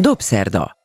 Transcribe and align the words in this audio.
Dobszerda. 0.00 0.76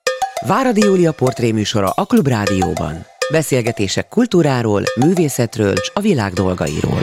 Váradi 0.48 0.82
Júlia 0.86 1.12
portréműsora 1.12 1.90
a 1.90 2.06
Klubrádióban. 2.06 3.06
Beszélgetések 3.32 4.08
kultúráról, 4.08 4.84
művészetről 4.96 5.74
és 5.74 5.92
a 5.94 6.00
világ 6.00 6.34
dolgairól. 6.34 7.00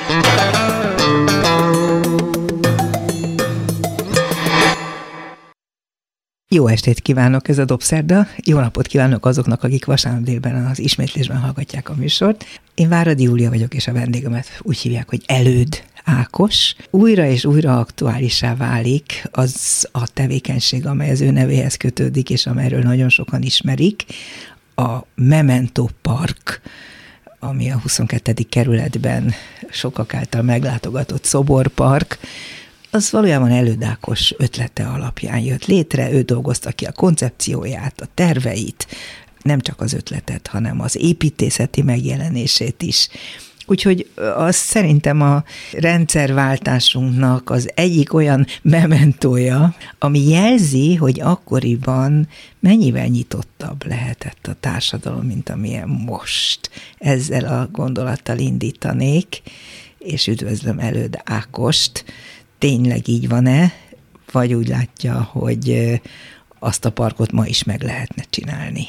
Jó 6.51 6.67
estét 6.67 7.01
kívánok, 7.01 7.49
ez 7.49 7.59
a 7.59 7.65
Dobszerda. 7.65 8.27
Jó 8.37 8.59
napot 8.59 8.87
kívánok 8.87 9.27
azoknak, 9.27 9.63
akik 9.63 9.85
vasárnap 9.85 10.23
délben 10.23 10.67
az 10.67 10.79
ismétlésben 10.79 11.39
hallgatják 11.39 11.89
a 11.89 11.95
műsort. 11.95 12.45
Én 12.75 12.89
Váradi 12.89 13.23
Júlia 13.23 13.49
vagyok, 13.49 13.75
és 13.75 13.87
a 13.87 13.93
vendégemet 13.93 14.47
úgy 14.63 14.79
hívják, 14.79 15.09
hogy 15.09 15.23
Előd 15.27 15.83
Ákos. 16.11 16.75
Újra 16.91 17.27
és 17.27 17.45
újra 17.45 17.79
aktuálisá 17.79 18.55
válik 18.55 19.29
az 19.31 19.89
a 19.93 20.09
tevékenység, 20.13 20.87
amely 20.87 21.11
az 21.11 21.21
ő 21.21 21.31
nevéhez 21.31 21.77
kötődik, 21.77 22.31
és 22.31 22.47
amelyről 22.47 22.83
nagyon 22.83 23.09
sokan 23.09 23.43
ismerik, 23.43 24.05
a 24.75 24.99
Memento 25.15 25.87
Park 26.03 26.61
ami 27.41 27.71
a 27.71 27.79
22. 27.79 28.33
kerületben 28.49 29.33
sokak 29.71 30.15
által 30.15 30.43
meglátogatott 30.43 31.25
szoborpark, 31.25 32.19
az 32.91 33.11
valójában 33.11 33.51
elődákos 33.51 34.35
ötlete 34.37 34.87
alapján 34.87 35.39
jött 35.39 35.65
létre, 35.65 36.13
ő 36.13 36.23
dolgozta 36.23 36.71
ki 36.71 36.85
a 36.85 36.93
koncepcióját, 36.93 38.01
a 38.01 38.09
terveit, 38.15 38.87
nem 39.43 39.61
csak 39.61 39.81
az 39.81 39.93
ötletet, 39.93 40.47
hanem 40.47 40.81
az 40.81 40.97
építészeti 40.97 41.83
megjelenését 41.83 42.83
is. 42.83 43.09
Úgyhogy 43.71 44.11
az 44.37 44.57
szerintem 44.57 45.23
a 45.23 45.45
rendszerváltásunknak 45.73 47.51
az 47.51 47.71
egyik 47.75 48.15
olyan 48.15 48.47
mementója, 48.63 49.75
ami 49.99 50.29
jelzi, 50.29 50.95
hogy 50.95 51.21
akkoriban 51.21 52.29
mennyivel 52.61 53.07
nyitottabb 53.07 53.87
lehetett 53.87 54.47
a 54.47 54.57
társadalom, 54.61 55.27
mint 55.27 55.49
amilyen 55.49 55.89
most. 55.89 56.71
Ezzel 56.99 57.45
a 57.45 57.69
gondolattal 57.73 58.39
indítanék, 58.39 59.43
és 59.99 60.27
üdvözlöm 60.27 60.79
előd 60.79 61.21
Ákost. 61.25 62.05
Tényleg 62.59 63.09
így 63.09 63.29
van-e? 63.29 63.73
Vagy 64.33 64.55
úgy 64.55 64.69
látja, 64.69 65.23
hogy 65.23 66.01
azt 66.59 66.85
a 66.85 66.91
parkot 66.91 67.33
ma 67.33 67.47
is 67.47 67.65
meg 67.65 67.83
lehetne 67.83 68.25
csinálni? 68.31 68.87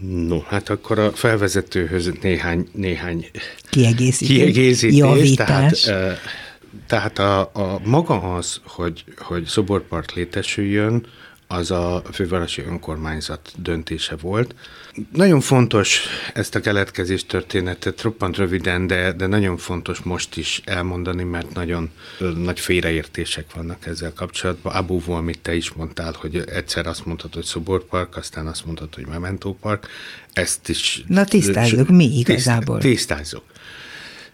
No, 0.00 0.40
hát 0.40 0.68
akkor 0.68 0.98
a 0.98 1.12
felvezetőhöz 1.12 2.10
néhány, 2.22 2.68
néhány 2.72 3.26
kiegészítés, 3.70 4.36
kiegészítés 4.36 4.96
javítás. 4.96 5.80
tehát, 5.80 6.20
tehát 6.86 7.18
a, 7.18 7.40
a 7.40 7.80
maga 7.84 8.34
az, 8.34 8.60
hogy, 8.66 9.04
hogy 9.16 9.44
szoborpark 9.44 10.12
létesüljön, 10.12 11.06
az 11.52 11.70
a 11.70 12.02
fővárosi 12.12 12.62
önkormányzat 12.62 13.52
döntése 13.56 14.16
volt. 14.16 14.54
Nagyon 15.12 15.40
fontos 15.40 16.00
ezt 16.34 16.54
a 16.54 16.60
keletkezés 16.60 17.26
történetet, 17.26 18.02
roppant 18.02 18.36
röviden, 18.36 18.86
de, 18.86 19.12
de 19.12 19.26
nagyon 19.26 19.56
fontos 19.56 19.98
most 19.98 20.36
is 20.36 20.62
elmondani, 20.64 21.22
mert 21.22 21.54
nagyon 21.54 21.90
nagy 22.36 22.60
félreértések 22.60 23.54
vannak 23.54 23.86
ezzel 23.86 24.12
kapcsolatban. 24.12 24.74
Abu 24.74 25.12
amit 25.12 25.40
te 25.40 25.54
is 25.54 25.72
mondtál, 25.72 26.14
hogy 26.16 26.44
egyszer 26.46 26.86
azt 26.86 27.06
mondtad, 27.06 27.34
hogy 27.34 27.44
szoborpark, 27.44 28.16
aztán 28.16 28.46
azt 28.46 28.64
mondtad, 28.64 28.94
hogy 28.94 29.06
Memento 29.06 29.52
Park. 29.52 29.86
Ezt 30.32 30.68
is... 30.68 31.04
Na 31.06 31.24
tisztázzuk, 31.24 31.88
mi 31.88 32.18
igazából? 32.18 32.78
Tisztázzuk. 32.78 33.42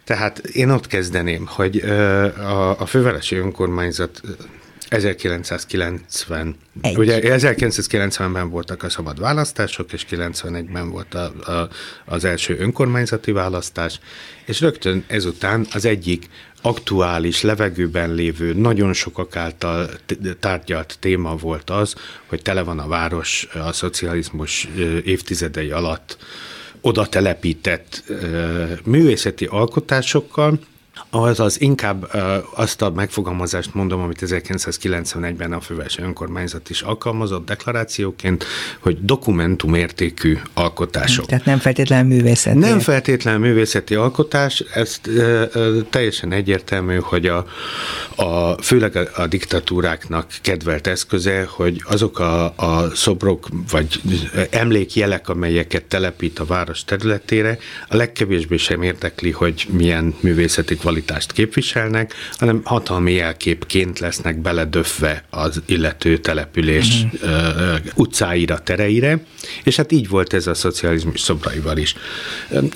Tehát 0.05 0.39
én 0.39 0.71
ott 0.71 0.87
kezdeném, 0.87 1.47
hogy 1.47 1.77
a, 1.79 2.81
a 2.81 2.87
fővárosi 2.87 3.37
önkormányzat 3.37 4.21
1990. 4.89 6.57
Egy. 6.81 6.99
Ugye 6.99 7.21
1990-ben 7.23 8.51
voltak 8.51 8.83
a 8.83 8.89
szabad 8.89 9.21
választások, 9.21 9.93
és 9.93 10.07
91-ben 10.11 10.91
volt 10.91 11.15
a, 11.15 11.53
a, 11.53 11.69
az 12.05 12.25
első 12.25 12.59
önkormányzati 12.59 13.33
választás, 13.33 14.01
és 14.45 14.61
rögtön 14.61 15.05
ezután 15.07 15.67
az 15.73 15.85
egyik 15.85 16.29
aktuális, 16.63 17.43
levegőben 17.43 18.15
lévő, 18.15 18.53
nagyon 18.53 18.93
sokak 18.93 19.37
által 19.37 19.89
tárgyalt 20.41 20.97
téma 21.01 21.37
volt 21.37 21.71
az, 21.71 21.95
hogy 22.27 22.43
tele 22.43 22.63
van 22.63 22.79
a 22.79 22.89
város 22.89 23.49
a 23.55 23.73
szocializmus 23.73 24.69
évtizedei 25.05 25.71
alatt 25.71 26.17
oda 26.81 27.07
telepített 27.07 28.05
művészeti 28.85 29.45
alkotásokkal, 29.45 30.59
az 31.23 31.61
inkább 31.61 32.11
azt 32.55 32.83
a 32.83 32.91
megfogalmazást 32.91 33.75
mondom, 33.75 34.01
amit 34.01 34.19
1991-ben 34.21 35.53
a 35.53 35.61
fővárosi 35.61 36.03
önkormányzat 36.03 36.71
is 36.71 36.81
alkalmazott 36.81 37.47
deklarációként, 37.47 38.45
hogy 38.79 39.05
dokumentumértékű 39.05 40.39
alkotások. 40.55 41.27
Tehát 41.27 41.45
nem 41.45 41.59
feltétlenül 41.59 42.17
művészeti. 42.17 42.59
Nem 42.59 42.79
feltétlenül 42.79 43.41
művészeti 43.41 43.95
alkotás, 43.95 44.65
ez 44.75 45.01
teljesen 45.91 46.33
egyértelmű, 46.33 46.97
hogy 46.97 47.27
a, 47.27 47.47
a 48.17 48.63
főleg 48.63 48.97
a, 48.97 49.23
a 49.23 49.27
diktatúráknak 49.27 50.27
kedvelt 50.43 50.87
eszköze, 50.87 51.47
hogy 51.49 51.83
azok 51.85 52.19
a, 52.19 52.45
a 52.45 52.91
szobrok 52.95 53.49
vagy 53.71 54.01
emlékjelek, 54.51 55.29
amelyeket 55.29 55.85
telepít 55.85 56.39
a 56.39 56.45
város 56.45 56.85
területére, 56.85 57.59
a 57.89 57.97
legkevésbé 57.97 58.57
sem 58.57 58.83
érdekli, 58.83 59.31
hogy 59.31 59.67
milyen 59.71 60.15
művészeti 60.21 60.77
kvalitást 61.07 61.33
képviselnek, 61.33 62.15
hanem 62.39 62.61
hatalmi 62.65 63.13
jelképként 63.13 63.99
lesznek 63.99 64.39
beledöfve 64.39 65.25
az 65.31 65.63
illető 65.67 66.19
település 66.19 67.03
uh-huh. 67.03 67.77
utcáira, 67.95 68.59
tereire, 68.59 69.21
és 69.65 69.77
hát 69.77 69.93
így 69.93 70.09
volt 70.09 70.33
ez 70.33 70.47
a 70.47 70.55
szocializmus 70.55 71.21
szobraival 71.21 71.77
is. 71.77 71.95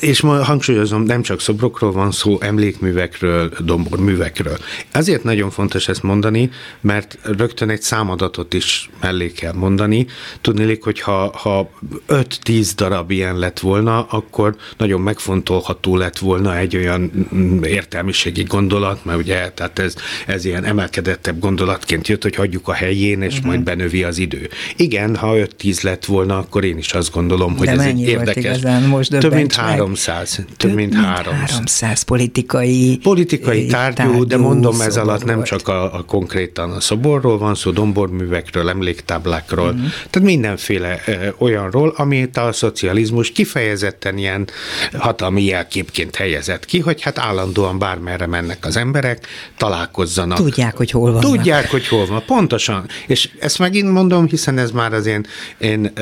És 0.01 0.21
ma 0.21 0.45
hangsúlyozom, 0.45 1.03
nem 1.03 1.23
csak 1.23 1.41
szobrokról 1.41 1.93
van 1.93 2.11
szó, 2.11 2.39
emlékművekről, 2.41 3.53
domborművekről. 3.59 4.59
Azért 4.93 5.25
nagyon 5.25 5.51
fontos 5.51 5.89
ezt 5.89 6.03
mondani, 6.03 6.51
mert 6.81 7.19
rögtön 7.23 7.71
egy 7.71 7.83
számadatot 7.83 8.55
is 8.55 8.91
mellé 9.01 9.33
kell 9.33 9.53
mondani. 9.53 10.07
Tudnélik, 10.41 10.83
hogy 10.83 11.01
ha, 11.01 11.37
ha 11.37 11.71
5-10 12.09 12.71
darab 12.77 13.11
ilyen 13.11 13.39
lett 13.39 13.59
volna, 13.59 14.03
akkor 14.03 14.57
nagyon 14.77 15.01
megfontolható 15.01 15.97
lett 15.97 16.19
volna 16.19 16.57
egy 16.57 16.77
olyan 16.77 17.29
értelme 17.63 18.11
értelmiségi 18.25 18.43
gondolat, 18.43 19.05
mert 19.05 19.19
ugye 19.19 19.51
tehát 19.51 19.79
ez, 19.79 19.95
ez 20.27 20.45
ilyen 20.45 20.65
emelkedettebb 20.65 21.39
gondolatként 21.39 22.09
jött, 22.09 22.23
hogy 22.23 22.35
hagyjuk 22.35 22.69
a 22.69 22.73
helyén, 22.73 23.23
és 23.23 23.33
uh-huh. 23.33 23.47
majd 23.47 23.63
benövi 23.63 24.03
az 24.03 24.19
idő. 24.19 24.49
Igen, 24.77 25.17
ha 25.17 25.35
5-10 25.35 25.83
lett 25.83 26.05
volna, 26.05 26.39
akkor 26.39 26.65
én 26.65 26.79
is 26.79 26.93
azt 26.93 27.13
gondolom, 27.13 27.57
hogy 27.57 27.67
De 27.67 27.73
ez 27.73 27.85
egy 27.85 28.01
érdekes. 28.01 28.61
most 28.89 29.11
több 29.19 29.35
mint 29.35 29.55
300. 29.55 30.35
Több, 30.35 30.47
több 30.57 30.75
mint 30.75 30.95
300. 30.95 31.51
300 31.51 32.03
politikai 32.03 32.99
Politikai 33.03 33.67
tárgyú, 33.67 33.95
tárgyú 33.97 34.25
de 34.25 34.37
mondom 34.37 34.81
ez 34.81 34.97
alatt 34.97 35.25
nem 35.25 35.43
csak 35.43 35.69
a, 35.69 35.95
a 35.95 36.03
konkrétan 36.05 36.71
a 36.71 36.81
szoborról 36.81 37.39
van 37.39 37.55
szó, 37.55 37.71
domborművekről, 37.71 38.69
emléktáblákról, 38.69 39.69
uh-huh. 39.69 39.89
tehát 40.11 40.29
mindenféle 40.29 41.01
ö, 41.07 41.13
olyanról, 41.39 41.93
amit 41.97 42.37
a 42.37 42.53
szocializmus 42.53 43.33
kifejezetten 43.33 44.19
ilyen 44.19 44.49
hatalmi 44.93 45.45
jelképként 45.45 46.17
helyezett 46.17 46.65
ki, 46.65 46.79
hogy 46.79 47.03
hát 47.03 47.19
állandóan 47.19 47.79
bár 47.79 47.99
bármerre 48.01 48.27
mennek 48.27 48.67
az 48.67 48.77
emberek, 48.77 49.27
találkozzanak. 49.57 50.39
Tudják, 50.39 50.77
hogy 50.77 50.91
hol 50.91 51.13
van. 51.13 51.21
Tudják, 51.21 51.71
hogy 51.71 51.89
hol 51.89 52.07
van, 52.07 52.23
pontosan. 52.27 52.87
És 53.07 53.31
ezt 53.39 53.59
megint 53.59 53.91
mondom, 53.91 54.27
hiszen 54.27 54.59
ez 54.59 54.71
már 54.71 54.93
az 54.93 55.07
én, 55.07 55.27
én 55.59 55.93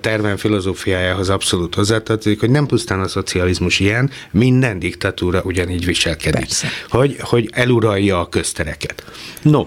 tervem 0.00 0.36
filozófiájához 0.36 1.28
abszolút 1.28 1.74
hozzátartozik, 1.74 2.40
hogy 2.40 2.50
nem 2.50 2.66
pusztán 2.66 3.00
a 3.00 3.08
szocializmus 3.08 3.80
ilyen, 3.80 4.10
minden 4.30 4.78
diktatúra 4.78 5.42
ugyanígy 5.42 5.84
viselkedik. 5.84 6.40
Persze. 6.40 6.68
Hogy, 6.88 7.16
hogy 7.20 7.50
eluralja 7.52 8.20
a 8.20 8.28
köztereket. 8.28 9.04
No, 9.42 9.66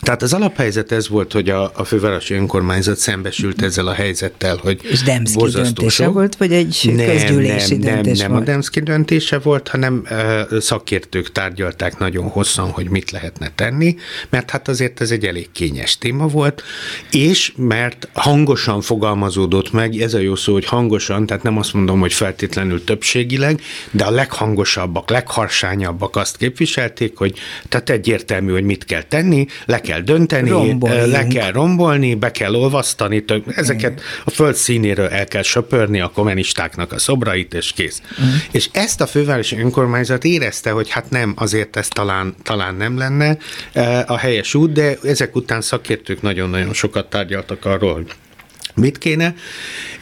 tehát 0.00 0.22
az 0.22 0.32
alaphelyzet 0.32 0.92
ez 0.92 1.08
volt, 1.08 1.32
hogy 1.32 1.48
a, 1.48 1.70
a 1.74 1.84
fővárosi 1.84 2.34
önkormányzat 2.34 2.96
szembesült 2.96 3.62
ezzel 3.62 3.86
a 3.86 3.92
helyzettel, 3.92 4.56
hogy 4.62 4.80
És 4.82 5.02
Demszki 5.02 5.50
döntése 5.50 6.04
sok. 6.04 6.12
volt, 6.12 6.36
vagy 6.36 6.52
egy 6.52 6.92
nem, 6.94 7.06
közgyűlési 7.06 7.76
nem, 7.76 7.94
döntés 7.94 8.18
nem, 8.18 8.30
volt? 8.30 8.40
Nem, 8.40 8.48
a 8.48 8.52
Demszki 8.52 8.80
döntése 8.80 9.38
volt, 9.38 9.68
hanem 9.68 10.02
uh, 10.10 10.58
szakértők 10.58 11.32
tárgyalták 11.32 11.98
nagyon 11.98 12.28
hosszan, 12.28 12.70
hogy 12.70 12.88
mit 12.88 13.10
lehetne 13.10 13.50
tenni, 13.54 13.96
mert 14.28 14.50
hát 14.50 14.68
azért 14.68 15.00
ez 15.00 15.10
egy 15.10 15.24
elég 15.24 15.48
kényes 15.52 15.98
téma 15.98 16.26
volt, 16.26 16.62
és 17.10 17.52
mert 17.56 18.08
hangosan 18.12 18.80
fogalmazódott 18.80 19.72
meg, 19.72 20.00
ez 20.00 20.14
a 20.14 20.18
jó 20.18 20.34
szó, 20.34 20.52
hogy 20.52 20.64
hangosan, 20.64 21.26
tehát 21.26 21.42
nem 21.42 21.58
azt 21.58 21.72
mondom, 21.72 22.00
hogy 22.00 22.12
feltétlenül 22.12 22.84
többségileg, 22.84 23.60
de 23.90 24.04
a 24.04 24.10
leghangosabbak, 24.10 25.10
legharsányabbak 25.10 26.16
azt 26.16 26.36
képviselték, 26.36 27.16
hogy 27.16 27.38
tehát 27.68 27.90
egyértelmű, 27.90 28.52
hogy 28.52 28.64
mit 28.64 28.84
kell 28.84 29.02
tenni, 29.02 29.46
le 29.66 29.80
kell 29.80 29.89
kell 29.90 30.00
dönteni, 30.00 30.48
Romboljunk. 30.48 31.10
le 31.12 31.26
kell 31.26 31.50
rombolni, 31.50 32.14
be 32.14 32.30
kell 32.30 32.54
olvasztani, 32.54 33.24
tök, 33.24 33.44
ezeket 33.56 34.00
a 34.24 34.30
föld 34.30 34.54
színéről 34.54 35.08
el 35.08 35.26
kell 35.26 35.42
söpörni 35.42 36.00
a 36.00 36.08
kommunistáknak 36.08 36.92
a 36.92 36.98
szobrait, 36.98 37.54
és 37.54 37.72
kész. 37.72 38.00
Uh-huh. 38.10 38.26
És 38.50 38.68
ezt 38.72 39.00
a 39.00 39.06
fővárosi 39.06 39.58
önkormányzat 39.58 40.24
érezte, 40.24 40.70
hogy 40.70 40.90
hát 40.90 41.10
nem, 41.10 41.32
azért 41.36 41.76
ez 41.76 41.88
talán, 41.88 42.34
talán 42.42 42.74
nem 42.74 42.98
lenne 42.98 43.36
a 44.06 44.16
helyes 44.16 44.54
út, 44.54 44.72
de 44.72 44.96
ezek 45.02 45.36
után 45.36 45.60
szakértők 45.60 46.22
nagyon-nagyon 46.22 46.72
sokat 46.72 47.10
tárgyaltak 47.10 47.64
arról, 47.64 47.92
hogy 47.92 48.06
mit 48.74 48.98
kéne, 48.98 49.34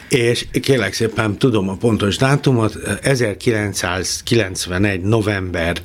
és 0.09 0.45
kérlek 0.61 0.93
szépen 0.93 1.37
tudom 1.37 1.69
a 1.69 1.75
pontos 1.75 2.17
dátumot, 2.17 2.75
1991. 3.01 5.01
november 5.01 5.81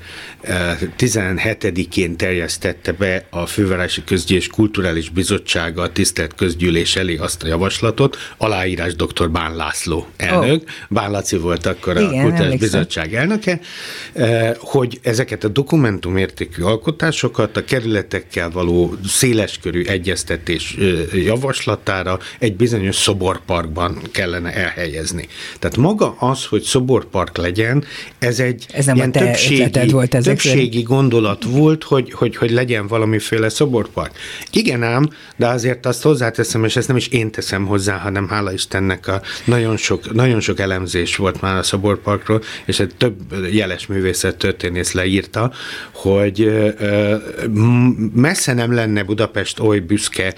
17-én 0.99 2.11
eh, 2.11 2.17
terjesztette 2.17 2.93
be 2.93 3.27
a 3.31 3.47
Fővárosi 3.47 4.05
Közgyűlés 4.05 4.47
Kulturális 4.47 5.09
Bizottsága 5.09 5.83
a 5.83 5.93
tisztelt 5.93 6.35
közgyűlés 6.35 6.97
elé 6.97 7.17
azt 7.17 7.43
a 7.43 7.47
javaslatot, 7.47 8.17
aláírás 8.37 8.95
dr. 8.95 9.31
Bán 9.31 9.57
László 9.57 10.07
elnök, 10.17 10.63
oh. 10.63 10.69
Bán 10.89 11.11
Laci 11.11 11.37
volt 11.37 11.67
akkor 11.67 11.97
Igen, 11.97 12.07
a 12.07 12.11
Kulturális 12.11 12.39
emlékszem. 12.39 12.59
Bizottság 12.59 13.15
elnöke, 13.15 13.61
eh, 14.13 14.53
hogy 14.59 14.99
ezeket 15.03 15.45
a 15.45 15.49
dokumentumértékű 15.49 16.63
alkotásokat 16.63 17.57
a 17.57 17.65
kerületekkel 17.65 18.51
való 18.51 18.95
széleskörű 19.07 19.83
egyeztetés 19.83 20.77
eh, 20.79 21.25
javaslatára 21.25 22.19
egy 22.39 22.57
bizonyos 22.57 22.97
szoborparkban 22.97 23.99
kellene 24.15 24.55
elhelyezni. 24.55 25.29
Tehát 25.59 25.77
maga 25.77 26.17
az, 26.19 26.45
hogy 26.45 26.63
szoborpark 26.63 27.37
legyen, 27.37 27.85
ez 28.19 28.39
egy 28.39 28.67
ez 28.73 28.87
nem 28.87 28.97
ilyen 28.97 29.11
a 29.11 29.19
többségi, 29.19 29.91
volt 29.91 30.17
többségi 30.23 30.83
gondolat 30.83 31.45
volt, 31.45 31.85
hogy, 31.85 32.13
hogy, 32.13 32.37
hogy 32.37 32.51
legyen 32.51 32.87
valamiféle 32.87 33.49
szoborpark. 33.49 34.13
Igen 34.51 34.83
ám, 34.83 35.11
de 35.37 35.47
azért 35.47 35.87
azt 35.87 36.03
hozzáteszem, 36.03 36.65
és 36.65 36.77
ezt 36.77 36.89
nem 36.89 36.97
is 36.97 37.09
én 37.09 37.31
teszem 37.31 37.67
hozzá, 37.67 37.97
hanem 37.97 38.29
hála 38.29 38.53
Istennek 38.53 39.07
a 39.07 39.23
nagyon 39.45 39.77
sok, 39.77 40.13
nagyon 40.13 40.41
sok 40.41 40.59
elemzés 40.59 41.17
volt 41.17 41.41
már 41.41 41.57
a 41.57 41.63
szoborparkról, 41.63 42.43
és 42.65 42.81
egy 42.81 42.95
több 42.97 43.17
jeles 43.51 43.87
művészet 43.87 44.37
történész 44.37 44.93
leírta, 44.93 45.53
hogy 45.93 46.53
messze 48.15 48.53
nem 48.53 48.73
lenne 48.75 49.03
Budapest 49.03 49.61
oly 49.61 49.79
büszke 49.79 50.35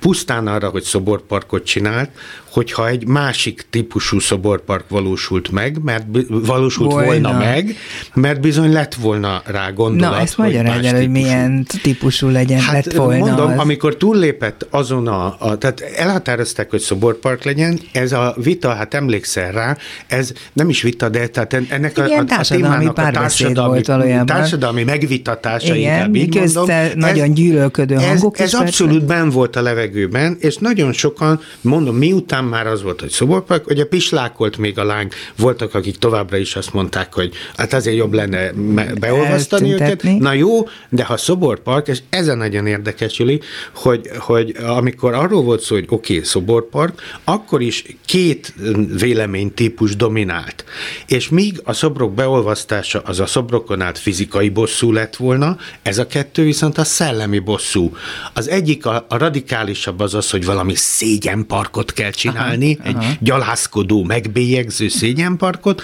pusztán 0.00 0.46
arra, 0.46 0.68
hogy 0.68 0.82
szoborparkot 0.82 1.64
csinált, 1.64 2.10
hogyha 2.56 2.88
egy 2.88 3.06
másik 3.06 3.66
típusú 3.70 4.18
szoborpark 4.18 4.88
valósult 4.88 5.50
meg, 5.50 5.78
mert 5.82 6.04
valósult 6.28 6.92
volna, 6.92 7.06
volna 7.06 7.32
meg, 7.32 7.76
mert 8.14 8.40
bizony 8.40 8.72
lett 8.72 8.94
volna 8.94 9.42
rá 9.44 9.70
gondolat. 9.70 10.14
Na, 10.14 10.20
ezt 10.20 10.36
magyarázz 10.36 10.84
el, 10.84 10.96
hogy 10.96 11.10
milyen 11.10 11.66
típusú 11.82 12.28
legyen, 12.28 12.60
hát, 12.60 12.72
lett 12.72 12.94
volna 12.94 13.24
mondom, 13.24 13.50
az. 13.50 13.58
amikor 13.58 13.96
túllépett 13.96 14.66
azon 14.70 15.06
a, 15.06 15.36
a, 15.38 15.56
tehát 15.58 15.80
elhatározták, 15.80 16.70
hogy 16.70 16.80
szoborpark 16.80 17.44
legyen, 17.44 17.80
ez 17.92 18.12
a 18.12 18.34
vita, 18.42 18.74
hát 18.74 18.94
emlékszel 18.94 19.52
rá, 19.52 19.76
ez 20.06 20.32
nem 20.52 20.68
is 20.68 20.82
vita, 20.82 21.08
de 21.08 21.26
tehát 21.26 21.52
ennek 21.52 21.92
Igen, 21.96 22.26
a, 22.28 22.34
a, 22.34 22.38
a 22.38 22.44
témának 22.44 22.98
a 22.98 23.10
társadalmi, 23.10 23.82
volt 23.84 24.26
társadalmi 24.26 24.84
megvitatása, 24.84 25.74
Igen, 25.74 25.92
inkább 25.92 26.14
így 26.14 26.54
mondom. 26.54 26.76
nagyon 26.94 27.34
gyűlölködő 27.34 27.94
hangok 27.94 28.38
Ez, 28.38 28.54
ez 28.54 28.60
abszolút 28.60 29.04
ben 29.04 29.30
volt 29.30 29.56
a 29.56 29.62
levegőben, 29.62 30.36
és 30.40 30.56
nagyon 30.56 30.92
sokan, 30.92 31.40
mondom, 31.60 31.96
miután 31.96 32.45
már 32.46 32.66
az 32.66 32.82
volt, 32.82 33.00
hogy 33.00 33.10
szoborpark, 33.10 33.64
hogy 33.64 33.80
a 33.80 33.86
pislákolt 33.86 34.56
még 34.56 34.78
a 34.78 34.84
láng, 34.84 35.12
voltak, 35.36 35.74
akik 35.74 35.96
továbbra 35.96 36.36
is 36.36 36.56
azt 36.56 36.72
mondták, 36.72 37.14
hogy 37.14 37.34
hát 37.56 37.72
azért 37.72 37.96
jobb 37.96 38.12
lenne 38.12 38.52
beolvasztani 39.00 39.72
őket. 39.72 40.02
Na 40.02 40.32
jó, 40.32 40.68
de 40.88 41.04
ha 41.04 41.16
szoborpark, 41.16 41.88
és 41.88 41.98
ezen 42.10 42.38
nagyon 42.38 42.66
érdekes, 42.66 43.18
Juli, 43.18 43.40
hogy, 43.74 44.10
hogy 44.18 44.56
amikor 44.66 45.14
arról 45.14 45.42
volt 45.42 45.60
szó, 45.60 45.74
hogy 45.74 45.86
oké, 45.88 46.14
okay, 46.14 46.24
szoborpark, 46.24 47.02
akkor 47.24 47.62
is 47.62 47.84
két 48.04 48.54
véleménytípus 48.98 49.96
dominált. 49.96 50.64
És 51.06 51.28
míg 51.28 51.60
a 51.64 51.72
szobrok 51.72 52.14
beolvasztása 52.14 53.00
az 53.00 53.20
a 53.20 53.26
szobrokon 53.26 53.80
át 53.80 53.98
fizikai 53.98 54.48
bosszú 54.48 54.92
lett 54.92 55.16
volna, 55.16 55.56
ez 55.82 55.98
a 55.98 56.06
kettő 56.06 56.44
viszont 56.44 56.78
a 56.78 56.84
szellemi 56.84 57.38
bosszú. 57.38 57.96
Az 58.32 58.48
egyik 58.48 58.86
a, 58.86 59.06
a 59.08 59.16
radikálisabb 59.16 60.00
az 60.00 60.14
az, 60.14 60.30
hogy 60.30 60.44
valami 60.44 60.74
szégyenparkot 60.74 61.92
kell 61.92 62.10
csinálni, 62.10 62.35
aha, 62.36 62.50
egy 62.88 62.96
aha. 62.96 63.12
gyalászkodó, 63.20 64.02
megbélyegző 64.04 64.88
szégyenparkot, 64.88 65.82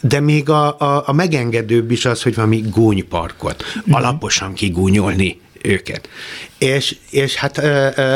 de 0.00 0.20
még 0.20 0.48
a, 0.48 0.78
a, 0.78 1.02
a 1.06 1.12
megengedőbb 1.12 1.90
is 1.90 2.04
az, 2.04 2.22
hogy 2.22 2.34
valami 2.34 2.64
gúnyparkot, 2.70 3.62
uh-huh. 3.62 3.96
alaposan 3.96 4.52
kigúnyolni 4.52 5.40
őket. 5.62 6.08
És, 6.62 6.96
és 7.10 7.34
hát 7.34 7.62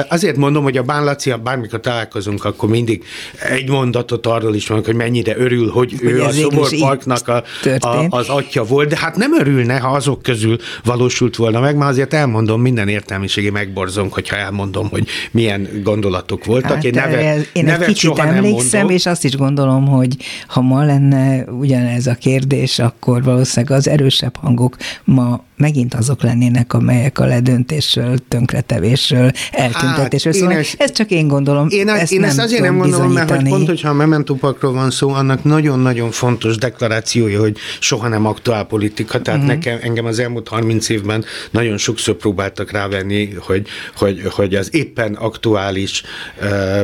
azért 0.08 0.36
mondom, 0.36 0.62
hogy 0.62 0.76
a 0.76 0.82
bánlaci, 0.82 1.32
bármikor 1.42 1.80
találkozunk, 1.80 2.44
akkor 2.44 2.68
mindig 2.68 3.04
egy 3.50 3.68
mondatot 3.68 4.26
arról 4.26 4.54
is 4.54 4.66
van, 4.66 4.84
hogy 4.84 4.94
mennyire 4.94 5.36
örül, 5.36 5.70
hogy, 5.70 5.94
hogy 5.98 6.10
ő 6.10 6.22
a 6.22 6.30
Szoborparknak 6.30 7.28
a, 7.28 7.44
a, 7.78 8.06
az 8.08 8.28
atya 8.28 8.64
volt, 8.64 8.88
de 8.88 8.96
hát 8.98 9.16
nem 9.16 9.38
örülne, 9.38 9.78
ha 9.78 9.88
azok 9.88 10.22
közül 10.22 10.58
valósult 10.84 11.36
volna 11.36 11.60
meg, 11.60 11.76
mert 11.76 11.90
azért 11.90 12.14
elmondom, 12.14 12.60
minden 12.60 12.88
értelmiségi 12.88 13.50
megborzom, 13.50 14.10
hogyha 14.10 14.36
elmondom, 14.36 14.88
hogy 14.88 15.08
milyen 15.30 15.68
gondolatok 15.82 16.44
voltak. 16.44 16.72
Hát, 16.72 16.84
én 16.84 16.92
neve, 16.94 17.44
én 17.52 17.64
nevet 17.64 17.80
egy 17.80 17.86
kicsit 17.86 18.18
emlékszem, 18.18 18.88
és 18.88 19.06
azt 19.06 19.24
is 19.24 19.36
gondolom, 19.36 19.86
hogy 19.86 20.16
ha 20.46 20.60
ma 20.60 20.84
lenne 20.84 21.44
ugyanez 21.44 22.06
a 22.06 22.14
kérdés, 22.14 22.78
akkor 22.78 23.22
valószínűleg 23.22 23.78
az 23.78 23.88
erősebb 23.88 24.36
hangok 24.36 24.76
ma 25.04 25.44
megint 25.56 25.94
azok 25.94 26.22
lennének, 26.22 26.72
amelyek 26.72 27.18
a 27.18 27.24
ledöntésről 27.24 28.18
tönkretevésről, 28.36 29.30
eltüntetésről. 29.50 30.32
Hát, 30.32 30.42
szóval 30.42 30.56
ezt, 30.56 30.74
ezt 30.78 30.94
csak 30.94 31.10
én 31.10 31.28
gondolom. 31.28 31.66
Én, 31.70 31.88
ezt, 31.88 32.12
én 32.12 32.24
ezt 32.24 32.38
azért 32.38 32.62
nem 32.62 32.78
gondolom, 32.78 33.12
mert 33.12 33.30
hogy 33.30 33.48
pont, 33.48 33.66
hogyha 33.66 33.88
a 33.88 33.92
Mementopakról 33.92 34.72
van 34.72 34.90
szó, 34.90 35.10
annak 35.10 35.44
nagyon-nagyon 35.44 36.10
fontos 36.10 36.56
deklarációja, 36.56 37.40
hogy 37.40 37.56
soha 37.80 38.08
nem 38.08 38.26
aktuál 38.26 38.64
politika. 38.64 39.20
Tehát 39.22 39.40
uh-huh. 39.40 39.54
nekem, 39.54 39.78
engem 39.82 40.04
az 40.04 40.18
elmúlt 40.18 40.48
30 40.48 40.88
évben 40.88 41.24
nagyon 41.50 41.76
sokszor 41.76 42.14
próbáltak 42.14 42.70
rávenni, 42.70 43.34
hogy, 43.40 43.66
hogy, 43.96 44.22
hogy 44.30 44.54
az 44.54 44.74
éppen 44.74 45.14
aktuális, 45.14 46.02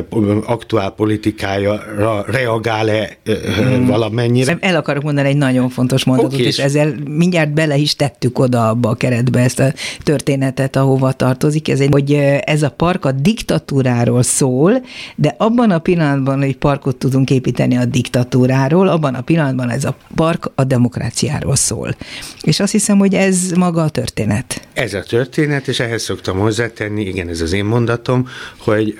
uh, 0.09 0.37
aktuál 0.45 0.89
politikája 0.89 1.83
reagál-e 2.27 3.17
uh, 3.27 3.87
valamennyire. 3.87 4.57
El 4.59 4.75
akarok 4.75 5.03
mondani 5.03 5.27
egy 5.27 5.37
nagyon 5.37 5.69
fontos 5.69 6.03
mondatot, 6.03 6.33
okay. 6.33 6.45
és 6.45 6.57
ezzel 6.57 6.93
mindjárt 7.09 7.53
bele 7.53 7.77
is 7.77 7.95
tettük 7.95 8.39
oda 8.39 8.69
abba 8.69 8.89
a 8.89 8.95
keretbe 8.95 9.39
ezt 9.39 9.59
a 9.59 9.73
történetet, 10.03 10.75
ahova 10.75 11.11
tart 11.11 11.42
tartozik, 11.43 11.69
ez 11.69 11.79
egy, 11.79 11.89
hogy 11.91 12.13
ez 12.45 12.61
a 12.63 12.69
park 12.69 13.05
a 13.05 13.11
diktatúráról 13.11 14.23
szól, 14.23 14.85
de 15.15 15.35
abban 15.37 15.71
a 15.71 15.79
pillanatban, 15.79 16.39
hogy 16.39 16.57
parkot 16.57 16.95
tudunk 16.95 17.29
építeni 17.29 17.77
a 17.77 17.85
diktatúráról, 17.85 18.87
abban 18.87 19.15
a 19.15 19.21
pillanatban 19.21 19.69
ez 19.69 19.83
a 19.83 19.95
park 20.15 20.51
a 20.55 20.63
demokráciáról 20.63 21.55
szól. 21.55 21.95
És 22.41 22.59
azt 22.59 22.71
hiszem, 22.71 22.97
hogy 22.97 23.13
ez 23.13 23.51
maga 23.51 23.81
a 23.81 23.89
történet. 23.89 24.67
Ez 24.73 24.93
a 24.93 25.01
történet, 25.01 25.67
és 25.67 25.79
ehhez 25.79 26.03
szoktam 26.03 26.37
hozzátenni, 26.37 27.01
igen, 27.01 27.29
ez 27.29 27.41
az 27.41 27.53
én 27.53 27.65
mondatom, 27.65 28.27
hogy 28.57 28.97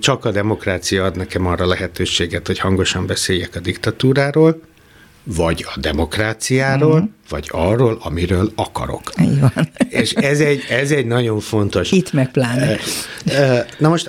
csak 0.00 0.24
a 0.24 0.30
demokrácia 0.30 1.04
ad 1.04 1.16
nekem 1.16 1.46
arra 1.46 1.66
lehetőséget, 1.66 2.46
hogy 2.46 2.58
hangosan 2.58 3.06
beszéljek 3.06 3.56
a 3.56 3.60
diktatúráról, 3.60 4.60
vagy 5.24 5.64
a 5.74 5.78
demokráciáról, 5.78 6.96
mm-hmm 6.96 7.18
vagy 7.30 7.48
arról, 7.50 7.98
amiről 8.02 8.52
akarok. 8.54 9.02
Így 9.20 9.40
van. 9.40 9.52
És 9.88 10.12
ez 10.12 10.40
egy, 10.40 10.64
ez 10.68 10.90
egy 10.90 11.06
nagyon 11.06 11.40
fontos. 11.40 11.90
Itt 11.90 12.12
meg 12.12 12.30
pláne. 12.30 12.76
Na 13.78 13.88
most, 13.88 14.08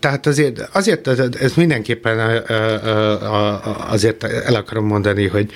tehát 0.00 0.26
azért, 0.26 0.68
azért 0.72 1.06
ez 1.40 1.52
mindenképpen 1.54 2.42
azért 3.88 4.24
el 4.24 4.54
akarom 4.54 4.86
mondani, 4.86 5.26
hogy, 5.26 5.50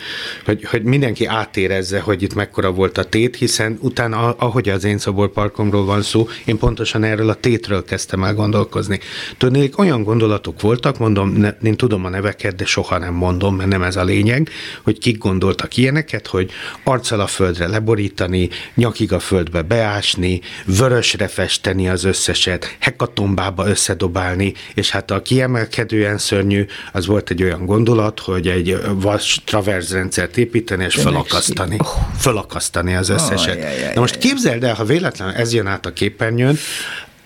hogy, 0.45 0.65
hogy 0.65 0.83
mindenki 0.83 1.27
átérezze, 1.27 2.01
hogy 2.01 2.23
itt 2.23 2.35
mekkora 2.35 2.71
volt 2.71 2.99
a 2.99 3.05
tét, 3.05 3.37
hiszen 3.37 3.79
utána, 3.81 4.31
ahogy 4.31 4.69
az 4.69 4.85
én 4.85 4.99
szoborparkomról 4.99 5.85
van 5.85 6.03
szó, 6.03 6.29
én 6.45 6.59
pontosan 6.59 7.05
erről 7.05 7.29
a 7.29 7.35
tétről 7.35 7.85
kezdtem 7.85 8.25
el 8.25 8.35
gondolkozni. 8.35 9.01
Tudnék, 9.39 9.79
olyan 9.79 10.03
gondolatok 10.03 10.61
voltak, 10.61 10.99
mondom, 10.99 11.33
ne, 11.33 11.51
én 11.63 11.77
tudom 11.77 12.05
a 12.05 12.09
neveket, 12.09 12.55
de 12.55 12.65
soha 12.65 12.99
nem 12.99 13.15
mondom, 13.15 13.57
mert 13.57 13.69
nem 13.69 13.83
ez 13.83 13.97
a 13.97 14.05
lényeg, 14.05 14.49
hogy 14.83 14.99
kik 14.99 15.19
gondoltak 15.19 15.77
ilyeneket, 15.77 16.27
hogy 16.27 16.51
arccal 16.85 17.21
a 17.21 17.27
földre 17.27 17.67
leborítani, 17.67 18.49
nyakig 18.75 19.13
a 19.13 19.19
földbe 19.19 19.63
beásni, 19.63 20.41
vörösre 20.65 21.29
festeni 21.29 21.89
az 21.89 22.05
összeset, 22.05 22.77
hekatombába 22.79 23.69
összedobálni, 23.69 24.55
és 24.75 24.91
hát 24.91 25.11
a 25.11 25.23
kiemelkedően 25.23 26.19
szörnyű, 26.19 26.67
az 26.93 27.07
volt 27.07 27.31
egy 27.31 27.43
olyan 27.43 27.67
gondolat, 27.67 28.21
hogy 28.21 28.49
egy 28.49 28.79
vas 28.95 29.41
traverzrendszert 29.45 30.37
építeni 30.37 30.85
és 30.85 30.95
felakasztani. 30.95 31.77
Oh. 31.79 31.89
Felakasztani 32.19 32.95
az 32.95 33.09
összeset. 33.09 33.95
Na 33.95 34.01
most 34.01 34.19
képzeld 34.19 34.65
el, 34.65 34.75
ha 34.75 34.85
véletlenül 34.85 35.35
ez 35.35 35.53
jön 35.53 35.67
át 35.67 35.87
a 35.87 35.93
képernyőn, 35.93 36.59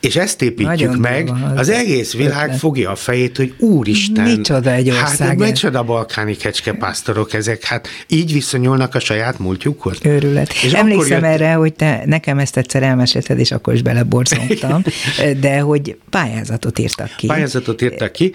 és 0.04 0.16
ezt 0.16 0.42
építjük 0.42 0.66
Nagyon 0.66 0.98
meg, 0.98 1.28
az, 1.28 1.58
az 1.58 1.68
egész 1.68 2.12
világ 2.12 2.44
ötlet. 2.44 2.58
fogja 2.58 2.90
a 2.90 2.94
fejét, 2.94 3.36
hogy 3.36 3.54
úristen. 3.58 4.24
Micsoda 4.24 4.70
egy 4.70 4.90
ország. 4.90 5.28
Hát 5.28 5.36
micsoda 5.36 5.82
balkáni 5.82 6.36
kecskepásztorok 6.36 7.32
ezek, 7.32 7.64
hát 7.64 7.88
így 8.08 8.32
viszonyulnak 8.32 8.94
a 8.94 9.00
saját 9.00 9.38
múltjukhoz. 9.38 9.98
Őrület. 10.02 10.52
És 10.62 10.72
Emlékszem 10.72 11.22
jött... 11.22 11.32
erre, 11.32 11.52
hogy 11.52 11.72
te 11.72 12.02
nekem 12.06 12.38
ezt 12.38 12.56
egyszer 12.56 12.82
elmesélted, 12.82 13.38
és 13.38 13.50
akkor 13.50 13.74
is 13.74 13.82
beleborzongtam, 13.82 14.82
de 15.40 15.58
hogy 15.58 15.96
pályázatot 16.10 16.78
írtak 16.78 17.10
ki. 17.16 17.26
Pályázatot 17.26 17.82
írtak 17.82 18.12
ki. 18.12 18.32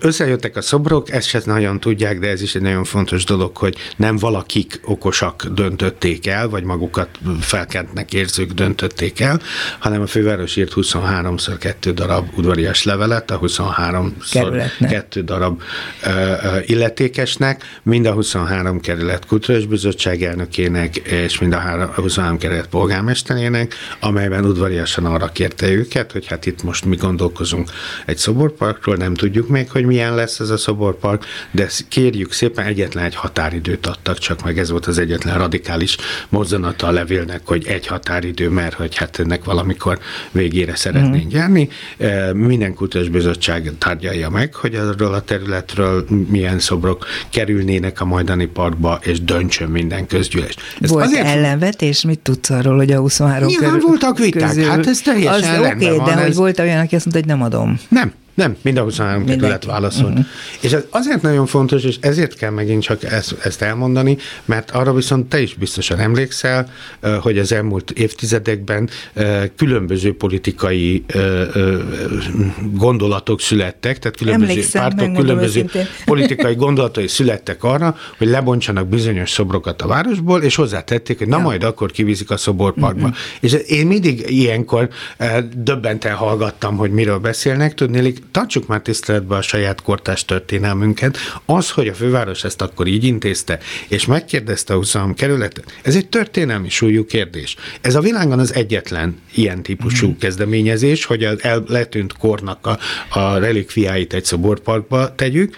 Összejöttek 0.00 0.56
a 0.56 0.62
szobrok, 0.62 1.10
ezt 1.10 1.28
se 1.28 1.40
nagyon 1.44 1.80
tudják, 1.80 2.18
de 2.18 2.28
ez 2.28 2.42
is 2.42 2.54
egy 2.54 2.62
nagyon 2.62 2.84
fontos 2.84 3.24
dolog, 3.24 3.56
hogy 3.56 3.76
nem 3.96 4.16
valakik 4.16 4.80
okosak 4.84 5.46
döntötték 5.54 6.26
el, 6.26 6.48
vagy 6.48 6.64
magukat 6.64 7.08
felkentnek 7.40 8.12
érzők 8.12 8.52
döntötték 8.52 9.20
el, 9.20 9.40
hanem 9.84 10.00
a 10.00 10.06
főváros 10.06 10.56
írt 10.56 10.72
23-szor 10.76 11.56
kettő 11.58 11.92
darab 11.92 12.28
udvarias 12.36 12.84
levelet, 12.84 13.30
a 13.30 13.36
23 13.36 14.16
kettő 14.88 15.22
darab 15.22 15.62
uh, 16.06 16.12
uh, 16.12 16.70
illetékesnek, 16.70 17.62
mind 17.82 18.06
a 18.06 18.12
23 18.12 18.80
kerület 18.80 19.26
kulturális 19.26 19.66
bizottság 19.66 20.22
elnökének, 20.22 20.96
és 20.96 21.38
mind 21.38 21.52
a, 21.52 21.56
három, 21.56 21.90
a 21.96 22.00
23 22.00 22.38
kerület 22.38 22.66
polgármesterének, 22.66 23.74
amelyben 24.00 24.44
udvariasan 24.44 25.06
arra 25.06 25.26
kérte 25.26 25.70
őket, 25.70 26.12
hogy 26.12 26.26
hát 26.26 26.46
itt 26.46 26.62
most 26.62 26.84
mi 26.84 26.96
gondolkozunk 26.96 27.70
egy 28.06 28.16
szoborparkról, 28.16 28.96
nem 28.96 29.14
tudjuk 29.14 29.48
még, 29.48 29.70
hogy 29.70 29.84
milyen 29.84 30.14
lesz 30.14 30.40
ez 30.40 30.50
a 30.50 30.56
szoborpark, 30.56 31.24
de 31.50 31.68
kérjük 31.88 32.32
szépen, 32.32 32.66
egyetlen 32.66 33.04
egy 33.04 33.14
határidőt 33.14 33.86
adtak, 33.86 34.18
csak 34.18 34.44
meg. 34.44 34.58
Ez 34.58 34.70
volt 34.70 34.86
az 34.86 34.98
egyetlen 34.98 35.38
radikális 35.38 35.96
mozzanata 36.28 36.86
a 36.86 36.90
levélnek, 36.90 37.40
hogy 37.44 37.66
egy 37.66 37.86
határidő, 37.86 38.48
mert 38.48 38.74
hogy 38.74 38.96
hát 38.96 39.18
ennek 39.18 39.44
valamikor 39.64 39.98
végére 40.30 40.76
szeretnénk 40.76 41.32
mm. 41.32 41.36
járni. 41.36 41.68
E, 41.98 42.34
minden 42.34 42.74
kultúrás 42.74 43.08
bizottság 43.08 43.72
tárgyalja 43.78 44.30
meg, 44.30 44.54
hogy 44.54 44.74
erről 44.74 45.14
a 45.14 45.20
területről 45.20 46.06
milyen 46.28 46.58
szobrok 46.58 47.06
kerülnének 47.30 48.00
a 48.00 48.04
majdani 48.04 48.46
parkba, 48.46 48.98
és 49.02 49.20
döntsön 49.20 49.68
minden 49.68 50.06
közgyűlés. 50.06 50.54
Ezt 50.80 50.92
Volt 50.92 51.04
azért... 51.04 51.26
ellenvetés, 51.26 52.04
mit 52.04 52.18
tudsz 52.18 52.50
arról, 52.50 52.76
hogy 52.76 52.92
a 52.92 52.98
23 52.98 53.48
Nyilván 53.48 53.70
körül, 53.70 53.86
voltak 53.86 54.18
viták, 54.18 54.48
közül, 54.48 54.64
hát 54.64 54.86
ez 54.86 55.00
teljesen 55.00 55.62
az 55.62 55.72
oké, 55.72 55.90
okay, 55.90 56.14
de 56.14 56.20
ez... 56.20 56.22
hogy 56.22 56.34
volt 56.34 56.58
olyan, 56.58 56.80
aki 56.80 56.94
azt 56.94 57.04
mondta, 57.04 57.22
hogy 57.22 57.38
nem 57.38 57.46
adom. 57.46 57.80
Nem, 57.88 58.12
nem, 58.34 58.56
mind 58.62 58.76
a 58.76 58.82
23 58.82 59.24
kerület 59.24 59.64
válaszolt. 59.64 60.10
Uh-huh. 60.10 60.26
És 60.60 60.72
ez 60.72 60.84
azért 60.90 61.22
nagyon 61.22 61.46
fontos, 61.46 61.82
és 61.82 61.96
ezért 62.00 62.34
kell 62.34 62.50
megint 62.50 62.82
csak 62.82 63.02
ezt, 63.02 63.36
ezt 63.42 63.62
elmondani, 63.62 64.16
mert 64.44 64.70
arra 64.70 64.92
viszont 64.92 65.28
te 65.28 65.40
is 65.40 65.54
biztosan 65.54 65.98
emlékszel, 65.98 66.68
hogy 67.20 67.38
az 67.38 67.52
elmúlt 67.52 67.90
évtizedekben 67.90 68.88
különböző 69.56 70.16
politikai 70.16 71.04
gondolatok 72.72 73.40
születtek, 73.40 73.98
tehát 73.98 74.16
különböző 74.16 74.50
Emlékszem, 74.50 74.82
pártok 74.82 75.12
különböző 75.12 75.70
politikai 76.04 76.54
gondolatai 76.54 77.08
születtek 77.08 77.64
arra, 77.64 77.96
hogy 78.18 78.28
lebontsanak 78.28 78.88
bizonyos 78.88 79.30
szobrokat 79.30 79.82
a 79.82 79.86
városból, 79.86 80.42
és 80.42 80.54
hozzátették, 80.54 81.18
hogy 81.18 81.28
na 81.28 81.36
ja. 81.36 81.42
majd 81.42 81.64
akkor 81.64 81.90
kivízik 81.90 82.30
a 82.30 82.36
szoborparkba. 82.36 83.06
Uh-huh. 83.06 83.16
És 83.40 83.52
én 83.52 83.86
mindig 83.86 84.24
ilyenkor 84.26 84.88
döbbenten 85.56 86.14
hallgattam, 86.14 86.76
hogy 86.76 86.90
miről 86.90 87.18
beszélnek, 87.18 87.74
tudnélik, 87.74 88.22
tartsuk 88.30 88.66
már 88.66 88.80
tiszteletbe 88.80 89.36
a 89.36 89.42
saját 89.42 89.82
kortás 89.82 90.24
történelmünket. 90.24 91.18
Az, 91.44 91.70
hogy 91.70 91.88
a 91.88 91.94
főváros 91.94 92.44
ezt 92.44 92.62
akkor 92.62 92.86
így 92.86 93.04
intézte, 93.04 93.58
és 93.88 94.06
megkérdezte 94.06 94.72
a 94.72 94.76
23 94.76 95.14
kerületet, 95.14 95.72
ez 95.82 95.96
egy 95.96 96.08
történelmi 96.08 96.68
súlyú 96.68 97.04
kérdés. 97.06 97.56
Ez 97.80 97.94
a 97.94 98.00
világon 98.00 98.38
az 98.38 98.54
egyetlen 98.54 99.18
ilyen 99.34 99.62
típusú 99.62 100.08
mm. 100.08 100.18
kezdeményezés, 100.18 101.04
hogy 101.04 101.24
az 101.24 101.42
el, 101.42 101.64
letűnt 101.66 102.12
kornak 102.16 102.66
a, 102.66 102.78
a 103.18 103.38
relikviáit 103.38 104.14
egy 104.14 104.24
szoborparkba 104.24 105.14
tegyük. 105.14 105.56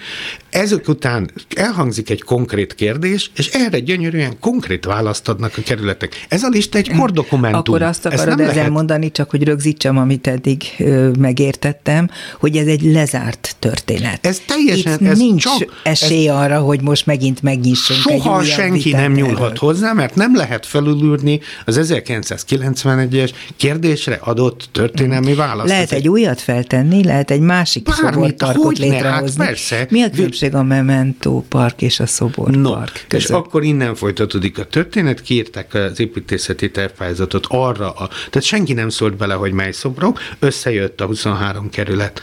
Ezek 0.57 0.89
után 0.89 1.31
elhangzik 1.55 2.11
egy 2.11 2.23
konkrét 2.23 2.75
kérdés, 2.75 3.31
és 3.37 3.49
erre 3.49 3.79
gyönyörűen 3.79 4.39
konkrét 4.41 4.85
választ 4.85 5.29
adnak 5.29 5.53
a 5.57 5.63
kerületek. 5.63 6.27
Ez 6.29 6.43
a 6.43 6.49
lista 6.49 6.79
egy 6.79 6.91
kordokumentum. 6.99 7.59
Akkor 7.59 7.83
azt 7.83 8.07
akarod 8.07 8.41
ezzel 8.41 8.55
lehet... 8.55 8.71
mondani, 8.71 9.11
csak 9.11 9.31
hogy 9.31 9.43
rögzítsem, 9.43 9.99
amit 9.99 10.27
eddig 10.27 10.63
ö, 10.79 11.11
megértettem, 11.19 12.11
hogy 12.41 12.57
ez 12.57 12.67
egy 12.67 12.83
lezárt 12.83 13.57
történet. 13.59 14.27
Ez 14.27 14.41
teljesen, 14.47 14.99
Itt 15.01 15.09
ez 15.09 15.19
nincs 15.19 15.43
csak, 15.43 15.81
esély 15.83 16.29
ez 16.29 16.35
arra, 16.35 16.59
hogy 16.59 16.81
most 16.83 17.07
megint 17.07 17.43
megnyissunk 17.43 18.01
Soha 18.01 18.41
egy 18.41 18.47
senki 18.47 18.91
nem 18.91 19.13
nyúlhat 19.13 19.41
erről. 19.41 19.57
hozzá, 19.59 19.93
mert 19.93 20.15
nem 20.15 20.37
lehet 20.37 20.67
felülülni 20.67 21.41
az 21.65 21.81
1991-es 21.83 23.31
kérdésre 23.57 24.19
adott 24.21 24.69
történelmi 24.73 25.35
választ. 25.35 25.69
Lehet 25.69 25.93
egy 25.93 26.09
újat 26.09 26.41
feltenni, 26.41 27.05
lehet 27.05 27.31
egy 27.31 27.41
másik 27.41 27.89
szoborparkot 27.91 28.79
hát 28.79 28.89
létrehozni. 28.89 29.39
Hát 29.39 29.47
persze. 29.47 29.87
Mi 29.91 30.03
a 30.03 30.11
különbség 30.11 30.46
a 30.55 30.63
Memento 30.63 31.43
Park 31.49 31.83
és 31.83 32.01
a 32.01 32.07
szoborpark 32.07 32.57
no, 32.57 32.75
között? 33.09 33.29
És 33.29 33.35
akkor 33.35 33.65
innen 33.65 33.95
folytatódik 33.95 34.59
a 34.59 34.65
történet, 34.65 35.23
kiírták 35.23 35.75
az 35.75 36.01
építészeti 36.01 36.71
tervpályázatot 36.71 37.47
arra, 37.49 37.91
a, 37.91 38.09
tehát 38.09 38.43
senki 38.43 38.73
nem 38.73 38.89
szólt 38.89 39.17
bele, 39.17 39.35
hogy 39.35 39.53
mely 39.53 39.73
szobrok, 39.73 40.21
összejött 40.39 41.01
a 41.01 41.07
23 41.07 41.71
kerület 41.71 42.21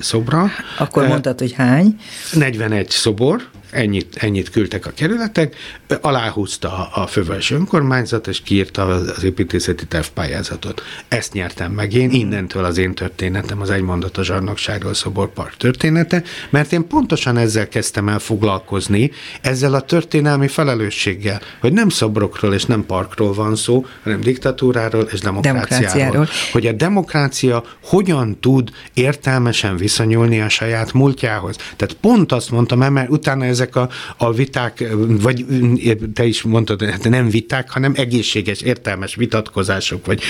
szobra. 0.00 0.50
Akkor 0.78 1.06
mondtad, 1.06 1.38
hogy 1.38 1.52
hány? 1.52 1.96
41 2.32 2.90
szobor, 2.90 3.48
ennyit, 3.70 4.16
ennyit 4.16 4.50
küldtek 4.50 4.86
a 4.86 4.90
kerületek, 4.90 5.56
aláhúzta 6.00 6.88
a 6.92 7.06
fővárosi 7.06 7.54
önkormányzat, 7.54 8.26
és 8.26 8.42
kiírta 8.42 8.86
az 8.86 9.24
építészeti 9.24 9.86
tervpályázatot. 9.86 10.82
Ezt 11.08 11.32
nyertem 11.32 11.72
meg 11.72 11.92
én, 11.94 12.10
innentől 12.10 12.64
az 12.64 12.78
én 12.78 12.94
történetem, 12.94 13.60
az 13.60 13.70
egymondott 13.70 14.16
a 14.16 14.24
zsarnokságról 14.24 14.94
szoborpark 14.94 15.56
története, 15.56 16.22
mert 16.50 16.72
én 16.72 16.86
pontosan 16.86 17.36
ezzel 17.36 17.68
kezdtem 17.68 18.08
el 18.08 18.18
foglalkozni, 18.18 19.10
ezzel 19.40 19.74
a 19.74 19.80
történelmi 19.80 20.48
felelősséggel, 20.48 21.40
hogy 21.60 21.72
nem 21.72 21.88
szobrokról 21.88 22.54
és 22.54 22.64
nem 22.64 22.86
parkról 22.86 23.32
van 23.32 23.56
szó, 23.56 23.86
hanem 24.02 24.20
diktatúráról 24.20 25.02
és 25.12 25.20
demokráciáról. 25.20 25.66
demokráciáról. 25.70 26.28
Hogy 26.52 26.66
a 26.66 26.72
demokrácia 26.72 27.64
hogyan 27.84 28.40
tud 28.40 28.70
értelmesen 28.94 29.76
viszonyulni 29.76 30.40
a 30.40 30.48
saját 30.48 30.92
múltjához. 30.92 31.56
Tehát 31.76 31.96
pont 32.00 32.32
azt 32.32 32.50
mondtam, 32.50 32.92
mert 32.92 33.10
utána 33.10 33.44
ez 33.44 33.60
ezek 33.60 33.76
a, 33.76 33.88
a 34.16 34.32
viták, 34.32 34.84
vagy 35.20 35.44
te 36.14 36.24
is 36.24 36.42
mondtad, 36.42 36.82
hát 36.82 37.08
nem 37.08 37.28
viták, 37.28 37.70
hanem 37.70 37.92
egészséges, 37.96 38.60
értelmes 38.60 39.14
vitatkozások, 39.14 40.06
vagy 40.06 40.22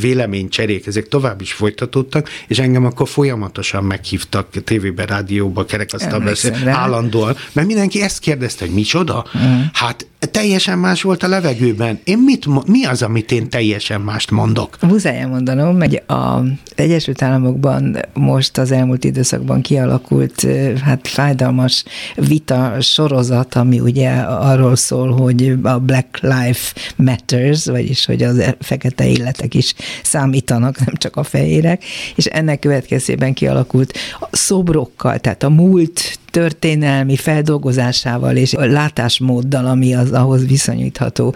véleménycserék, 0.00 0.86
ezek 0.86 1.08
tovább 1.08 1.40
is 1.40 1.52
folytatódtak, 1.52 2.28
és 2.48 2.58
engem 2.58 2.84
akkor 2.84 3.08
folyamatosan 3.08 3.84
meghívtak 3.84 4.64
tévébe, 4.64 5.04
rádióba, 5.04 5.64
kerekasztal 5.64 6.20
beszél, 6.20 6.68
állandóan, 6.68 7.36
mert 7.52 7.66
mindenki 7.66 8.02
ezt 8.02 8.18
kérdezte, 8.18 8.64
hogy 8.64 8.74
micsoda? 8.74 9.26
Mm. 9.38 9.60
Hát 9.72 10.06
teljesen 10.30 10.78
más 10.78 11.02
volt 11.02 11.22
a 11.22 11.28
levegőben. 11.28 12.00
Én 12.04 12.18
mit, 12.18 12.66
mi 12.66 12.84
az, 12.84 13.02
amit 13.02 13.32
én 13.32 13.48
teljesen 13.48 14.00
mást 14.00 14.30
mondok? 14.30 14.76
Muszáj 14.80 15.24
mondanom, 15.24 15.80
hogy 15.80 16.02
az 16.06 16.42
Egyesült 16.74 17.22
Államokban 17.22 17.96
most 18.14 18.58
az 18.58 18.70
elmúlt 18.70 19.04
időszakban 19.04 19.60
kialakult 19.60 20.46
hát 20.82 21.08
fájdalmas 21.08 21.84
vita 22.14 22.76
sorozat, 22.80 23.54
ami 23.54 23.80
ugye 23.80 24.10
arról 24.20 24.76
szól, 24.76 24.91
hogy 25.00 25.54
a 25.62 25.78
Black 25.78 26.18
Life 26.20 26.80
Matters, 26.96 27.64
vagyis 27.64 28.04
hogy 28.04 28.22
az 28.22 28.54
fekete 28.60 29.06
életek 29.08 29.54
is 29.54 29.74
számítanak, 30.02 30.84
nem 30.84 30.94
csak 30.94 31.16
a 31.16 31.22
fehérek, 31.22 31.84
és 32.14 32.24
ennek 32.26 32.58
következtében 32.58 33.32
kialakult 33.32 33.98
szobrokkal, 34.30 35.18
tehát 35.18 35.42
a 35.42 35.48
múlt 35.48 36.18
történelmi 36.30 37.16
feldolgozásával 37.16 38.36
és 38.36 38.54
a 38.54 38.64
látásmóddal, 38.64 39.66
ami 39.66 39.94
az 39.94 40.12
ahhoz 40.12 40.46
viszonyítható 40.46 41.34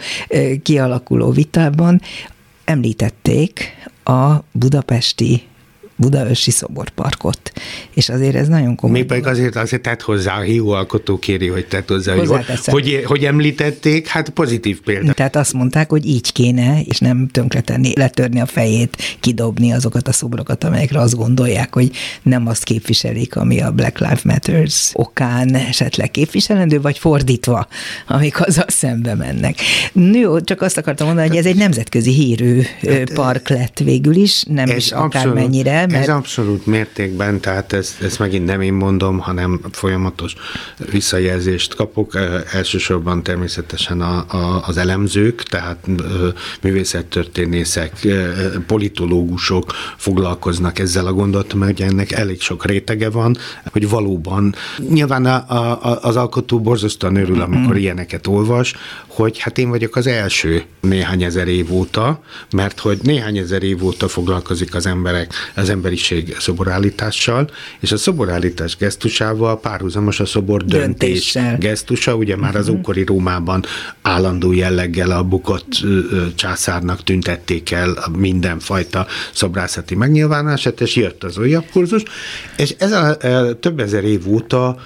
kialakuló 0.63 1.31
vitában, 1.31 2.01
említették 2.65 3.71
a 4.05 4.35
budapesti 4.53 5.43
Budaörsi 5.97 6.51
szoborparkot. 6.51 7.53
És 7.95 8.09
azért 8.09 8.35
ez 8.35 8.49
nagyon 8.49 8.75
komoly. 8.75 8.99
Még 8.99 9.07
pedig 9.07 9.27
azért, 9.27 9.57
azért 9.57 9.83
tett 9.83 10.03
hozzá, 10.03 10.39
a 10.39 10.41
hiúalkotó 10.41 11.19
kéri, 11.19 11.49
hogy 11.49 11.67
tett 11.67 11.89
hozzá, 11.89 12.15
hogy, 12.15 12.31
hogy, 12.65 13.03
hogy 13.05 13.25
említették, 13.25 14.07
hát 14.07 14.29
pozitív 14.29 14.81
példa. 14.81 15.13
Tehát 15.13 15.37
azt 15.37 15.53
mondták, 15.53 15.91
hogy 15.91 16.07
így 16.07 16.33
kéne, 16.33 16.81
és 16.81 16.99
nem 16.99 17.29
tönkretenni, 17.29 17.93
letörni 17.95 18.41
a 18.41 18.47
fejét, 18.47 19.17
kidobni 19.21 19.73
azokat 19.73 20.09
a 20.09 20.13
szobrokat, 20.13 20.65
amelyekre 20.65 21.01
azt 21.01 21.17
gondolják, 21.17 21.75
hogy 21.75 21.91
nem 22.23 22.47
azt 22.47 22.65
képviselik, 22.65 23.37
ami 23.37 23.61
a 23.61 23.71
Black 23.71 23.99
Lives 23.99 24.23
Matters 24.23 24.91
okán 24.93 25.55
esetleg 25.55 26.11
képviselendő, 26.11 26.81
vagy 26.81 26.99
fordítva, 26.99 27.67
amik 28.07 28.47
azzal 28.47 28.65
szembe 28.69 29.15
mennek. 29.15 29.59
Nő, 29.93 30.41
csak 30.45 30.63
azt 30.63 30.77
akartam 30.77 31.07
mondani, 31.07 31.29
hogy 31.29 31.37
ez 31.37 31.47
egy 31.47 31.57
nemzetközi 31.57 32.11
hírű 32.11 32.63
hát, 32.87 33.13
park 33.13 33.49
lett 33.49 33.79
végül 33.79 34.15
is, 34.15 34.43
nem 34.43 34.69
is 34.77 34.93
akármennyire, 34.93 35.86
Mert... 35.91 36.03
Ez 36.03 36.15
abszolút 36.15 36.67
mértékben, 36.67 37.41
tehát 37.41 37.73
ezt, 37.73 38.03
ezt 38.03 38.19
megint 38.19 38.47
nem 38.47 38.61
én 38.61 38.73
mondom, 38.73 39.19
hanem 39.19 39.61
folyamatos 39.73 40.35
visszajelzést 40.91 41.75
kapok. 41.75 42.19
Elsősorban 42.53 43.23
természetesen 43.23 44.01
a, 44.01 44.25
a, 44.29 44.63
az 44.67 44.77
elemzők, 44.77 45.43
tehát 45.43 45.87
művészettörténészek, 46.63 48.07
politológusok 48.67 49.73
foglalkoznak 49.97 50.79
ezzel 50.79 51.07
a 51.07 51.13
gondolattal, 51.13 51.59
mert 51.59 51.73
ugye 51.73 51.87
ennek 51.87 52.13
elég 52.13 52.41
sok 52.41 52.65
rétege 52.65 53.11
van, 53.11 53.37
hogy 53.73 53.89
valóban 53.89 54.55
nyilván 54.89 55.25
a, 55.27 55.35
a, 55.35 55.99
az 56.03 56.17
alkotó 56.17 56.61
borzasztóan 56.61 57.17
örül, 57.17 57.41
amikor 57.41 57.77
ilyeneket 57.77 58.27
olvas, 58.27 58.75
hogy 59.07 59.39
hát 59.39 59.59
én 59.59 59.69
vagyok 59.69 59.97
az 59.97 60.07
első 60.07 60.65
néhány 60.81 61.23
ezer 61.23 61.49
év 61.49 61.73
óta, 61.73 62.21
mert 62.51 62.81
hogy 62.81 62.99
néhány 63.03 63.37
ezer 63.37 63.63
év 63.63 63.85
óta 63.85 64.09
foglalkozik 64.09 64.75
az 64.75 64.87
emberek, 64.87 65.33
az 65.55 65.69
emberiség 65.77 66.37
szoborállítással, 66.39 67.51
és 67.81 67.93
a 67.93 67.97
szoborállítás 67.97 68.77
gesztusával 68.77 69.61
párhuzamos 69.61 70.21
a 70.21 70.25
szobor 70.25 70.65
döntés 70.65 71.39
gesztusa, 71.59 72.15
ugye 72.15 72.37
már 72.37 72.57
az 72.57 72.67
mhm. 72.67 72.77
ókori 72.77 73.05
Rómában 73.05 73.65
állandó 74.03 74.53
jelleggel 74.53 75.11
a 75.11 75.23
bukott 75.23 75.85
császárnak 76.35 77.03
tüntették 77.03 77.71
el 77.71 77.97
mindenfajta 78.19 79.07
szobrászati 79.33 79.95
megnyilvánását, 79.95 80.81
és 80.81 80.97
jött 80.97 81.25
az 81.25 81.39
újabb 81.39 81.65
kurzus, 81.73 82.03
és 82.57 82.75
ez 82.79 82.93
a 82.93 83.17
több 83.61 83.81
ezer 83.81 84.05
év 84.05 84.29
óta 84.29 84.77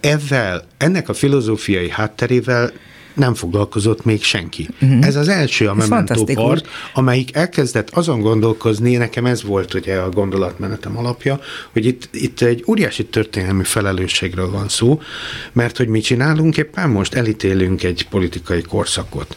ezzel, 0.00 0.64
ennek 0.76 1.08
a 1.08 1.14
filozófiai 1.14 1.90
hátterével 1.90 2.72
nem 3.20 3.34
foglalkozott 3.34 4.04
még 4.04 4.22
senki. 4.22 4.68
Uh-huh. 4.82 5.06
Ez 5.06 5.16
az 5.16 5.28
első 5.28 5.68
a 5.68 5.74
Memento 5.74 6.24
Part, 6.24 6.68
amelyik 6.94 7.36
elkezdett 7.36 7.90
azon 7.90 8.20
gondolkozni, 8.20 8.96
nekem 8.96 9.26
ez 9.26 9.42
volt 9.42 9.74
ugye 9.74 9.96
a 9.96 10.08
gondolatmenetem 10.08 10.98
alapja, 10.98 11.40
hogy 11.72 11.86
itt, 11.86 12.08
itt 12.12 12.40
egy 12.40 12.64
óriási 12.66 13.04
történelmi 13.04 13.64
felelősségről 13.64 14.50
van 14.50 14.68
szó, 14.68 15.00
mert 15.52 15.76
hogy 15.76 15.88
mi 15.88 16.00
csinálunk 16.00 16.56
éppen 16.56 16.90
most, 16.90 17.14
elítélünk 17.14 17.82
egy 17.82 18.06
politikai 18.10 18.62
korszakot 18.62 19.36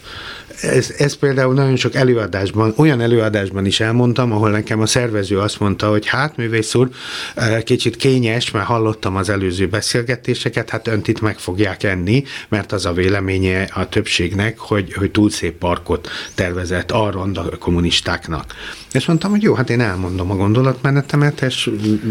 ez, 0.63 0.93
ez 0.97 1.13
például 1.13 1.53
nagyon 1.53 1.75
sok 1.75 1.95
előadásban, 1.95 2.73
olyan 2.77 3.01
előadásban 3.01 3.65
is 3.65 3.79
elmondtam, 3.79 4.31
ahol 4.31 4.49
nekem 4.49 4.81
a 4.81 4.85
szervező 4.85 5.39
azt 5.39 5.59
mondta, 5.59 5.89
hogy 5.89 6.07
hát 6.07 6.37
művész 6.37 6.75
úr, 6.75 6.89
eh, 7.35 7.61
kicsit 7.61 7.95
kényes, 7.95 8.51
mert 8.51 8.65
hallottam 8.65 9.15
az 9.15 9.29
előző 9.29 9.67
beszélgetéseket, 9.67 10.69
hát 10.69 10.87
önt 10.87 11.07
itt 11.07 11.21
meg 11.21 11.37
fogják 11.37 11.83
enni, 11.83 12.23
mert 12.49 12.71
az 12.71 12.85
a 12.85 12.93
véleménye 12.93 13.69
a 13.73 13.89
többségnek, 13.89 14.59
hogy, 14.59 14.93
hogy 14.93 15.11
túl 15.11 15.29
szép 15.29 15.57
parkot 15.57 16.09
tervezett 16.35 16.91
a 16.91 17.11
kommunistáknak. 17.59 18.53
És 18.93 19.05
mondtam, 19.05 19.31
hogy 19.31 19.41
jó, 19.41 19.53
hát 19.53 19.69
én 19.69 19.81
elmondom 19.81 20.31
a 20.31 20.35
gondolatmenetemet, 20.35 21.41
és 21.41 21.69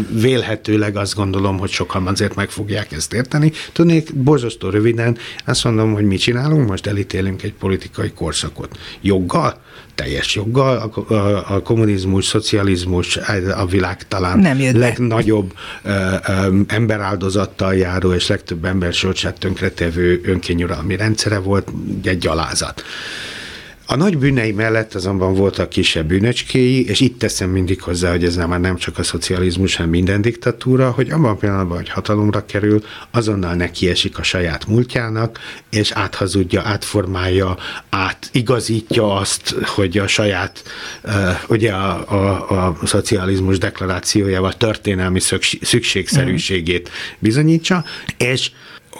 vélhetőleg 0.09 0.97
azt 0.97 1.15
gondolom, 1.15 1.57
hogy 1.57 1.69
sokan 1.69 2.07
azért 2.07 2.35
meg 2.35 2.49
fogják 2.49 2.91
ezt 2.91 3.13
érteni. 3.13 3.51
Tudnék, 3.71 4.15
borzasztó 4.15 4.69
röviden 4.69 5.17
azt 5.45 5.63
mondom, 5.63 5.93
hogy 5.93 6.05
mit 6.05 6.19
csinálunk, 6.19 6.67
most 6.67 6.87
elítélünk 6.87 7.43
egy 7.43 7.53
politikai 7.53 8.11
korszakot. 8.11 8.42
Joggal? 9.01 9.61
teljes 9.95 10.35
joggal. 10.35 10.91
A, 11.07 11.13
a, 11.13 11.55
a 11.55 11.61
kommunizmus, 11.61 12.25
szocializmus 12.25 13.17
a 13.55 13.65
világ 13.65 14.07
talán 14.07 14.39
Nem 14.39 14.79
legnagyobb 14.79 15.53
ö, 15.83 15.89
ö, 16.27 16.59
emberáldozattal 16.67 17.75
járó 17.75 18.13
és 18.13 18.27
legtöbb 18.27 18.65
ember 18.65 18.93
sorsát 18.93 19.39
tönkretevő 19.39 20.21
önkényuralmi 20.23 20.95
rendszere 20.95 21.37
volt, 21.37 21.71
egy 22.03 22.17
gyalázat. 22.17 22.83
A 23.85 23.95
nagy 23.95 24.17
bűnei 24.17 24.51
mellett 24.51 24.93
azonban 24.93 25.33
voltak 25.33 25.69
kisebb 25.69 26.05
bűnöcskéi, 26.05 26.87
és 26.87 26.99
itt 26.99 27.19
teszem 27.19 27.49
mindig 27.49 27.81
hozzá, 27.81 28.11
hogy 28.11 28.23
ez 28.23 28.35
már 28.35 28.59
nem 28.59 28.77
csak 28.77 28.97
a 28.97 29.03
szocializmus, 29.03 29.75
hanem 29.75 29.91
minden 29.91 30.21
diktatúra, 30.21 30.91
hogy 30.91 31.09
abban 31.09 31.29
a 31.29 31.35
pillanatban, 31.35 31.77
hogy 31.77 31.89
hatalomra 31.89 32.45
kerül, 32.45 32.83
azonnal 33.11 33.53
nekiesik 33.53 34.17
a 34.17 34.23
saját 34.23 34.67
múltjának, 34.67 35.39
és 35.69 35.91
áthazudja, 35.91 36.61
átformálja, 36.61 37.57
átigazítja 37.89 39.15
azt, 39.15 39.55
hogy 39.65 39.97
a 39.97 40.07
saját, 40.07 40.63
ugye 41.47 41.71
a, 41.71 42.11
a, 42.11 42.49
a 42.49 42.85
szocializmus 42.85 43.57
deklarációjával 43.57 44.53
történelmi 44.53 45.19
szükségszerűségét 45.61 46.89
bizonyítsa, 47.19 47.83
és 48.17 48.51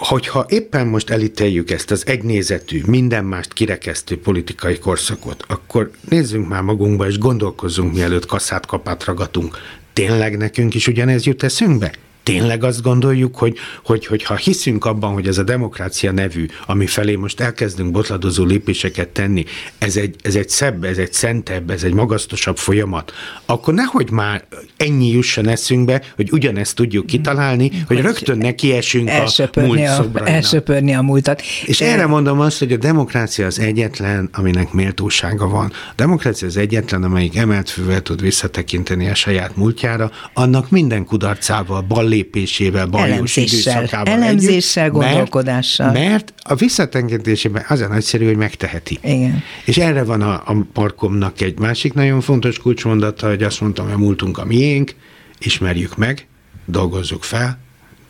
hogyha 0.04 0.46
éppen 0.48 0.86
most 0.86 1.10
elítéljük 1.10 1.70
ezt 1.70 1.90
az 1.90 2.06
egynézetű, 2.06 2.82
minden 2.86 3.24
mást 3.24 3.52
kirekesztő 3.52 4.18
politikai 4.18 4.78
korszakot, 4.78 5.44
akkor 5.48 5.90
nézzünk 6.08 6.48
már 6.48 6.62
magunkba, 6.62 7.06
és 7.06 7.18
gondolkozzunk, 7.18 7.94
mielőtt 7.94 8.26
kasszát 8.26 8.66
kapát 8.66 9.04
ragatunk. 9.04 9.56
Tényleg 9.92 10.36
nekünk 10.36 10.74
is 10.74 10.86
ugyanez 10.86 11.24
jut 11.24 11.42
eszünkbe? 11.42 11.92
Tényleg 12.24 12.64
azt 12.64 12.82
gondoljuk, 12.82 13.36
hogy, 13.36 13.56
hogy, 13.84 14.06
hogy 14.06 14.22
ha 14.22 14.36
hiszünk 14.36 14.84
abban, 14.84 15.12
hogy 15.12 15.26
ez 15.26 15.38
a 15.38 15.42
demokrácia 15.42 16.12
nevű, 16.12 16.46
ami 16.66 16.86
felé 16.86 17.14
most 17.14 17.40
elkezdünk 17.40 17.90
botladozó 17.90 18.44
lépéseket 18.44 19.08
tenni, 19.08 19.44
ez 19.78 19.96
egy, 19.96 20.16
ez 20.22 20.34
egy 20.34 20.48
szebb, 20.48 20.84
ez 20.84 20.98
egy 20.98 21.12
szentebb, 21.12 21.70
ez 21.70 21.82
egy 21.82 21.92
magasztosabb 21.92 22.56
folyamat, 22.56 23.12
akkor 23.46 23.74
nehogy 23.74 24.10
már 24.10 24.44
ennyi 24.76 25.08
jusson 25.08 25.48
eszünkbe, 25.48 26.02
hogy 26.16 26.32
ugyanezt 26.32 26.76
tudjuk 26.76 27.06
kitalálni, 27.06 27.68
hogy, 27.68 27.82
hogy 27.86 28.00
rögtön 28.00 28.38
nekiesünk 28.38 29.08
a 29.08 29.60
múlt 29.60 29.80
a, 29.80 30.28
Elsöpörni 30.28 30.94
a 30.94 31.02
múltat. 31.02 31.42
És 31.66 31.78
De... 31.78 31.86
erre 31.86 32.06
mondom 32.06 32.40
azt, 32.40 32.58
hogy 32.58 32.72
a 32.72 32.76
demokrácia 32.76 33.46
az 33.46 33.58
egyetlen, 33.58 34.28
aminek 34.32 34.72
méltósága 34.72 35.48
van. 35.48 35.72
A 35.90 35.92
demokrácia 35.96 36.48
az 36.48 36.56
egyetlen, 36.56 37.02
amelyik 37.02 37.36
emelt 37.36 37.70
fővel 37.70 38.00
tud 38.00 38.20
visszatekinteni 38.20 39.08
a 39.08 39.14
saját 39.14 39.56
múltjára, 39.56 40.10
annak 40.32 40.70
minden 40.70 41.04
kudarcával, 41.04 41.80
bal 41.80 42.13
fellépésével, 42.14 42.86
bajos 42.86 43.36
időszakával 43.36 44.14
Elemzéssel, 44.14 44.84
együtt, 44.84 45.00
gondolkodással. 45.00 45.92
Mert, 45.92 46.08
mert 46.08 46.32
a 46.42 46.54
visszatengedésében 46.54 47.64
az 47.68 47.80
a 47.80 47.88
nagyszerű, 47.88 48.26
hogy 48.26 48.36
megteheti. 48.36 48.98
Igen. 49.02 49.42
És 49.64 49.76
erre 49.76 50.04
van 50.04 50.22
a, 50.22 50.32
a 50.32 50.56
parkomnak 50.72 51.40
egy 51.40 51.58
másik 51.58 51.92
nagyon 51.92 52.20
fontos 52.20 52.58
kulcsmondata, 52.58 53.28
hogy 53.28 53.42
azt 53.42 53.60
mondtam, 53.60 53.84
hogy 53.84 53.94
a 53.94 53.98
múltunk 53.98 54.38
a 54.38 54.44
miénk, 54.44 54.94
ismerjük 55.38 55.96
meg, 55.96 56.26
dolgozzuk 56.64 57.22
fel, 57.22 57.58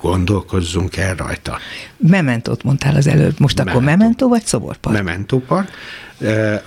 gondolkozzunk 0.00 0.96
el 0.96 1.14
rajta. 1.14 1.58
Mementót 1.96 2.62
mondtál 2.62 2.96
az 2.96 3.06
előbb, 3.06 3.34
most 3.38 3.56
Memento. 3.56 3.78
akkor 3.78 3.96
Memento 3.96 4.28
vagy 4.28 4.44
Szoborpark? 4.44 4.96
Memento 4.96 5.38
Park. 5.38 5.70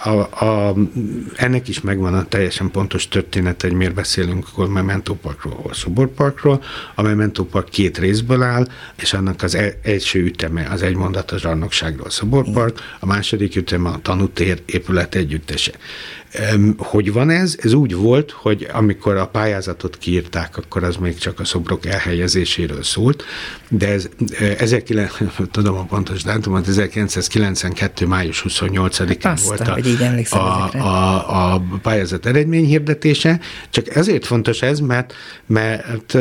A, 0.03 0.45
a, 0.45 0.75
ennek 1.35 1.67
is 1.67 1.81
megvan 1.81 2.13
a 2.13 2.25
teljesen 2.25 2.71
pontos 2.71 3.07
történet, 3.07 3.61
hogy 3.61 3.73
miért 3.73 3.93
beszélünk 3.93 4.47
akkor 4.47 4.69
Memento 4.69 5.13
Parkról, 5.13 5.59
vagy 5.63 5.73
Szoborparkról. 5.73 6.63
A 6.95 7.01
Memento 7.01 7.45
Park 7.45 7.69
két 7.69 7.97
részből 7.97 8.41
áll, 8.43 8.67
és 8.95 9.13
annak 9.13 9.43
az 9.43 9.55
e, 9.55 9.73
első 9.83 10.23
üteme 10.23 10.67
az 10.71 10.81
egy 10.81 10.95
mondat 10.95 11.31
a 11.31 11.37
zsarnokságról 11.37 12.09
Szoborpark, 12.09 12.79
a 12.99 13.05
második 13.05 13.55
üteme 13.55 13.89
a 13.89 13.99
tanútér 14.01 14.61
épület 14.65 15.15
együttese. 15.15 15.71
Hogy 16.77 17.13
van 17.13 17.29
ez? 17.29 17.57
Ez 17.61 17.73
úgy 17.73 17.95
volt, 17.95 18.31
hogy 18.31 18.67
amikor 18.73 19.15
a 19.15 19.27
pályázatot 19.27 19.97
kiírták, 19.97 20.57
akkor 20.57 20.83
az 20.83 20.95
még 20.95 21.17
csak 21.17 21.39
a 21.39 21.45
szobrok 21.45 21.85
elhelyezéséről 21.85 22.83
szólt, 22.83 23.23
de 23.69 23.87
ez 23.87 24.09
19, 24.57 25.11
tudom 25.51 25.75
a 25.75 25.83
pontos 25.83 26.23
dátumot, 26.23 26.67
1992. 26.67 28.05
május 28.05 28.45
28-án 28.47 29.39
volt 29.45 29.59
a, 30.29 30.37
a, 30.37 30.73
a, 30.73 31.53
a 31.53 31.63
pályázat 31.81 32.25
eredményhirdetése, 32.25 33.39
csak 33.69 33.95
ezért 33.95 34.25
fontos 34.25 34.61
ez, 34.61 34.79
mert, 34.79 35.13
mert 35.45 36.17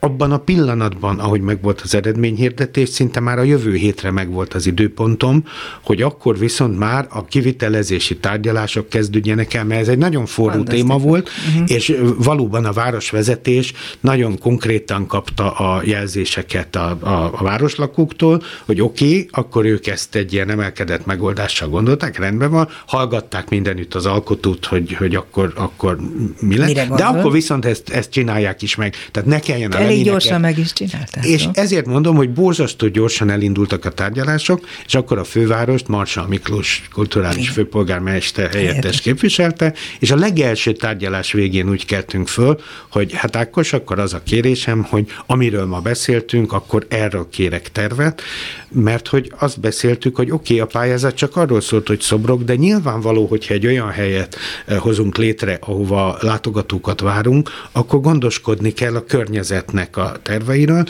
abban 0.00 0.32
a 0.32 0.38
pillanatban, 0.38 1.18
ahogy 1.18 1.40
megvolt 1.40 1.80
az 1.80 1.94
eredményhirdetés, 1.94 2.88
szinte 2.88 3.20
már 3.20 3.38
a 3.38 3.42
jövő 3.42 3.74
hétre 3.74 4.10
megvolt 4.10 4.54
az 4.54 4.66
időpontom, 4.66 5.44
hogy 5.82 6.02
akkor 6.02 6.38
viszont 6.38 6.78
már 6.78 7.06
a 7.10 7.24
kivitelezési 7.24 8.16
tárgyalások 8.16 8.88
kezdődjenek 8.88 9.18
kezdődjenek 9.20 9.54
el, 9.54 9.64
mert 9.64 9.80
ez 9.80 9.88
egy 9.88 9.98
nagyon 9.98 10.26
forró 10.26 10.62
téma 10.62 10.98
volt, 10.98 11.30
uh-huh. 11.48 11.70
és 11.70 11.96
valóban 12.16 12.64
a 12.64 12.72
városvezetés 12.72 13.72
nagyon 14.00 14.38
konkrétan 14.38 15.06
kapta 15.06 15.50
a 15.50 15.82
jelzéseket 15.84 16.76
a, 16.76 16.98
a, 17.00 17.30
a 17.34 17.42
városlakóktól, 17.42 18.42
hogy 18.64 18.80
oké, 18.80 19.04
okay, 19.04 19.28
akkor 19.30 19.64
ők 19.64 19.86
ezt 19.86 20.14
egy 20.14 20.32
ilyen 20.32 20.50
emelkedett 20.50 21.06
megoldással 21.06 21.68
gondolták, 21.68 22.18
rendben 22.18 22.50
van, 22.50 22.68
hallgatták 22.86 23.48
mindenütt 23.48 23.94
az 23.94 24.06
alkotót, 24.06 24.66
hogy, 24.66 24.92
hogy 24.92 25.14
akkor, 25.14 25.52
akkor 25.56 25.98
mi 26.40 26.56
lesz, 26.56 26.72
de 26.72 27.04
akkor 27.04 27.32
viszont 27.32 27.64
ezt, 27.64 27.88
ezt 27.88 28.10
csinálják 28.10 28.62
is 28.62 28.74
meg. 28.74 28.94
Tehát 29.10 29.28
ne 29.28 29.38
kelljen 29.38 29.72
a 29.72 29.78
Elég 29.80 30.04
gyorsan 30.04 30.40
meg 30.40 30.58
is 30.58 30.72
csinálták. 30.72 31.24
És 31.24 31.44
no? 31.44 31.50
ezért 31.54 31.86
mondom, 31.86 32.16
hogy 32.16 32.30
borzasztó 32.30 32.86
gyorsan 32.88 33.30
elindultak 33.30 33.84
a 33.84 33.90
tárgyalások, 33.90 34.66
és 34.86 34.94
akkor 34.94 35.18
a 35.18 35.24
fővárost 35.24 35.88
Marsa 35.88 36.26
Miklós 36.28 36.82
kulturális 36.92 37.48
főpolgármester 37.48 38.50
helyettesként 38.50 39.09
képviselte, 39.10 39.74
és 39.98 40.10
a 40.10 40.16
legelső 40.16 40.72
tárgyalás 40.72 41.32
végén 41.32 41.68
úgy 41.68 41.86
keltünk 41.86 42.28
föl, 42.28 42.60
hogy 42.90 43.12
hát 43.12 43.36
Ákos, 43.36 43.72
akkor 43.72 43.98
az 43.98 44.14
a 44.14 44.22
kérésem, 44.22 44.82
hogy 44.82 45.06
amiről 45.26 45.66
ma 45.66 45.80
beszéltünk, 45.80 46.52
akkor 46.52 46.86
erről 46.88 47.28
kérek 47.30 47.72
tervet, 47.72 48.22
mert 48.68 49.08
hogy 49.08 49.32
azt 49.38 49.60
beszéltük, 49.60 50.16
hogy 50.16 50.30
oké, 50.30 50.54
okay, 50.54 50.60
a 50.60 50.66
pályázat 50.66 51.14
csak 51.14 51.36
arról 51.36 51.60
szólt, 51.60 51.88
hogy 51.88 52.00
szobrok, 52.00 52.42
de 52.42 52.54
nyilvánvaló, 52.54 53.26
hogyha 53.26 53.54
egy 53.54 53.66
olyan 53.66 53.90
helyet 53.90 54.36
eh, 54.66 54.78
hozunk 54.78 55.16
létre, 55.16 55.58
ahova 55.60 56.16
látogatókat 56.20 57.00
várunk, 57.00 57.50
akkor 57.72 58.00
gondoskodni 58.00 58.72
kell 58.72 58.94
a 58.94 59.04
környezetnek 59.04 59.96
a 59.96 60.12
terveiről. 60.22 60.84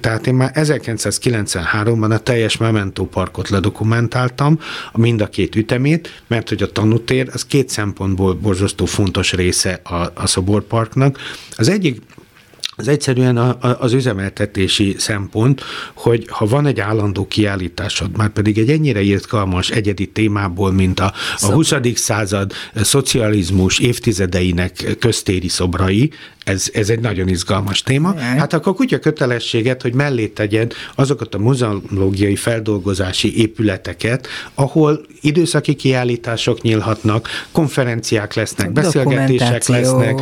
Tehát 0.00 0.26
én 0.26 0.34
már 0.34 0.50
1993-ban 0.54 2.10
a 2.10 2.18
teljes 2.18 2.56
Memento 2.56 3.04
Parkot 3.04 3.48
ledokumentáltam, 3.48 4.58
mind 4.92 5.20
a 5.20 5.26
két 5.26 5.56
ütemét, 5.56 6.22
mert 6.26 6.48
hogy 6.48 6.62
a 6.62 6.72
tanutér 6.72 7.28
az 7.32 7.46
két 7.46 7.65
szempontból 7.68 8.34
borzasztó 8.34 8.84
fontos 8.84 9.32
része 9.32 9.80
a, 9.84 10.10
a 10.14 10.26
szoborparknak. 10.26 11.18
Az 11.56 11.68
egyik 11.68 12.00
az 12.78 12.88
egyszerűen 12.88 13.36
a, 13.36 13.48
a, 13.60 13.76
az 13.80 13.92
üzemeltetési 13.92 14.94
szempont, 14.98 15.62
hogy 15.94 16.26
ha 16.30 16.46
van 16.46 16.66
egy 16.66 16.80
állandó 16.80 17.26
kiállításod, 17.26 18.16
már 18.16 18.28
pedig 18.28 18.58
egy 18.58 18.70
ennyire 18.70 19.00
irgalmas 19.00 19.70
egyedi 19.70 20.06
témából, 20.06 20.72
mint 20.72 21.00
a, 21.00 21.12
a 21.40 21.46
20. 21.52 21.72
század 21.94 22.52
szocializmus 22.74 23.78
évtizedeinek 23.78 24.96
köztéri 24.98 25.48
szobrai, 25.48 26.10
ez, 26.46 26.68
ez 26.72 26.90
egy 26.90 27.00
nagyon 27.00 27.28
izgalmas 27.28 27.82
téma. 27.82 28.18
Hát 28.18 28.52
akkor 28.52 28.74
kutya 28.74 28.98
kötelességet, 28.98 29.82
hogy 29.82 29.94
mellé 29.94 30.26
tegyed 30.26 30.72
azokat 30.94 31.34
a 31.34 31.38
muzeológiai 31.38 32.36
feldolgozási 32.36 33.38
épületeket, 33.40 34.28
ahol 34.54 35.00
időszaki 35.20 35.74
kiállítások 35.74 36.62
nyílhatnak, 36.62 37.28
konferenciák 37.52 38.34
lesznek, 38.34 38.72
beszélgetések 38.72 39.66
lesznek, 39.66 40.20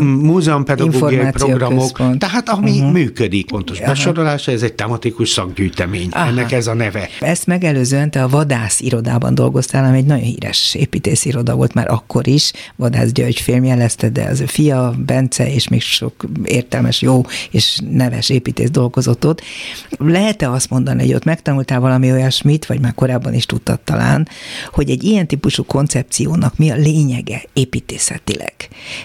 múzeumpedagógiai 0.00 1.30
programok, 1.30 1.78
központ. 1.78 2.18
tehát 2.18 2.48
ami 2.48 2.70
uh-huh. 2.70 2.92
működik. 2.92 3.46
Pontos 3.46 3.78
Aha. 3.78 3.90
besorolása, 3.90 4.52
ez 4.52 4.62
egy 4.62 4.74
tematikus 4.74 5.28
szakgyűjtemény. 5.28 6.08
Aha. 6.10 6.26
Ennek 6.26 6.52
ez 6.52 6.66
a 6.66 6.74
neve. 6.74 7.08
Ezt 7.20 7.46
megelőzően 7.46 8.10
te 8.10 8.22
a 8.22 8.28
vadász 8.28 8.80
irodában 8.80 9.34
dolgoztál, 9.34 9.84
ami 9.84 9.96
egy 9.96 10.06
nagyon 10.06 10.24
híres 10.24 10.74
építész 10.74 11.24
iroda 11.24 11.54
volt 11.54 11.74
már 11.74 11.90
akkor 11.90 12.26
is. 12.26 12.52
Vadász 12.76 13.10
György 13.12 13.40
filmjelezte, 13.40 14.08
de 14.08 14.24
az 14.24 14.40
ő 14.40 14.46
fia, 14.46 14.94
Bence 15.06 15.41
Bence, 15.42 15.54
és 15.54 15.68
még 15.68 15.82
sok 15.82 16.24
értelmes, 16.44 17.02
jó 17.02 17.22
és 17.50 17.78
neves 17.90 18.28
építész 18.28 18.70
dolgozott 18.70 19.26
ott. 19.26 19.42
Lehet-e 19.98 20.50
azt 20.50 20.70
mondani, 20.70 21.02
hogy 21.02 21.14
ott 21.14 21.24
megtanultál 21.24 21.80
valami 21.80 22.12
olyasmit, 22.12 22.66
vagy 22.66 22.80
már 22.80 22.94
korábban 22.94 23.34
is 23.34 23.46
tudtad 23.46 23.80
talán, 23.80 24.28
hogy 24.72 24.90
egy 24.90 25.04
ilyen 25.04 25.26
típusú 25.26 25.64
koncepciónak 25.64 26.56
mi 26.56 26.70
a 26.70 26.76
lényege 26.76 27.42
építészetileg? 27.52 28.54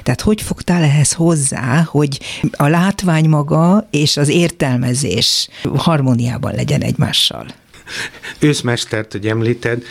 Tehát 0.04 0.22
hogy 0.22 0.42
fogtál 0.42 0.84
ehhez 0.84 1.14
hozzá, 1.14 1.88
hogy 1.90 2.20
a 2.52 2.68
látvány 2.68 3.30
maga 3.30 3.88
és 3.92 4.18
az 4.18 4.30
értelmezés 4.30 5.50
harmóniában 5.76 6.54
legyen 6.56 6.82
egymással? 6.82 7.46
Őszmestert, 8.40 9.12
hogy 9.12 9.28
említed, 9.28 9.84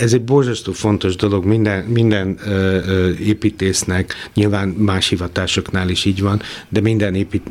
ez 0.00 0.12
egy 0.12 0.22
borzasztó 0.22 0.72
fontos 0.72 1.16
dolog 1.16 1.44
minden, 1.44 1.84
minden 1.84 2.38
ö, 2.46 2.50
ö, 2.50 3.10
építésznek, 3.12 4.14
nyilván 4.34 4.68
más 4.68 5.08
hivatásoknál 5.08 5.88
is 5.88 6.04
így 6.04 6.20
van, 6.20 6.42
de 6.68 6.80
minden 6.80 7.14
épít, 7.14 7.42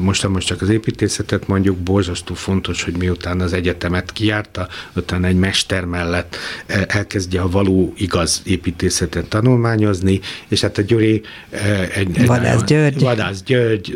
most, 0.00 0.28
most 0.28 0.46
csak 0.46 0.62
az 0.62 0.68
építészetet 0.68 1.46
mondjuk, 1.46 1.76
borzasztó 1.76 2.34
fontos, 2.34 2.82
hogy 2.82 2.96
miután 2.96 3.40
az 3.40 3.52
egyetemet 3.52 4.12
kijárta, 4.12 4.68
utána 4.96 5.26
egy 5.26 5.36
mester 5.36 5.84
mellett 5.84 6.36
elkezdje 6.86 7.40
a 7.40 7.48
való 7.48 7.92
igaz 7.96 8.42
építészetet 8.44 9.26
tanulmányozni, 9.26 10.20
és 10.48 10.60
hát 10.60 10.78
a 10.78 10.82
Gyuri 10.82 11.22
egy, 11.94 12.18
egy 12.18 12.26
Vadász 12.26 12.64
György, 12.64 13.00
Vadász 13.00 13.42
György 13.42 13.94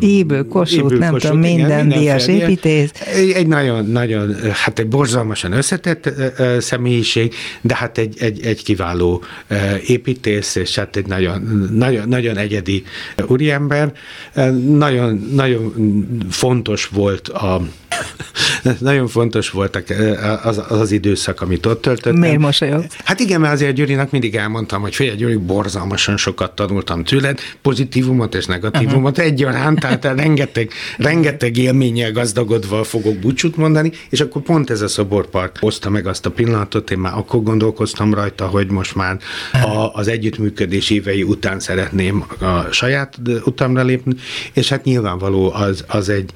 Ébő 0.00 0.46
Kossuth, 0.46 0.98
nem 0.98 1.18
tudom, 1.18 1.38
minden 1.38 1.88
díjas 1.88 2.26
építész. 2.26 2.90
Egy, 3.14 3.30
egy 3.30 3.46
nagyon, 3.46 3.86
nagyon 3.86 4.36
hát 4.52 4.78
egy 4.78 4.88
borzalmasan 4.88 5.52
összetett 5.52 6.10
személyiség, 6.58 7.34
de 7.60 7.74
hát 7.74 7.98
egy, 7.98 8.16
egy, 8.18 8.46
egy 8.46 8.64
kiváló 8.64 9.22
építész, 9.86 10.54
és 10.54 10.74
hát 10.74 10.96
egy 10.96 11.06
nagyon, 11.06 11.68
nagyon, 11.72 12.08
nagyon 12.08 12.36
egyedi 12.36 12.84
úriember. 13.26 13.92
Nagyon, 14.76 15.28
nagyon 15.34 15.74
fontos 16.30 16.86
volt 16.86 17.28
a 17.28 17.62
nagyon 18.78 19.08
fontos 19.08 19.50
voltak 19.50 19.84
az, 20.42 20.62
az 20.68 20.80
az 20.80 20.90
időszak, 20.90 21.40
amit 21.40 21.66
ott 21.66 21.82
töltöttem. 21.82 22.20
Miért 22.20 22.38
mosolyog? 22.38 22.84
Hát 23.04 23.20
igen, 23.20 23.40
mert 23.40 23.52
azért 23.52 23.74
Gyurinak 23.74 24.10
mindig 24.10 24.34
elmondtam, 24.34 24.80
hogy 24.80 24.94
fél 24.94 25.14
Gyuri, 25.14 25.36
borzalmasan 25.36 26.16
sokat 26.16 26.54
tanultam 26.54 27.04
tőled, 27.04 27.38
pozitívumot 27.62 28.34
és 28.34 28.46
negatívumot 28.46 29.10
uh-huh. 29.10 29.32
egyaránt, 29.32 29.80
tehát 29.80 30.04
rengeteg, 30.04 30.70
rengeteg 30.98 31.56
élménnyel 31.56 32.12
gazdagodva 32.12 32.84
fogok 32.84 33.16
búcsút 33.16 33.56
mondani, 33.56 33.92
és 34.08 34.20
akkor 34.20 34.41
pont 34.42 34.70
ez 34.70 34.80
a 34.80 34.88
szoborpark 34.88 35.56
hozta 35.58 35.90
meg 35.90 36.06
azt 36.06 36.26
a 36.26 36.30
pillanatot, 36.30 36.90
én 36.90 36.98
már 36.98 37.12
akkor 37.16 37.42
gondolkoztam 37.42 38.14
rajta, 38.14 38.46
hogy 38.46 38.70
most 38.70 38.94
már 38.94 39.18
a, 39.52 39.90
az 39.92 40.08
együttműködés 40.08 40.90
évei 40.90 41.22
után 41.22 41.60
szeretném 41.60 42.24
a 42.40 42.62
saját 42.70 43.18
utamra 43.44 43.82
lépni, 43.82 44.14
és 44.52 44.68
hát 44.68 44.84
nyilvánvaló 44.84 45.52
az, 45.52 45.84
az, 45.88 46.08
egy, 46.08 46.30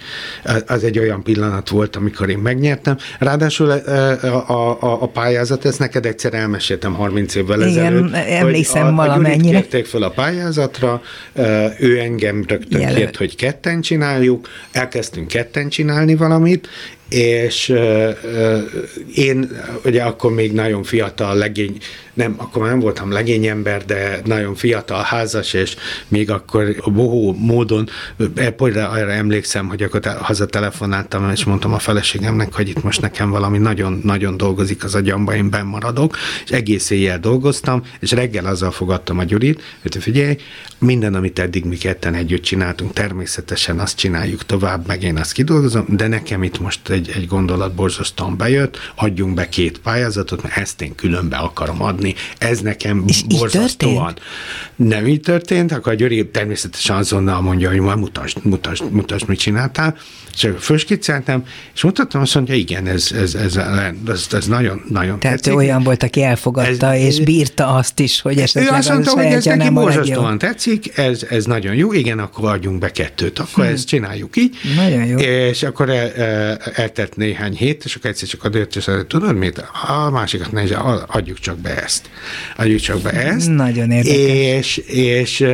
az 0.67 0.85
egy 0.85 0.99
olyan 0.99 1.23
pillanat 1.23 1.69
volt, 1.69 1.97
amikor 1.97 2.31
én 2.31 2.39
megnyertem. 2.39 2.97
Ráadásul 3.19 3.71
a, 3.71 4.27
a, 4.27 4.81
a, 4.81 5.03
a 5.03 5.09
pályázat, 5.09 5.65
ezt 5.65 5.79
neked 5.79 6.07
egyszer 6.07 6.35
elmeséltem 6.35 6.95
30 6.95 7.35
évvel 7.35 7.61
Igen, 7.61 7.79
ezelőtt. 7.79 8.15
emlékszem 8.15 8.83
hogy 8.83 8.93
a, 8.93 8.95
valamennyire. 8.97 9.61
Kérték 9.61 9.87
fel 9.87 10.03
a 10.03 10.11
pályázatra, 10.11 11.03
ő 11.79 11.99
engem 11.99 12.45
rögtön 12.49 12.81
Jelölt. 12.81 12.99
kért, 12.99 13.17
hogy 13.17 13.37
ketten 13.37 13.81
csináljuk, 13.81 14.49
elkezdtünk 14.73 15.29
ketten 15.29 15.69
csinálni 15.69 16.15
valamit, 16.15 16.69
és 17.09 17.75
én 19.15 19.51
ugye 19.85 20.03
akkor 20.03 20.33
még 20.33 20.53
nagyon 20.53 20.83
fiatal 20.83 21.37
legény, 21.37 21.79
nem, 22.17 22.35
akkor 22.37 22.67
nem 22.67 22.81
voltam 22.81 23.11
legényember, 23.11 23.85
de 23.85 24.21
nagyon 24.25 24.55
fiatal 24.55 25.03
házas, 25.03 25.53
és 25.53 25.77
még 26.09 26.31
akkor 26.31 26.75
bohó 26.85 27.37
módon, 27.39 27.89
például 28.57 28.99
arra 28.99 29.13
emlékszem, 29.13 29.69
hogy 29.69 29.83
akkor 29.83 30.01
hazatelefonáltam, 30.21 31.31
és 31.31 31.45
mondtam 31.45 31.73
a 31.73 31.79
feleségemnek, 31.79 32.55
hogy 32.55 32.69
itt 32.69 32.83
most 32.83 33.01
nekem 33.01 33.31
valami 33.31 33.59
nagyon-nagyon 33.59 34.37
dolgozik 34.37 34.85
az 34.85 34.95
agyamba, 34.95 35.35
én 35.35 35.51
benn 35.51 35.67
maradok, 35.67 36.17
és 36.45 36.51
egész 36.51 36.91
éjjel 36.91 37.19
dolgoztam, 37.19 37.83
és 38.01 38.11
reggel 38.11 38.47
azzal 38.47 38.71
fogadtam 38.71 39.19
a 39.19 39.25
Gyurit, 39.25 39.63
hogy 39.83 39.97
figyelj, 39.97 40.37
minden, 40.79 41.15
amit 41.15 41.39
eddig 41.39 41.65
mi 41.65 41.77
ketten 41.77 42.15
együtt 42.15 42.43
csináltunk, 42.43 42.93
természetesen 42.93 43.79
azt 43.79 43.97
csináljuk 43.97 44.47
tovább, 44.47 44.87
meg 44.87 45.03
én 45.03 45.17
azt 45.17 45.33
kidolgozom, 45.33 45.85
de 45.89 46.07
nekem 46.07 46.43
itt 46.43 46.61
most 46.61 46.89
egy, 46.89 47.11
egy 47.15 47.27
gondolat 47.27 47.75
borzasztóan 47.75 48.37
bejött, 48.37 48.79
adjunk 48.95 49.35
be 49.35 49.49
két 49.49 49.79
pályázatot, 49.79 50.43
mert 50.43 50.57
ezt 50.57 50.83
én 50.83 50.95
különbe 50.95 51.37
akarom 51.37 51.83
adni. 51.83 52.06
Ez 52.39 52.61
nekem 52.61 53.05
És 53.07 53.23
borzasztóan. 53.23 54.17
Nem 54.77 55.07
így 55.07 55.21
történt, 55.21 55.73
akkor 55.73 55.93
a 55.93 55.95
Gyuri 55.95 56.29
természetesen 56.29 56.97
azonnal 56.97 57.41
mondja, 57.41 57.71
hogy 57.71 57.81
majd 57.81 57.99
mutasd, 57.99 58.39
mutasd, 58.43 58.91
mutasd, 58.91 59.29
mit 59.29 59.39
csináltál. 59.39 59.97
Csak 60.37 60.59
fölskicceltem, 60.59 61.45
és 61.75 61.83
mutattam, 61.83 62.21
azt 62.21 62.35
mondja, 62.35 62.55
igen, 62.55 62.87
ez, 62.87 63.13
ez, 63.13 63.35
ez, 63.35 63.57
ez, 64.07 64.27
ez 64.31 64.47
nagyon, 64.47 64.83
nagyon 64.89 65.19
Tehát 65.19 65.37
tetszik. 65.37 65.57
olyan 65.57 65.83
volt, 65.83 66.03
aki 66.03 66.23
elfogadta, 66.23 66.95
ez, 66.95 67.01
és 67.01 67.21
bírta 67.21 67.67
azt 67.67 68.01
is, 68.01 68.21
hogy 68.21 68.39
esetleg 68.39 68.73
ő 68.73 68.77
azt 68.77 68.89
mondta, 68.89 69.11
hogy 69.11 69.25
ez 69.25 69.45
neki 69.45 69.71
borzasztóan 69.71 70.39
tetszik, 70.39 70.99
ez, 70.99 71.27
ez 71.29 71.45
nagyon 71.45 71.75
jó, 71.75 71.93
igen, 71.93 72.19
akkor 72.19 72.49
adjunk 72.51 72.79
be 72.79 72.91
kettőt, 72.91 73.39
akkor 73.39 73.65
hmm. 73.65 73.73
ezt 73.73 73.87
csináljuk 73.87 74.37
így. 74.37 74.57
Nagyon 74.77 75.05
jó. 75.05 75.19
És 75.19 75.63
akkor 75.63 75.91
el, 75.91 76.13
el, 76.13 76.57
eltett 76.75 77.17
néhány 77.17 77.55
hét, 77.57 77.85
és 77.85 77.95
akkor 77.95 78.11
egyszer 78.11 78.29
csak 78.29 78.45
adott, 78.45 78.77
és 78.77 78.91
tudod 79.09 79.37
mit? 79.37 79.65
A 79.89 80.11
másikat 80.11 80.53
ne, 80.53 80.63
adjuk 81.07 81.39
csak 81.39 81.59
be 81.59 81.83
ezt. 81.83 81.96
Adjuk 82.57 82.81
csak 82.81 83.01
be 83.01 83.11
ezt. 83.11 83.51
Nagyon 83.51 83.91
érdekes. 83.91 84.77
És, 84.77 84.77
és, 84.77 85.45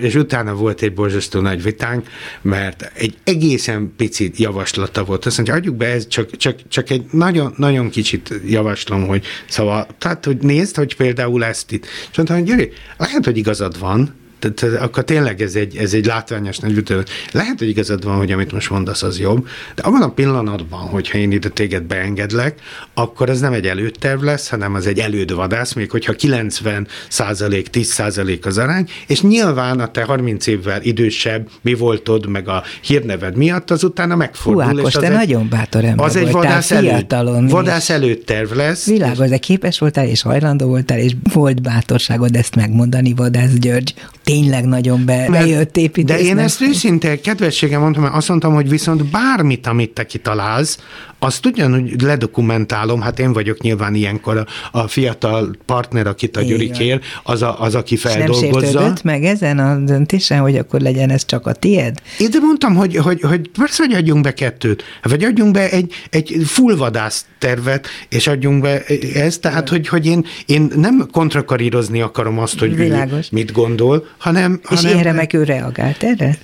és 0.00 0.14
utána 0.14 0.54
volt 0.54 0.82
egy 0.82 0.94
borzasztó 0.94 1.40
nagy 1.40 1.62
vitánk, 1.62 2.06
mert 2.42 2.92
egy 2.94 3.16
egészen 3.24 3.92
pici 3.96 4.30
javaslata 4.36 5.04
volt. 5.04 5.26
Azt 5.26 5.36
mondja, 5.36 5.54
adjuk 5.54 5.76
be, 5.76 5.86
ez 5.86 6.08
csak, 6.08 6.36
csak, 6.36 6.56
csak 6.68 6.90
egy 6.90 7.04
nagyon, 7.10 7.54
nagyon 7.56 7.90
kicsit 7.90 8.34
javaslom, 8.46 9.06
hogy 9.06 9.24
szóval, 9.48 9.86
tehát, 9.98 10.24
hogy 10.24 10.36
nézd, 10.36 10.76
hogy 10.76 10.96
például 10.96 11.44
ezt 11.44 11.72
itt. 11.72 11.86
És 12.10 12.16
mondtam, 12.16 12.38
hogy 12.38 12.46
Gyuri, 12.46 12.72
lehet, 12.96 13.24
hogy 13.24 13.36
igazad 13.36 13.78
van, 13.78 14.20
Tehát 14.50 14.80
akkor 14.80 15.04
tényleg 15.04 15.42
ez 15.42 15.54
egy, 15.54 15.76
ez 15.76 15.94
egy 15.94 16.06
látványos 16.06 16.58
nagy 16.58 17.04
Lehet, 17.32 17.58
hogy 17.58 17.68
igazad 17.68 18.04
van, 18.04 18.16
hogy 18.16 18.32
amit 18.32 18.52
most 18.52 18.70
mondasz, 18.70 19.02
az 19.02 19.18
jobb, 19.18 19.46
de 19.74 19.82
abban 19.82 20.02
a 20.02 20.08
pillanatban, 20.08 20.80
hogyha 20.80 21.18
én 21.18 21.32
ide 21.32 21.48
téged 21.48 21.82
beengedlek, 21.82 22.60
akkor 22.94 23.28
ez 23.28 23.40
nem 23.40 23.52
egy 23.52 23.66
előterv 23.66 24.22
lesz, 24.22 24.48
hanem 24.48 24.74
az 24.74 24.86
egy 24.86 24.98
elődvadász, 24.98 25.72
még 25.72 25.90
hogyha 25.90 26.12
90 26.12 26.86
százalék, 27.08 27.68
10 27.68 27.92
százalék 27.92 28.46
az 28.46 28.58
arány, 28.58 28.88
és 29.06 29.20
nyilván 29.20 29.80
a 29.80 29.86
te 29.86 30.02
30 30.02 30.46
évvel 30.46 30.82
idősebb, 30.82 31.48
mi 31.60 31.74
voltod, 31.74 32.26
meg 32.26 32.48
a 32.48 32.62
hírneved 32.82 33.36
miatt, 33.36 33.70
az 33.70 33.84
utána 33.84 34.16
megfordul. 34.16 34.62
Hú, 34.62 34.68
Ákos, 34.68 34.88
és 34.88 34.94
az 34.94 35.02
te 35.02 35.08
egy, 35.08 35.12
nagyon 35.12 35.48
bátor 35.48 35.84
ember 35.84 36.06
Az 36.06 36.16
egy 36.16 36.30
vadász, 36.30 36.66
fiatalon 36.66 37.36
elő, 37.36 37.46
vadász 37.48 37.90
előterv 37.90 38.52
lesz. 38.52 38.86
Világos, 38.86 39.28
de 39.28 39.38
képes 39.38 39.78
voltál, 39.78 40.06
és 40.06 40.22
hajlandó 40.22 40.66
voltál, 40.66 40.98
és 40.98 41.12
volt 41.32 41.62
bátorságod 41.62 42.36
ezt 42.36 42.54
megmondani, 42.54 43.14
Vadász 43.14 43.52
György. 43.52 43.94
Tényleg 44.32 44.64
nagyon 44.64 45.04
be, 45.04 45.26
bejött 45.30 45.76
építésznek. 45.76 46.24
De 46.24 46.30
én 46.30 46.38
ezt 46.38 46.60
őszinte 46.60 47.20
kedvességgel 47.20 47.80
mondtam, 47.80 48.02
mert 48.02 48.14
azt 48.14 48.28
mondtam, 48.28 48.54
hogy 48.54 48.68
viszont 48.68 49.04
bármit, 49.04 49.66
amit 49.66 49.90
te 49.90 50.06
kitalálsz, 50.06 50.78
azt 51.22 51.46
ugyanúgy 51.46 52.02
ledokumentálom, 52.02 53.00
hát 53.00 53.18
én 53.18 53.32
vagyok 53.32 53.60
nyilván 53.60 53.94
ilyenkor 53.94 54.36
a, 54.36 54.78
a 54.78 54.88
fiatal 54.88 55.56
partner, 55.66 56.06
akit 56.06 56.36
a 56.36 56.42
Gyuri 56.42 56.70
kér, 56.70 57.00
az, 57.22 57.42
a, 57.42 57.60
az, 57.60 57.74
aki 57.74 57.96
feldolgozza. 57.96 58.66
És 58.66 58.72
nem 58.72 58.94
meg 59.04 59.24
ezen 59.24 59.58
a 59.58 59.76
döntésen, 59.76 60.40
hogy 60.40 60.56
akkor 60.56 60.80
legyen 60.80 61.10
ez 61.10 61.24
csak 61.24 61.46
a 61.46 61.52
tied? 61.52 61.98
Én 62.18 62.30
de 62.30 62.38
mondtam, 62.38 62.74
hogy, 62.74 62.96
hogy, 62.96 63.20
hogy 63.20 63.50
persze, 63.58 63.84
hogy 63.84 63.94
adjunk 63.94 64.22
be 64.22 64.34
kettőt, 64.34 64.82
vagy 65.02 65.24
adjunk 65.24 65.52
be 65.52 65.70
egy, 65.70 65.92
egy 66.10 66.42
fullvadász 66.44 67.26
tervet, 67.38 67.86
és 68.08 68.26
adjunk 68.26 68.62
be 68.62 68.84
ezt, 69.14 69.40
tehát, 69.40 69.68
hogy, 69.68 69.88
hogy 69.88 70.06
én, 70.06 70.24
én 70.46 70.72
nem 70.76 71.08
kontrakarírozni 71.12 72.00
akarom 72.00 72.38
azt, 72.38 72.58
hogy 72.58 72.76
Világos. 72.76 73.30
mit 73.30 73.52
gondol, 73.52 74.06
hanem... 74.22 74.60
És 74.70 74.80
hanem... 74.80 74.98
erre 74.98 75.12
meg 75.12 75.34
ő 75.34 75.42
reagált 75.42 76.02
erre? 76.02 76.38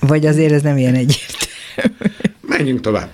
Vagy 0.00 0.26
azért 0.26 0.52
ez 0.52 0.62
nem 0.62 0.76
ilyen 0.76 0.94
egyértelmű? 0.94 2.14
Menjünk 2.40 2.80
tovább. 2.80 3.08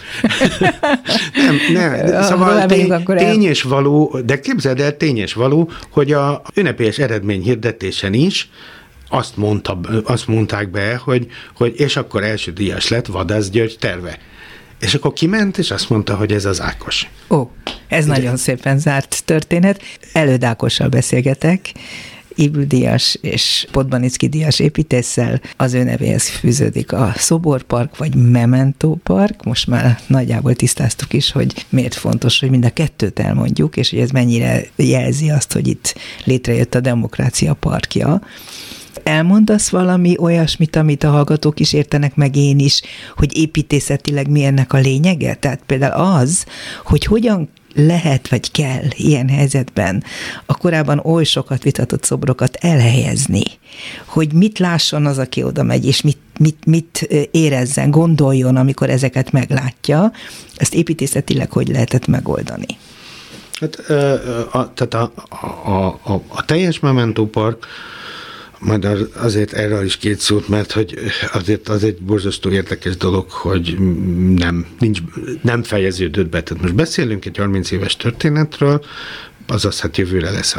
nem, 1.34 1.56
nem. 1.72 2.22
Szóval 2.22 2.66
tény, 2.66 3.02
tény 3.04 3.42
és 3.42 3.62
való, 3.62 4.20
de 4.24 4.40
képzeld 4.40 4.80
el, 4.80 4.96
tény 4.96 5.18
és 5.18 5.32
való, 5.32 5.70
hogy 5.90 6.12
a 6.12 6.42
ünnepélyes 6.54 6.98
eredmény 6.98 7.42
hirdetésen 7.42 8.12
is 8.12 8.50
azt, 9.08 9.36
mondta, 9.36 9.80
azt 10.04 10.26
mondták 10.26 10.70
be, 10.70 10.96
hogy, 10.96 11.26
hogy 11.54 11.72
és 11.76 11.96
akkor 11.96 12.24
első 12.24 12.52
díjas 12.52 12.88
lett 12.88 13.06
Vadász 13.06 13.48
György 13.48 13.76
terve. 13.80 14.18
És 14.80 14.94
akkor 14.94 15.12
kiment, 15.12 15.58
és 15.58 15.70
azt 15.70 15.90
mondta, 15.90 16.14
hogy 16.14 16.32
ez 16.32 16.44
az 16.44 16.60
Ákos. 16.60 17.08
Ó, 17.30 17.50
ez 17.88 18.04
Ugye? 18.04 18.16
nagyon 18.16 18.36
szépen 18.36 18.78
zárt 18.78 19.22
történet. 19.24 19.82
Előd 20.12 20.44
Ákossal 20.44 20.88
beszélgetek, 20.88 21.72
Ibl 22.40 22.60
Díjas 22.60 23.18
és 23.20 23.66
Podbanicki 23.70 24.28
Díjas 24.28 24.58
építéssel. 24.58 25.40
Az 25.56 25.74
ő 25.74 25.82
nevéhez 25.82 26.28
fűződik 26.28 26.92
a 26.92 27.12
Szoborpark, 27.16 27.96
vagy 27.96 28.14
Memento 28.14 28.94
Park. 28.94 29.44
Most 29.44 29.66
már 29.66 29.98
nagyjából 30.06 30.54
tisztáztuk 30.54 31.12
is, 31.12 31.32
hogy 31.32 31.66
miért 31.68 31.94
fontos, 31.94 32.40
hogy 32.40 32.50
mind 32.50 32.64
a 32.64 32.70
kettőt 32.70 33.18
elmondjuk, 33.18 33.76
és 33.76 33.90
hogy 33.90 33.98
ez 33.98 34.10
mennyire 34.10 34.64
jelzi 34.76 35.30
azt, 35.30 35.52
hogy 35.52 35.68
itt 35.68 35.94
létrejött 36.24 36.74
a 36.74 36.80
demokrácia 36.80 37.54
parkja 37.54 38.20
elmondasz 39.02 39.68
valami 39.68 40.14
olyasmit, 40.18 40.76
amit 40.76 41.04
a 41.04 41.10
hallgatók 41.10 41.60
is 41.60 41.72
értenek 41.72 42.14
meg 42.14 42.36
én 42.36 42.58
is, 42.58 42.80
hogy 43.16 43.36
építészetileg 43.36 44.28
mi 44.28 44.44
ennek 44.44 44.72
a 44.72 44.78
lényege? 44.78 45.34
Tehát 45.34 45.60
például 45.66 46.16
az, 46.16 46.44
hogy 46.84 47.04
hogyan 47.04 47.48
lehet 47.74 48.28
vagy 48.28 48.50
kell 48.50 48.84
ilyen 48.96 49.28
helyzetben 49.28 50.04
a 50.46 50.56
korábban 50.56 50.98
oly 50.98 51.24
sokat 51.24 51.62
vitatott 51.62 52.04
szobrokat 52.04 52.56
elhelyezni, 52.60 53.42
hogy 54.04 54.32
mit 54.32 54.58
lásson 54.58 55.06
az, 55.06 55.18
aki 55.18 55.42
oda 55.42 55.62
megy, 55.62 55.86
és 55.86 56.02
mit, 56.02 56.18
mit, 56.38 56.66
mit 56.66 57.08
érezzen, 57.30 57.90
gondoljon, 57.90 58.56
amikor 58.56 58.90
ezeket 58.90 59.32
meglátja, 59.32 60.12
ezt 60.56 60.74
építészetileg 60.74 61.52
hogy 61.52 61.68
lehetett 61.68 62.06
megoldani? 62.06 62.78
Hát, 63.60 63.76
a, 64.52 64.72
tehát 64.74 64.94
a, 64.94 65.12
a, 65.64 65.86
a, 66.02 66.22
a 66.28 66.44
teljes 66.44 66.80
Memento 66.80 67.26
Park 67.26 67.66
majd 68.60 68.88
azért 69.14 69.52
erről 69.52 69.84
is 69.84 69.96
két 69.96 70.18
szót, 70.18 70.48
mert 70.48 70.72
hogy 70.72 70.98
azért 71.32 71.68
az 71.68 71.84
egy 71.84 71.96
borzasztó 71.96 72.50
érdekes 72.50 72.96
dolog, 72.96 73.30
hogy 73.30 73.76
nem, 74.36 74.66
nincs, 74.78 75.00
nem 75.42 75.62
fejeződött 75.62 76.28
be. 76.28 76.42
Tehát 76.42 76.62
most 76.62 76.74
beszélünk 76.74 77.24
egy 77.24 77.36
30 77.36 77.70
éves 77.70 77.96
történetről, 77.96 78.84
azaz 79.50 79.80
hát 79.80 79.96
jövőre 79.96 80.30
lesz, 80.30 80.56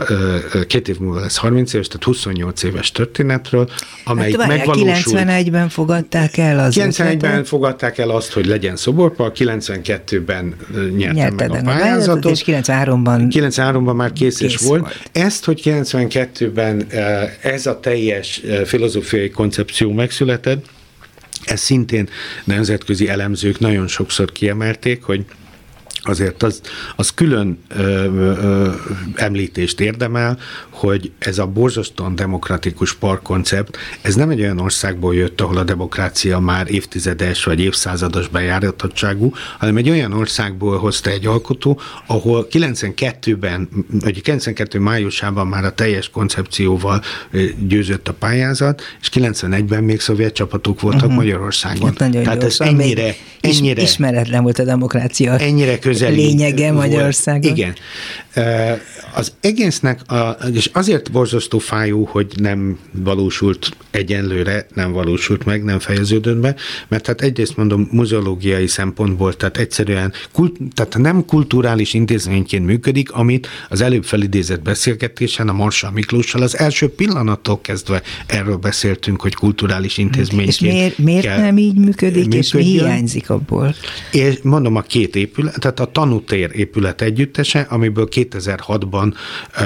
két 0.67 0.87
év 0.87 0.99
múlva 0.99 1.19
lesz 1.19 1.37
30 1.37 1.73
éves, 1.73 1.87
tehát 1.87 2.03
28 2.03 2.63
éves 2.63 2.91
történetről, 2.91 3.69
amely 4.03 4.31
hát, 4.31 4.47
megvalósult. 4.47 5.25
91-ben 5.25 5.69
fogadták 5.69 6.37
el 6.37 6.59
az 6.59 6.75
91-ben 6.79 7.43
fogadták 7.43 7.97
el 7.97 8.09
azt, 8.09 8.31
hogy 8.31 8.45
legyen 8.45 8.75
szoborpark, 8.75 9.35
92-ben 9.39 10.55
nyerte 10.97 11.13
Nyerted 11.13 11.49
meg 11.49 11.61
a 11.61 11.63
pályázatot. 11.63 12.31
És 12.31 12.43
93-ban 12.45 13.27
93-ban 13.29 13.95
már 13.95 14.13
kész, 14.13 14.37
kész 14.37 14.53
is 14.53 14.57
volt. 14.57 14.81
volt. 14.81 15.09
Ezt, 15.11 15.45
hogy 15.45 15.61
92-ben 15.63 16.87
ez 17.41 17.65
a 17.65 17.79
teljes 17.79 18.41
filozófiai 18.65 19.29
koncepció 19.29 19.91
megszületett, 19.91 20.65
ez 21.45 21.59
szintén 21.59 22.09
nemzetközi 22.43 23.09
elemzők 23.09 23.59
nagyon 23.59 23.87
sokszor 23.87 24.31
kiemelték, 24.31 25.03
hogy 25.03 25.25
azért 26.03 26.43
az, 26.43 26.61
az 26.95 27.09
külön 27.09 27.59
ö, 27.67 27.81
ö, 27.81 28.69
említést 29.15 29.79
érdemel, 29.79 30.37
hogy 30.69 31.11
ez 31.19 31.37
a 31.37 31.45
borzasztóan 31.45 32.15
demokratikus 32.15 32.93
parkkoncept, 32.93 33.77
ez 34.01 34.15
nem 34.15 34.29
egy 34.29 34.41
olyan 34.41 34.59
országból 34.59 35.15
jött, 35.15 35.41
ahol 35.41 35.57
a 35.57 35.63
demokrácia 35.63 36.39
már 36.39 36.71
évtizedes 36.71 37.43
vagy 37.43 37.59
évszázados 37.59 38.27
bejáratottságú, 38.27 39.33
hanem 39.57 39.77
egy 39.77 39.89
olyan 39.89 40.13
országból 40.13 40.77
hozta 40.77 41.09
egy 41.09 41.25
alkotó, 41.25 41.79
ahol 42.05 42.47
92-ben, 42.51 43.69
vagy 43.87 44.21
92 44.21 44.79
májusában 44.79 45.47
már 45.47 45.65
a 45.65 45.73
teljes 45.73 46.09
koncepcióval 46.09 47.01
győzött 47.67 48.07
a 48.07 48.13
pályázat, 48.13 48.81
és 49.01 49.09
91-ben 49.13 49.83
még 49.83 49.99
szovjet 49.99 50.33
csapatok 50.33 50.81
voltak 50.81 51.01
uh-huh. 51.01 51.15
Magyarországon. 51.15 51.93
Hát 51.97 52.11
Tehát 52.11 52.43
ez 52.43 52.55
ennyire, 52.59 53.15
ennyire... 53.41 53.81
Ismeretlen 53.81 54.43
volt 54.43 54.59
a 54.59 54.63
demokrácia. 54.63 55.37
Ennyire 55.37 55.79
közeli 55.91 56.15
lényege 56.15 56.71
Magyarországon. 56.71 57.55
Igen. 57.55 57.73
Az 59.13 59.33
egésznek, 59.39 60.11
a, 60.11 60.37
és 60.53 60.69
azért 60.73 61.11
borzasztó 61.11 61.59
fájó, 61.59 62.07
hogy 62.11 62.27
nem 62.39 62.79
valósult 62.91 63.69
egyenlőre, 63.91 64.65
nem 64.73 64.91
valósult 64.91 65.45
meg, 65.45 65.63
nem 65.63 65.79
fejeződött 65.79 66.37
be, 66.37 66.55
mert 66.87 67.07
hát 67.07 67.21
egyrészt 67.21 67.57
mondom, 67.57 67.87
muzeológiai 67.91 68.67
szempontból, 68.67 69.33
tehát 69.33 69.57
egyszerűen 69.57 70.13
kult, 70.31 70.55
tehát 70.73 70.97
nem 70.97 71.25
kulturális 71.25 71.93
intézményként 71.93 72.65
működik, 72.65 73.11
amit 73.11 73.47
az 73.69 73.81
előbb 73.81 74.03
felidézett 74.03 74.61
beszélgetésen 74.61 75.49
a 75.49 75.53
Marsa 75.53 75.91
Miklóssal 75.91 76.41
az 76.41 76.57
első 76.57 76.89
pillanattól 76.89 77.61
kezdve 77.61 78.01
erről 78.25 78.57
beszéltünk, 78.57 79.21
hogy 79.21 79.33
kulturális 79.33 79.97
intézményként 79.97 80.49
És 80.49 80.59
miért, 80.59 80.97
miért 80.97 81.37
nem 81.37 81.57
így 81.57 81.75
működik, 81.75 82.15
működjön. 82.15 82.41
és 82.41 82.53
mi 82.53 82.63
hiányzik 82.63 83.29
abból? 83.29 83.75
És 84.11 84.39
mondom, 84.43 84.75
a 84.75 84.81
két 84.81 85.15
épület, 85.15 85.59
tehát 85.59 85.79
a 85.81 85.91
tanutér 85.91 86.49
épület 86.53 87.01
együttese, 87.01 87.59
amiből 87.59 88.07
2006-ban 88.11 89.13
uh, 89.13 89.63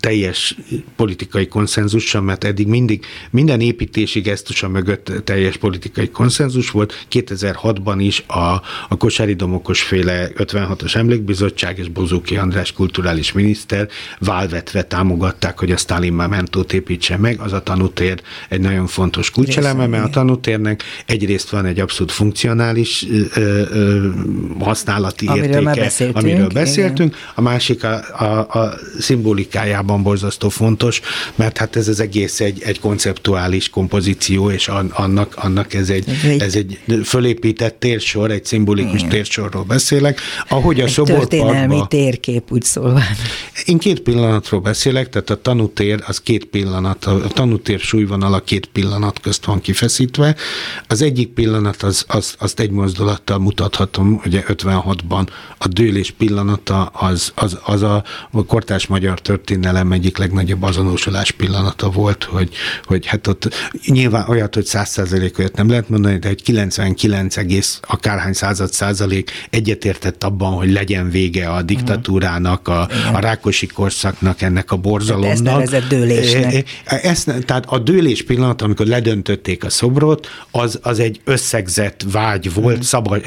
teljes 0.00 0.56
politikai 0.96 1.48
konszenzussal, 1.48 2.20
mert 2.20 2.44
eddig 2.44 2.66
mindig 2.66 3.04
minden 3.30 3.60
építési 3.60 4.20
gesztusa 4.20 4.68
mögött 4.68 5.12
teljes 5.24 5.56
politikai 5.56 6.08
konszenzus 6.08 6.70
volt. 6.70 7.06
2006-ban 7.12 7.96
is 7.98 8.24
a, 8.26 8.62
a 8.88 8.96
Kosári 8.98 9.34
Domokos 9.34 9.82
féle 9.82 10.28
56-os 10.36 10.94
emlékbizottság 10.94 11.78
és 11.78 11.88
Bozóki 11.88 12.36
András 12.36 12.72
kulturális 12.72 13.32
miniszter 13.32 13.88
válvetve 14.18 14.82
támogatták, 14.82 15.58
hogy 15.58 15.70
a 15.70 15.76
Stalin 15.76 16.12
Mementót 16.12 16.72
építse 16.72 17.16
meg. 17.16 17.40
Az 17.40 17.52
a 17.52 17.62
tanutér 17.62 18.22
egy 18.48 18.60
nagyon 18.60 18.86
fontos 18.86 19.30
kulcseleme, 19.30 19.86
mert 19.86 20.04
a 20.04 20.10
tanutérnek 20.10 20.82
egyrészt 21.06 21.50
van 21.50 21.66
egy 21.66 21.80
abszolút 21.80 22.12
funkcionális 22.12 23.06
ö, 23.34 23.62
ö, 23.70 24.08
használati 24.58 25.26
amiről 25.26 25.49
értéke, 25.50 25.80
beszéltünk, 25.80 26.24
amiről 26.24 26.48
beszéltünk, 26.48 27.08
igen. 27.08 27.32
a 27.34 27.40
másik 27.40 27.84
a, 27.84 28.02
a, 28.18 28.58
a 28.58 28.74
szimbolikájában 28.98 30.02
borzasztó 30.02 30.48
fontos, 30.48 31.00
mert 31.34 31.58
hát 31.58 31.76
ez 31.76 31.88
az 31.88 32.00
egész 32.00 32.40
egy, 32.40 32.62
egy 32.62 32.80
konceptuális 32.80 33.68
kompozíció, 33.68 34.50
és 34.50 34.68
annak, 34.92 35.34
annak 35.36 35.74
ez, 35.74 35.90
egy, 35.90 36.08
ez, 36.08 36.24
egy, 36.30 36.42
ez 36.42 36.54
egy 36.54 36.78
fölépített 37.04 37.78
térsor, 37.78 38.30
egy 38.30 38.44
szimbolikus 38.44 38.98
igen. 38.98 39.08
térsorról 39.08 39.62
beszélek. 39.62 40.20
Ahogy 40.48 40.80
a 40.80 40.84
egy 40.84 41.02
történelmi 41.04 41.80
térkép, 41.88 42.52
úgy 42.52 42.62
szólva. 42.62 43.00
Én 43.64 43.78
két 43.78 44.00
pillanatról 44.00 44.60
beszélek, 44.60 45.08
tehát 45.08 45.30
a 45.30 45.40
tanutér 45.40 46.02
az 46.06 46.20
két 46.20 46.44
pillanat, 46.44 47.04
a 47.04 47.28
tanutér 47.28 47.78
súlyvonala 47.78 48.40
két 48.40 48.66
pillanat 48.66 49.20
közt 49.20 49.44
van 49.44 49.60
kifeszítve. 49.60 50.36
Az 50.86 51.02
egyik 51.02 51.28
pillanat 51.28 51.82
az, 51.82 52.04
az, 52.08 52.34
azt 52.38 52.60
egy 52.60 52.70
mozdulattal 52.70 53.38
mutathatom, 53.38 54.20
ugye 54.24 54.42
56-ban 54.48 55.26
a 55.58 55.68
dőlés 55.68 56.10
pillanata 56.10 56.84
az, 56.84 57.32
az, 57.34 57.58
az 57.64 57.82
a, 57.82 58.04
a 58.30 58.44
kortás 58.44 58.86
magyar 58.86 59.20
történelem 59.20 59.92
egyik 59.92 60.18
legnagyobb 60.18 60.62
azonosulás 60.62 61.30
pillanata 61.30 61.90
volt, 61.90 62.24
hogy, 62.24 62.54
hogy 62.84 63.06
hát 63.06 63.26
ott 63.26 63.54
nyilván 63.86 64.28
olyat, 64.28 64.54
hogy 64.54 64.64
száz 64.64 64.88
százalék 64.88 65.38
olyat 65.38 65.56
nem 65.56 65.68
lehet 65.68 65.88
mondani, 65.88 66.18
de 66.18 66.28
hogy 66.28 66.42
99 66.42 67.36
egész 67.36 67.80
akárhány 67.86 68.32
század 68.32 68.72
százalék 68.72 69.30
egyetértett 69.50 70.24
abban, 70.24 70.52
hogy 70.52 70.72
legyen 70.72 71.10
vége 71.10 71.48
a 71.48 71.62
diktatúrának, 71.62 72.68
a, 72.68 72.88
a 73.12 73.18
Rákosi 73.18 73.66
korszaknak, 73.66 74.42
ennek 74.42 74.72
a 74.72 74.76
borzalomnak. 74.76 75.62
Ezt 75.62 75.86
dőlésnek. 75.88 76.64
Ezt, 76.84 77.44
tehát 77.44 77.64
a 77.66 77.78
dőlés 77.78 78.22
pillanat, 78.22 78.62
amikor 78.62 78.86
ledöntötték 78.86 79.64
a 79.64 79.70
szobrot, 79.70 80.28
az, 80.50 80.78
az 80.82 80.98
egy 80.98 81.20
összegzett 81.24 82.04
vágy 82.12 82.54
volt, 82.54 82.76
mm. 82.76 82.80
szabad, 82.80 83.22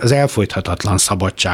az 0.00 0.12
elfolythatatlan 0.12 0.98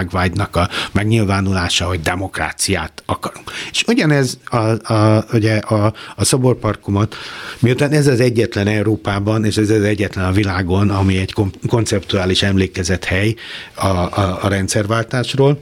szabadságvágynak 0.04 0.56
a 0.56 0.68
megnyilvánulása, 0.92 1.86
hogy 1.86 2.00
demokráciát 2.00 3.02
akarunk. 3.06 3.50
És 3.70 3.84
ugyanez 3.86 4.38
a, 4.44 4.92
a, 4.92 5.24
ugye 5.32 5.56
a, 5.56 5.94
a 6.16 6.24
szoborparkomat, 6.24 7.14
miután 7.58 7.92
ez 7.92 8.06
az 8.06 8.20
egyetlen 8.20 8.66
Európában, 8.66 9.44
és 9.44 9.56
ez 9.56 9.70
az 9.70 9.82
egyetlen 9.82 10.24
a 10.24 10.32
világon, 10.32 10.90
ami 10.90 11.16
egy 11.16 11.34
konceptuális 11.68 12.42
emlékezethely 12.42 13.34
a, 13.74 13.86
a, 13.86 14.38
a 14.42 14.48
rendszerváltásról, 14.48 15.58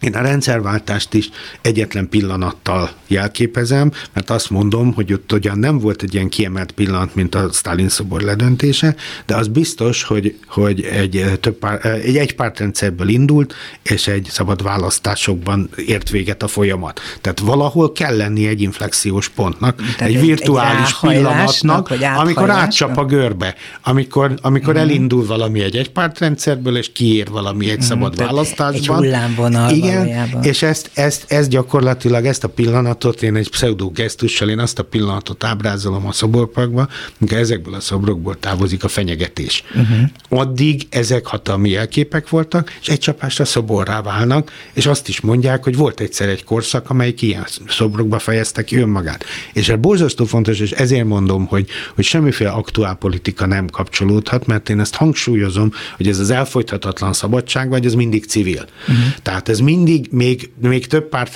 én 0.00 0.14
a 0.14 0.20
rendszerváltást 0.20 1.14
is 1.14 1.30
egyetlen 1.60 2.08
pillanattal 2.08 2.90
jelképezem, 3.06 3.92
mert 4.12 4.30
azt 4.30 4.50
mondom, 4.50 4.92
hogy 4.92 5.12
ott 5.12 5.32
ugyan 5.32 5.58
nem 5.58 5.78
volt 5.78 6.02
egy 6.02 6.14
ilyen 6.14 6.28
kiemelt 6.28 6.72
pillanat, 6.72 7.14
mint 7.14 7.34
a 7.34 7.48
Stalin 7.52 7.88
szobor 7.88 8.20
ledöntése, 8.20 8.94
de 9.26 9.36
az 9.36 9.48
biztos, 9.48 10.02
hogy, 10.02 10.38
hogy 10.46 10.80
egy, 10.80 11.24
több 11.40 11.58
pár, 11.58 11.86
egy 11.86 12.16
egypártrendszerből 12.16 13.08
indult, 13.08 13.54
és 13.82 14.06
egy 14.06 14.26
szabad 14.30 14.62
választásokban 14.62 15.68
ért 15.86 16.10
véget 16.10 16.42
a 16.42 16.48
folyamat. 16.48 17.00
Tehát 17.20 17.40
valahol 17.40 17.92
kell 17.92 18.16
lenni 18.16 18.46
egy 18.46 18.60
inflexiós 18.60 19.28
pontnak, 19.28 19.76
Tehát 19.76 20.14
egy 20.14 20.20
virtuális 20.20 20.96
egy 21.02 21.10
pillanatnak, 21.10 21.90
amikor 22.16 22.50
átcsap 22.50 22.98
a 22.98 23.04
görbe, 23.04 23.54
amikor, 23.82 24.34
amikor 24.42 24.74
uh-huh. 24.74 24.90
elindul 24.90 25.26
valami 25.26 25.60
egy 25.60 25.76
egypártrendszerből, 25.76 26.76
és 26.76 26.92
kiér 26.92 27.28
valami 27.28 27.64
egy 27.64 27.70
uh-huh. 27.70 27.86
szabad 27.86 28.16
választásban. 28.16 28.74
Egy 28.74 28.86
hullámvonal 28.86 29.70
Igen, 29.70 29.89
valójában. 29.94 30.42
és 30.42 30.62
ezt, 30.62 30.90
ezt, 30.94 31.24
ezt 31.32 31.48
gyakorlatilag, 31.50 32.26
ezt 32.26 32.44
a 32.44 32.48
pillanatot, 32.48 33.22
én 33.22 33.36
egy 33.36 33.50
pseudo 33.50 33.88
gesztussal, 33.88 34.48
én 34.48 34.58
azt 34.58 34.78
a 34.78 34.82
pillanatot 34.82 35.44
ábrázolom 35.44 36.06
a 36.06 36.12
szoborparkba, 36.12 36.88
amikor 37.20 37.38
ezekből 37.38 37.74
a 37.74 37.80
szobrokból 37.80 38.38
távozik 38.38 38.84
a 38.84 38.88
fenyegetés. 38.88 39.64
Uh-huh. 39.74 40.40
Addig 40.40 40.86
ezek 40.90 41.26
hatalmi 41.26 41.70
jelképek 41.70 42.28
voltak, 42.28 42.72
és 42.80 42.88
egy 42.88 42.98
csapásra 42.98 43.44
szoborrá 43.44 44.02
válnak, 44.02 44.52
és 44.72 44.86
azt 44.86 45.08
is 45.08 45.20
mondják, 45.20 45.64
hogy 45.64 45.76
volt 45.76 46.00
egyszer 46.00 46.28
egy 46.28 46.44
korszak, 46.44 46.90
amelyik 46.90 47.22
ilyen 47.22 47.46
szobrokba 47.68 48.18
fejezte 48.18 48.64
ki 48.64 48.76
önmagát. 48.76 49.24
És 49.52 49.68
ez 49.68 49.78
borzasztó 49.80 50.24
fontos, 50.24 50.58
és 50.58 50.70
ezért 50.70 51.04
mondom, 51.04 51.46
hogy, 51.46 51.68
hogy 51.94 52.04
semmiféle 52.04 52.50
aktuál 52.50 52.94
politika 52.94 53.46
nem 53.46 53.66
kapcsolódhat, 53.66 54.46
mert 54.46 54.68
én 54.68 54.80
ezt 54.80 54.94
hangsúlyozom, 54.94 55.72
hogy 55.96 56.08
ez 56.08 56.18
az 56.18 56.30
elfolythatatlan 56.30 57.12
szabadság, 57.12 57.68
vagy 57.68 57.86
ez 57.86 57.94
mindig 57.94 58.26
civil. 58.26 58.64
Uh-huh. 58.80 58.96
Tehát 59.22 59.48
ez 59.48 59.58
mind 59.58 59.79
mindig 59.80 60.08
még, 60.10 60.50
még 60.62 60.86
több 60.86 61.08
párt, 61.08 61.32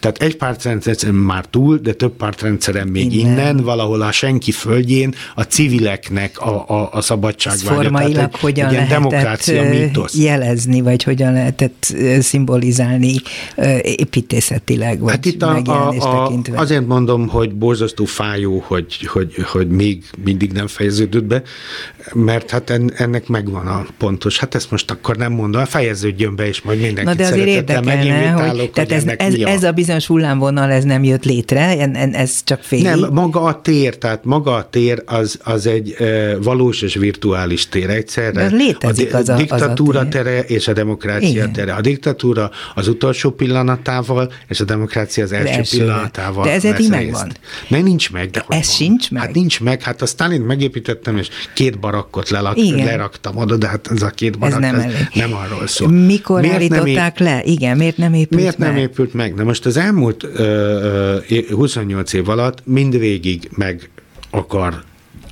tehát 0.00 0.18
egy 0.18 0.36
pártrendszer 0.36 1.10
már 1.10 1.46
túl, 1.46 1.76
de 1.76 1.92
több 1.92 2.12
pártrendszeren 2.12 2.88
még 2.88 3.12
innen, 3.12 3.32
innen 3.32 3.56
valahol 3.56 4.02
a 4.02 4.12
senki 4.12 4.50
földjén 4.50 5.14
a 5.34 5.42
civileknek 5.42 6.40
a, 6.40 6.68
a, 6.68 6.88
a 6.92 7.00
szabadság 7.00 7.52
Ez 7.52 7.62
formailag 7.62 8.30
egy, 8.32 8.40
hogyan 8.40 8.74
egy 8.74 8.88
demokrácia 8.88 9.68
mítosz. 9.68 10.14
jelezni, 10.14 10.80
vagy 10.80 11.02
hogyan 11.02 11.32
lehetett 11.32 11.94
szimbolizálni 12.20 13.14
építészetileg, 13.82 14.98
vagy 15.00 15.10
hát 15.10 15.24
itt 15.24 15.42
a, 15.42 15.56
a, 15.64 15.88
a, 15.88 16.32
Azért 16.54 16.86
mondom, 16.86 17.28
hogy 17.28 17.54
borzasztó 17.54 18.04
fájó, 18.04 18.64
hogy, 18.66 19.06
hogy, 19.06 19.34
hogy 19.42 19.68
még 19.68 20.04
mindig 20.24 20.52
nem 20.52 20.66
fejeződött 20.66 21.24
be, 21.24 21.42
mert 22.12 22.50
hát 22.50 22.80
ennek 22.96 23.28
megvan 23.28 23.66
a 23.66 23.86
pontos. 23.98 24.38
Hát 24.38 24.54
ezt 24.54 24.70
most 24.70 24.90
akkor 24.90 25.16
nem 25.16 25.32
mondom, 25.32 25.64
fejeződjön 25.64 26.36
be, 26.36 26.46
és 26.46 26.62
majd 26.62 26.80
mindenki 26.80 27.10
Na 27.10 27.14
de 27.14 27.26
azért 27.26 27.70
érdekelne, 27.86 28.48
hogy, 28.48 28.70
tehát 28.70 28.92
ez, 28.92 29.04
ez, 29.16 29.34
ez 29.34 29.62
a 29.62 29.72
bizonyos 29.72 30.06
hullámvonal, 30.06 30.70
ez 30.70 30.84
nem 30.84 31.04
jött 31.04 31.24
létre, 31.24 31.90
ez 32.12 32.44
csak 32.44 32.62
fél. 32.62 32.82
Nem, 32.82 33.12
maga 33.12 33.42
a 33.42 33.60
tér, 33.60 33.98
tehát 33.98 34.24
maga 34.24 34.54
a 34.54 34.68
tér 34.68 35.02
az, 35.06 35.38
az 35.44 35.66
egy 35.66 35.90
e, 35.98 36.36
valós 36.38 36.82
és 36.82 36.94
virtuális 36.94 37.68
tér 37.68 37.90
egyszerre. 37.90 38.48
De 38.48 38.56
létezik 38.56 39.14
a, 39.14 39.16
az 39.16 39.28
a 39.28 39.34
diktatúra 39.34 40.00
az 40.00 40.06
a 40.06 40.08
tere 40.08 40.40
és 40.40 40.68
a 40.68 40.72
demokrácia 40.72 41.28
Igen. 41.28 41.52
tere. 41.52 41.72
A 41.72 41.80
diktatúra 41.80 42.50
az 42.74 42.88
utolsó 42.88 43.30
pillanatával, 43.30 44.32
és 44.48 44.60
a 44.60 44.64
demokrácia 44.64 45.24
az 45.24 45.32
első, 45.32 45.48
első 45.48 45.78
pillanatával. 45.78 46.44
De 46.44 46.50
ez 46.50 46.64
eddig 46.64 46.88
megvan. 46.88 47.32
Ne, 47.68 47.80
nincs 47.80 48.12
meg. 48.12 48.30
De 48.30 48.44
ez 48.48 48.74
sincs 48.74 49.10
meg? 49.10 49.22
Hát 49.22 49.34
nincs 49.34 49.60
meg. 49.60 49.82
Hát 49.82 50.02
a 50.02 50.06
Stalin 50.06 50.40
megépítettem, 50.40 51.16
és 51.16 51.28
két 51.54 51.78
barakkot 51.78 52.28
lelak, 52.30 52.56
leraktam 52.56 53.36
oda, 53.36 53.56
de 53.56 53.68
hát 53.68 53.88
ez 53.90 54.02
a 54.02 54.08
két 54.08 54.38
barak 54.38 54.62
ez 54.62 54.70
nem, 54.70 54.80
ez 54.80 54.92
nem 55.14 55.34
arról 55.34 55.66
szól. 55.66 55.88
Mikor 55.88 56.40
Miért 56.40 56.54
állították 56.54 57.18
le? 57.18 57.42
Igen, 57.44 57.75
miért 57.76 57.96
nem 57.96 58.14
épült 58.14 58.40
Miért 58.40 58.58
meg? 58.58 58.68
nem 58.68 58.78
épült 58.78 59.14
meg? 59.14 59.34
Na 59.34 59.44
most 59.44 59.66
az 59.66 59.76
elmúlt 59.76 60.22
ö, 60.22 61.16
ö, 61.28 61.38
28 61.50 62.12
év 62.12 62.28
alatt 62.28 62.62
mindvégig 62.64 63.50
meg 63.56 63.90
akar 64.30 64.82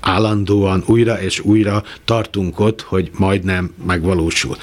állandóan 0.00 0.82
újra 0.86 1.20
és 1.22 1.40
újra 1.40 1.82
tartunk 2.04 2.60
ott, 2.60 2.80
hogy 2.80 3.10
majdnem 3.18 3.70
megvalósul. 3.86 4.56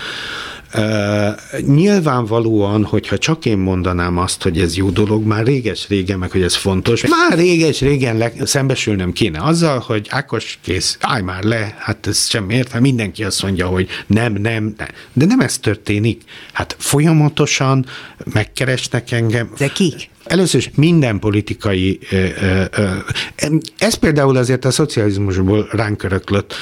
Nyilvánvalóan, 1.65 2.83
hogyha 2.83 3.17
csak 3.17 3.45
én 3.45 3.57
mondanám 3.57 4.17
azt, 4.17 4.43
hogy 4.43 4.59
ez 4.59 4.75
jó 4.75 4.89
dolog, 4.89 5.25
már 5.25 5.45
réges-régen, 5.45 6.19
meg 6.19 6.31
hogy 6.31 6.41
ez 6.41 6.55
fontos, 6.55 7.07
már 7.07 7.37
réges-régen 7.37 8.17
le, 8.17 8.31
szembesülnöm 8.43 9.13
kéne 9.13 9.43
azzal, 9.43 9.79
hogy 9.79 10.07
Ákos, 10.09 10.59
kész, 10.61 10.97
állj 10.99 11.21
már 11.21 11.43
le, 11.43 11.75
hát 11.79 12.07
ez 12.07 12.27
sem 12.27 12.49
érte, 12.49 12.79
mindenki 12.79 13.23
azt 13.23 13.43
mondja, 13.43 13.67
hogy 13.67 13.87
nem, 14.07 14.33
nem, 14.33 14.73
nem. 14.77 14.87
De 15.13 15.25
nem 15.25 15.39
ez 15.39 15.57
történik. 15.57 16.21
Hát 16.53 16.75
folyamatosan 16.79 17.85
megkeresnek 18.33 19.11
engem. 19.11 19.53
De 19.57 19.67
kik? 19.67 20.09
Először 20.31 20.59
is 20.59 20.71
minden 20.75 21.19
politikai, 21.19 21.99
ez 23.77 23.93
például 23.93 24.37
azért 24.37 24.65
a 24.65 24.71
szocializmusból 24.71 25.67
ránk 25.71 26.03
öröklött 26.03 26.53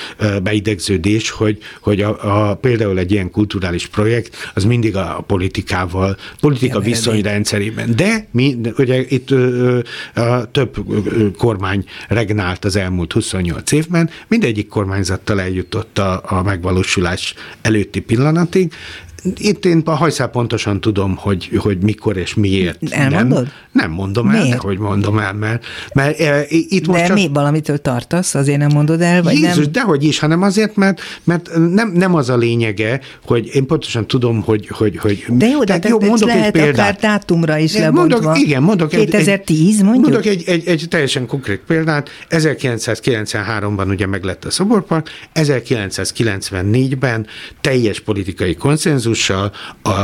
beidegződés, 0.44 1.30
hogy, 1.30 1.58
hogy 1.82 2.02
a, 2.02 2.50
a, 2.50 2.56
például 2.56 3.00
egy 3.00 3.12
ilyen 3.12 3.32
kulturális 3.32 3.88
projekt, 3.88 4.52
az 4.54 4.64
mindig 4.64 4.96
a 4.96 5.24
politikával, 5.28 6.18
politika 6.40 6.80
viszonyrendszerében. 6.80 7.96
De 7.96 8.28
mi, 8.32 8.58
ugye 8.78 9.06
itt 9.08 9.32
a 10.14 10.52
több 10.52 10.76
kormány 11.38 11.86
regnált 12.08 12.66
az 12.66 12.76
elmúlt 12.76 13.14
28 13.14 13.72
évben, 13.72 14.10
mindegyik 14.28 14.68
kormányzattal 14.68 15.42
eljutott 15.42 15.98
a, 15.98 16.22
a 16.26 16.44
megvalósulás 16.44 17.34
előtti 17.62 18.00
pillanatig, 18.00 18.74
itt 19.38 19.66
én 19.66 19.82
a 19.86 19.92
hajszál 19.92 20.28
pontosan 20.28 20.82
tudom, 20.82 21.16
hogy, 21.16 21.50
hogy 21.58 21.78
mikor 21.84 22.18
és 22.18 22.34
miért. 22.34 22.78
Elmondod? 22.90 23.44
Nem, 23.44 23.52
nem 23.72 23.92
mondom 23.92 24.28
miért? 24.28 24.52
el, 24.52 24.58
hogy 24.58 24.78
mondom 24.78 25.20
el, 25.20 25.34
mert, 25.34 25.66
mert 25.94 26.20
e, 26.20 26.46
itt 26.50 26.88
most 26.88 27.00
De 27.00 27.06
csak... 27.08 27.16
mi 27.16 27.30
valamitől 27.34 27.78
tartasz, 27.78 28.36
azért 28.36 28.58
nem 28.58 28.70
mondod 28.74 29.02
el? 29.02 29.24
Vagy 29.24 29.34
Jézus, 29.34 29.64
nem? 29.64 29.72
dehogy 29.72 30.04
is, 30.04 30.20
hanem 30.20 30.42
azért, 30.42 30.76
mert, 30.76 31.02
mert 31.24 31.50
nem, 31.74 31.92
nem 31.92 32.16
az 32.16 32.30
a 32.30 32.38
lényege, 32.38 33.00
hogy 33.26 33.50
én 33.54 33.66
pontosan 33.66 34.08
tudom, 34.08 34.42
hogy... 34.42 34.68
hogy, 34.68 34.98
hogy 34.98 35.26
de 35.30 35.48
jó, 35.48 35.64
de 35.64 35.80
jó, 35.88 36.00
mondok 36.00 36.28
lehet 36.28 36.46
egy 36.46 36.52
példát. 36.52 36.80
akár 36.80 36.96
dátumra 36.96 37.58
is 37.58 37.72
de 37.72 37.80
lebontva. 37.80 38.20
Mondok, 38.22 38.44
igen, 38.44 38.64
mondok 38.64 38.90
2010 38.90 39.78
egy, 39.78 39.84
mondjuk? 39.84 40.04
Mondok 40.04 40.26
egy, 40.26 40.44
egy, 40.46 40.68
egy 40.68 40.86
teljesen 40.90 41.28
konkrét 41.28 41.62
példát. 41.68 42.10
1993-ban 42.30 43.90
ugye 43.90 44.06
meglett 44.06 44.46
a 44.46 44.52
szoborpark, 44.52 45.10
1994-ben 45.36 47.28
teljes 47.62 48.00
politikai 48.00 48.56
konszenzus 48.56 49.09
konszenzussal 49.10 49.52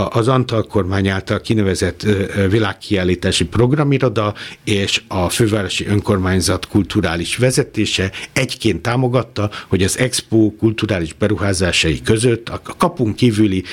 az 0.09 0.27
Antal 0.27 0.63
kormány 0.63 1.07
által 1.07 1.41
kinevezett 1.41 2.05
világkiállítási 2.49 3.45
programiroda 3.45 4.33
és 4.63 5.01
a 5.07 5.29
fővárosi 5.29 5.85
önkormányzat 5.87 6.67
kulturális 6.67 7.37
vezetése 7.37 8.11
egyként 8.33 8.81
támogatta, 8.81 9.49
hogy 9.67 9.83
az 9.83 9.97
Expo 9.97 10.51
kulturális 10.59 11.13
beruházásai 11.13 12.01
között 12.01 12.49
a 12.49 12.61
kapunk 12.77 13.15
kívüli 13.15 13.63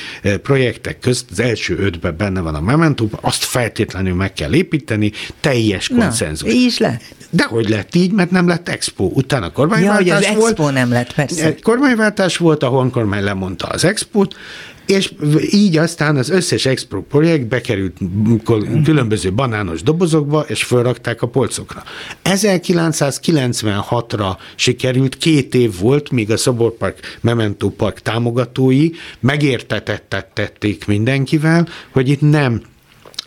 projektek 0.43 0.99
között 0.99 1.29
az 1.31 1.41
első 1.41 1.79
ötben 1.79 2.17
benne 2.17 2.41
van 2.41 2.55
a 2.55 2.61
Memento, 2.61 3.09
azt 3.21 3.45
feltétlenül 3.45 4.15
meg 4.15 4.33
kell 4.33 4.55
építeni, 4.55 5.13
teljes 5.41 5.89
konszenzus. 5.89 6.49
Na, 6.49 6.55
is 6.55 6.79
le. 6.79 7.01
De 7.31 7.45
hogy 7.45 7.69
lett 7.69 7.95
így, 7.95 8.13
mert 8.13 8.31
nem 8.31 8.49
lett 8.49 8.69
Expo. 8.69 9.05
Utána 9.05 9.51
kormányváltás 9.51 10.07
ja, 10.07 10.15
hogy 10.15 10.25
az 10.25 10.35
volt. 10.37 10.51
Expo 10.51 10.71
nem 10.71 10.91
lett, 10.91 11.15
persze. 11.15 11.55
Kormányváltás 11.63 12.37
volt, 12.37 12.63
a 12.63 12.67
honkormány 12.67 13.25
lemondta 13.25 13.67
az 13.67 13.85
Expót, 13.85 14.37
és 14.87 15.13
így 15.51 15.77
aztán 15.77 16.17
az 16.17 16.31
összes 16.31 16.67
Expo 16.67 17.03
projekt 17.03 17.47
bekerült 17.47 17.97
különböző 18.85 19.33
banános 19.33 19.83
dobozokba, 19.83 20.41
és 20.41 20.65
felrakták 20.65 21.23
a 21.23 21.29
polcokra. 21.29 21.83
1996-ra 22.25 24.37
sikerült, 24.55 25.17
két 25.17 25.55
év 25.55 25.79
volt, 25.81 26.11
míg 26.11 26.31
a 26.31 26.37
Szoborpark 26.37 27.19
Memento 27.21 27.69
Park 27.69 28.01
támogatói 28.01 28.91
megértetettették 29.21 30.87
mindenkivel, 30.87 31.69
hogy 31.91 32.09
itt 32.09 32.21
nem 32.21 32.63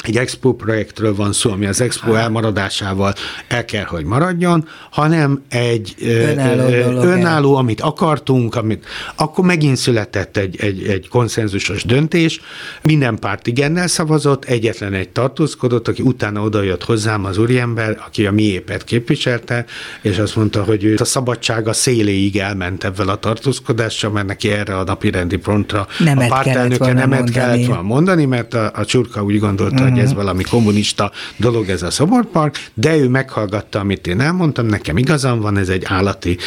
egy 0.04 0.18
expo 0.18 0.54
projektről 0.54 1.16
van 1.16 1.34
szó, 1.34 1.52
ami 1.52 1.66
az 1.66 1.82
expo 1.82 2.14
elmaradásával 2.14 3.14
el 3.48 3.66
kell, 3.66 3.84
hogy 3.84 4.06
maradjon, 4.06 4.68
hanem 4.92 5.44
egy 5.50 5.96
önálló, 6.00 7.02
önálló 7.02 7.56
amit 7.56 7.82
akartunk, 7.82 8.56
amit, 8.56 8.86
akkor 9.16 9.46
megint 9.46 9.78
született 9.78 10.38
egy, 10.38 10.56
egy, 10.60 10.88
egy 10.88 11.08
konszenzusos 11.08 11.84
döntés, 11.84 12.42
minden 12.84 13.20
párt 13.20 13.48
igennel 13.48 13.88
szavazott, 13.88 14.46
egyetlen 14.46 14.94
egy 14.94 15.10
tartózkodott, 15.10 15.88
aki 15.88 16.02
utána 16.02 16.42
odajött 16.42 16.84
hozzám 16.84 17.26
az 17.26 17.38
úriember, 17.38 18.02
aki 18.06 18.26
a 18.26 18.32
miépet 18.32 18.84
képviselte, 18.84 19.66
és 20.02 20.18
azt 20.18 20.36
mondta, 20.36 20.64
hogy 20.64 20.84
ő 20.84 20.96
a 21.00 21.06
szabadsága 21.06 21.74
széléig 21.74 22.38
elment 22.38 22.84
ebben 22.84 23.08
a 23.08 23.16
tartózkodással, 23.16 24.12
mert 24.12 24.28
neki 24.28 24.50
erre 24.50 24.78
a 24.78 24.84
napi 24.84 25.10
rendi 25.10 25.38
pontra 25.38 25.88
nemet 26.00 26.32
a 26.32 26.34
pártelnöke 26.34 26.94
nemet 26.94 27.08
mondani. 27.08 27.32
kellett 27.32 27.66
volna 27.66 27.82
mondani, 27.82 28.26
mert 28.26 28.54
a, 28.54 28.72
a 28.76 28.86
csurka 28.86 29.24
úgy 29.24 29.40
gondolta. 29.40 29.85
Hogy 29.90 30.00
ez 30.00 30.14
valami 30.14 30.44
kommunista 30.44 31.12
dolog 31.38 31.70
ez 31.70 31.82
a 31.82 31.92
szoborpark, 31.92 32.56
de 32.74 32.98
ő 32.98 33.08
meghallgatta, 33.08 33.80
amit 33.80 34.08
én 34.08 34.22
elmondtam, 34.22 34.66
nekem 34.66 34.98
igazam 34.98 35.40
van, 35.40 35.58
ez 35.58 35.70
egy 35.70 35.84
állati 35.86 36.38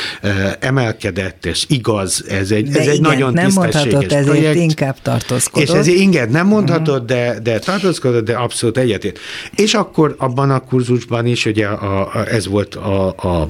emelkedett, 0.61 1.47
és 1.47 1.65
igaz, 1.69 2.25
ez 2.29 2.51
egy, 2.51 2.69
de 2.69 2.81
ez 2.81 2.87
egy 2.87 2.99
igen, 2.99 3.11
nagyon 3.11 3.33
nem 3.33 3.45
tisztességes 3.45 3.93
mondhatod, 3.93 4.25
projekt. 4.25 4.47
ezért 4.47 4.57
inkább 4.57 4.97
tartózkodott. 5.03 5.69
És 5.69 5.75
ez 5.75 5.87
igen, 5.87 6.29
nem 6.29 6.47
mondhatod, 6.47 7.05
de, 7.05 7.39
de 7.43 7.59
tartózkodott, 7.59 8.25
de 8.25 8.35
abszolút 8.35 8.79
egyetért. 8.79 9.19
És 9.55 9.75
akkor 9.75 10.15
abban 10.19 10.51
a 10.51 10.61
kurzusban 10.61 11.27
is, 11.27 11.47
ugye 11.47 11.67
a, 11.67 12.01
a, 12.01 12.27
ez 12.29 12.47
volt 12.47 12.75
a, 12.75 13.09
a 13.09 13.49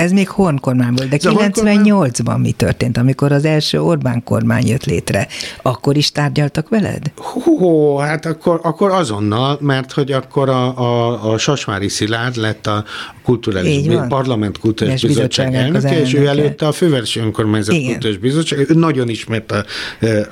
ez 0.00 0.12
még 0.12 0.28
Horn 0.28 0.56
kormány 0.56 0.94
volt, 0.96 1.08
de 1.08 1.30
Horn 1.30 1.50
98-ban 1.52 2.40
mi 2.40 2.52
történt, 2.52 2.96
amikor 2.96 3.32
az 3.32 3.44
első 3.44 3.80
Orbán 3.80 4.22
kormány 4.24 4.66
jött 4.66 4.84
létre? 4.84 5.28
Akkor 5.62 5.96
is 5.96 6.12
tárgyaltak 6.12 6.68
veled? 6.68 7.12
Hú, 7.16 7.96
hát 7.96 8.26
akkor, 8.26 8.60
akkor 8.62 8.90
azonnal, 8.90 9.58
mert 9.60 9.92
hogy 9.92 10.12
akkor 10.12 10.48
a, 10.48 10.78
a, 10.78 11.32
a 11.32 11.38
Sasmári 11.38 11.88
Szilárd 11.88 12.36
lett 12.36 12.66
a 12.66 12.84
kulturális, 13.22 13.86
van. 13.86 14.08
parlament 14.08 14.58
kulturális 14.58 15.02
bizottság 15.02 15.46
bizottságnak 15.46 15.76
az 15.76 15.84
elnöke, 15.84 16.06
és 16.06 16.14
ő 16.14 16.26
előtte 16.26 16.66
a 16.66 16.72
fővárosi 16.72 17.20
önkormányzat 17.20 17.74
Igen. 17.74 17.90
kulturális 17.90 18.20
bizottság, 18.20 18.58
ő 18.70 18.74
nagyon 18.74 19.08
ismerte 19.08 19.64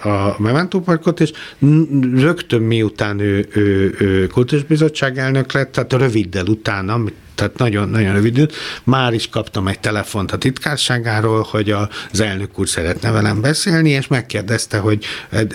a, 0.02 0.08
a 0.08 0.36
Memento 0.38 0.80
Parkot, 0.80 1.20
és 1.20 1.32
rögtön 2.14 2.62
miután 2.62 3.18
ő, 3.18 3.48
ő, 3.52 3.94
ő 3.98 4.26
kulturális 4.26 4.68
bizottság 4.68 5.18
elnök 5.18 5.52
lett, 5.52 5.72
tehát 5.72 5.92
röviddel 5.92 6.46
utána, 6.46 7.00
tehát 7.38 7.58
nagyon, 7.58 7.88
nagyon 7.88 8.12
rövid. 8.12 8.50
Már 8.84 9.12
is 9.12 9.28
kaptam 9.28 9.68
egy 9.68 9.80
telefont 9.80 10.32
a 10.32 10.38
titkárságáról, 10.38 11.46
hogy 11.50 11.70
az 11.70 12.20
elnök 12.20 12.58
úr 12.58 12.68
szeretne 12.68 13.10
velem 13.10 13.40
beszélni, 13.40 13.90
és 13.90 14.06
megkérdezte, 14.06 14.78
hogy 14.78 15.04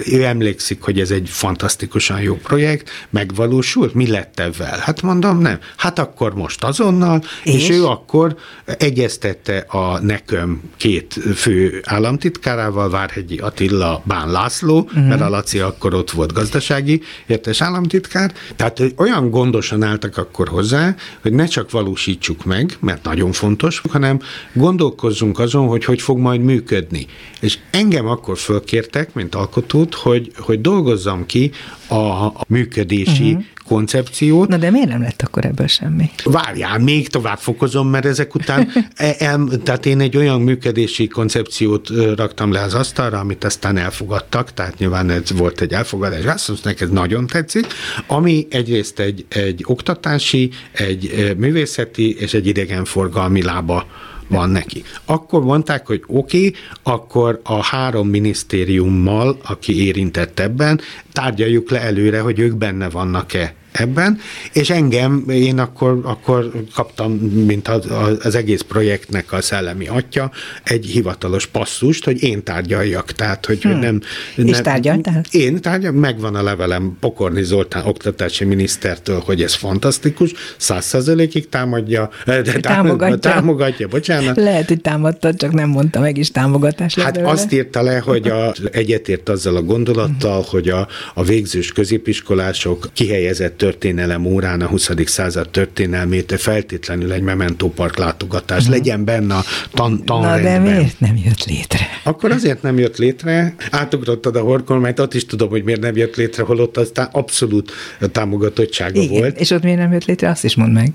ő 0.06 0.24
emlékszik, 0.24 0.82
hogy 0.82 1.00
ez 1.00 1.12
egy 1.12 1.30
fantasztikusan 1.30 2.22
jó 2.22 2.36
projekt, 2.36 2.90
megvalósult, 3.10 3.94
mi 3.94 4.08
lett 4.08 4.40
ebben? 4.40 4.80
Hát 4.80 5.02
mondom, 5.02 5.40
nem. 5.40 5.60
Hát 5.78 6.00
akkor 6.00 6.34
most 6.34 6.64
azonnal, 6.64 7.24
és, 7.44 7.54
És? 7.54 7.70
ő 7.70 7.86
akkor 7.86 8.36
egyeztette 8.66 9.58
a 9.58 10.00
nekem 10.00 10.62
két 10.78 11.20
fő 11.36 11.82
államtitkárával, 11.86 12.90
Várhegyi 12.90 13.38
Attila, 13.38 14.02
Bán 14.06 14.32
László, 14.32 14.80
uh-huh. 14.80 15.08
mert 15.08 15.22
a 15.22 15.30
Laci 15.30 15.60
akkor 15.60 15.94
ott 15.94 16.12
volt 16.12 16.34
gazdasági 16.34 17.02
értes 17.28 17.62
államtitkár, 17.62 18.34
tehát 18.56 18.82
olyan 18.96 19.30
gondosan 19.30 19.84
álltak 19.84 20.18
akkor 20.18 20.48
hozzá, 20.48 20.96
hogy 21.22 21.34
ne 21.34 21.46
csak 21.46 21.72
valósítsuk 21.74 22.46
meg, 22.46 22.78
mert 22.80 23.04
nagyon 23.04 23.32
fontos, 23.32 23.82
hanem 23.90 24.20
gondolkozzunk 24.54 25.40
azon, 25.40 25.68
hogy 25.68 25.86
hogy 25.86 26.02
fog 26.02 26.18
majd 26.18 26.42
működni. 26.42 27.06
És 27.42 27.60
engem 27.72 28.08
akkor 28.08 28.38
fölkértek, 28.38 29.14
mint 29.14 29.36
alkotót, 29.36 29.94
hogy, 29.94 30.32
hogy 30.38 30.62
dolgozzam 30.62 31.26
ki 31.26 31.52
a, 31.90 32.32
működési 32.48 33.32
uh-huh. 33.32 33.44
Koncepciót, 33.68 34.48
Na 34.48 34.58
de 34.58 34.70
miért 34.70 34.88
nem 34.88 35.02
lett 35.02 35.22
akkor 35.22 35.46
ebből 35.46 35.68
semmi? 35.68 36.10
Várjál, 36.24 36.80
még 36.80 37.10
tovább 37.10 37.38
fokozom, 37.38 37.88
mert 37.88 38.06
ezek 38.06 38.36
után, 38.36 38.68
el, 39.18 39.48
tehát 39.64 39.86
én 39.86 40.00
egy 40.00 40.18
olyan 40.18 40.42
működési 40.42 41.08
koncepciót 41.08 41.90
raktam 42.16 42.52
le 42.52 42.62
az 42.62 42.74
asztalra, 42.74 43.20
amit 43.20 43.44
aztán 43.44 43.78
elfogadtak, 43.78 44.54
tehát 44.54 44.78
nyilván 44.78 45.10
ez 45.10 45.32
volt 45.32 45.62
egy 45.62 45.74
elfogadás, 45.74 46.26
azt 46.26 46.48
mondták, 46.48 46.74
neked 46.74 46.92
nagyon 46.92 47.28
tetszik, 47.28 47.66
ami 48.08 48.48
egyrészt 48.50 49.00
egy, 49.00 49.26
egy 49.30 49.64
oktatási, 49.66 50.50
egy 50.72 51.34
művészeti 51.38 52.18
és 52.20 52.34
egy 52.34 52.48
idegenforgalmi 52.48 53.42
lába 53.42 53.86
van 54.28 54.50
neki. 54.50 54.84
Akkor 55.06 55.44
mondták, 55.44 55.88
hogy 55.88 56.04
oké, 56.08 56.38
okay, 56.38 56.54
akkor 56.84 57.40
a 57.44 57.64
három 57.64 58.08
minisztériummal, 58.08 59.38
aki 59.44 59.86
érintett 59.86 60.40
ebben, 60.40 60.80
tárgyaljuk 61.12 61.70
le 61.70 61.82
előre, 61.82 62.20
hogy 62.20 62.40
ők 62.40 62.56
benne 62.56 62.90
vannak-e 62.90 63.56
ebben, 63.74 64.20
és 64.54 64.70
engem, 64.70 65.24
én 65.30 65.60
akkor, 65.60 66.00
akkor 66.04 66.52
kaptam, 66.76 67.12
mint 67.46 67.68
az, 67.68 67.86
az 68.22 68.36
egész 68.36 68.62
projektnek 68.62 69.32
a 69.32 69.42
szellemi 69.42 69.88
atya, 69.88 70.32
egy 70.64 70.86
hivatalos 70.86 71.46
passzust, 71.46 72.06
hogy 72.06 72.24
én 72.24 72.44
tárgyaljak, 72.44 73.12
tehát, 73.12 73.46
hogy 73.46 73.62
hmm. 73.62 73.80
nem... 73.80 74.02
És 74.36 74.52
nem, 74.52 74.64
tárgyaltál? 74.64 75.22
Én 75.32 75.62
tárgyal, 75.62 75.92
megvan 75.92 76.36
a 76.36 76.44
levelem 76.44 76.98
Pokorni 77.00 77.44
Zoltán 77.44 77.86
oktatási 77.86 78.46
minisztertől, 78.46 79.20
hogy 79.20 79.42
ez 79.42 79.54
fantasztikus, 79.54 80.34
száz 80.58 80.86
százalékig 80.86 81.50
támadja, 81.50 82.10
de 82.26 82.42
Támogatja. 82.42 83.18
támogatja, 83.18 83.88
bocsánat. 83.88 84.36
Lehet, 84.36 84.68
hogy 84.68 84.82
támadtad, 84.82 85.36
csak 85.36 85.52
nem 85.52 85.70
mondta 85.70 86.00
meg 86.00 86.18
is 86.18 86.32
támogatás. 86.32 86.96
Hát 86.96 87.14
belőle. 87.14 87.32
azt 87.32 87.52
írta 87.52 87.82
le, 87.82 88.00
hogy 88.00 88.28
a, 88.28 88.54
egyetért 88.72 89.30
azzal 89.30 89.56
a 89.56 89.62
gondolattal, 89.62 90.46
hogy 90.50 90.70
a, 90.70 90.88
a 91.14 91.24
végzős 91.24 91.72
középiskolások 91.72 92.90
kihelyezett 92.94 93.63
történelem 93.64 94.26
órán 94.26 94.62
a 94.62 94.66
20. 94.66 94.90
század 95.06 95.50
történelmét 95.50 96.34
feltétlenül 96.38 97.12
egy 97.12 97.22
Memento 97.22 97.68
Park 97.70 97.98
látogatás 97.98 98.68
legyen 98.68 99.04
benne 99.06 99.34
a 99.36 99.44
tan, 99.74 99.92
Na 99.92 99.98
de 99.98 100.04
tanrendben. 100.06 100.76
miért 100.76 101.00
nem 101.00 101.16
jött 101.26 101.46
létre? 101.46 101.80
Akkor 102.04 102.32
azért 102.32 102.62
nem 102.62 102.78
jött 102.78 102.98
létre, 102.98 103.56
átugrottad 103.72 104.36
a 104.36 104.40
horkolmányt, 104.42 105.00
ott 105.00 105.14
is 105.14 105.26
tudom, 105.26 105.50
hogy 105.50 105.64
miért 105.64 105.82
nem 105.82 105.96
jött 105.96 106.16
létre, 106.16 106.44
holott 106.44 106.78
aztán 106.78 107.10
abszolút 107.12 107.72
támogatottsága 108.12 109.00
Igen, 109.02 109.20
volt. 109.20 109.40
és 109.40 109.50
ott 109.50 109.64
miért 109.64 109.78
nem 109.78 109.92
jött 109.92 110.06
létre, 110.06 110.30
azt 110.30 110.44
is 110.44 110.56
mondd 110.56 110.72
meg. 110.72 110.92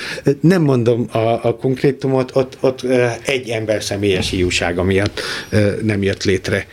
Nem 0.40 0.62
mondom 0.62 1.06
a, 1.12 1.18
a 1.18 1.56
konkrétumot, 1.60 2.30
ott, 2.34 2.56
ott 2.60 2.82
egy 3.26 3.48
ember 3.48 3.82
személyes 3.82 4.30
hiúsága 4.30 4.82
miatt 4.82 5.20
nem 5.82 6.02
jött 6.02 6.24
létre. 6.24 6.66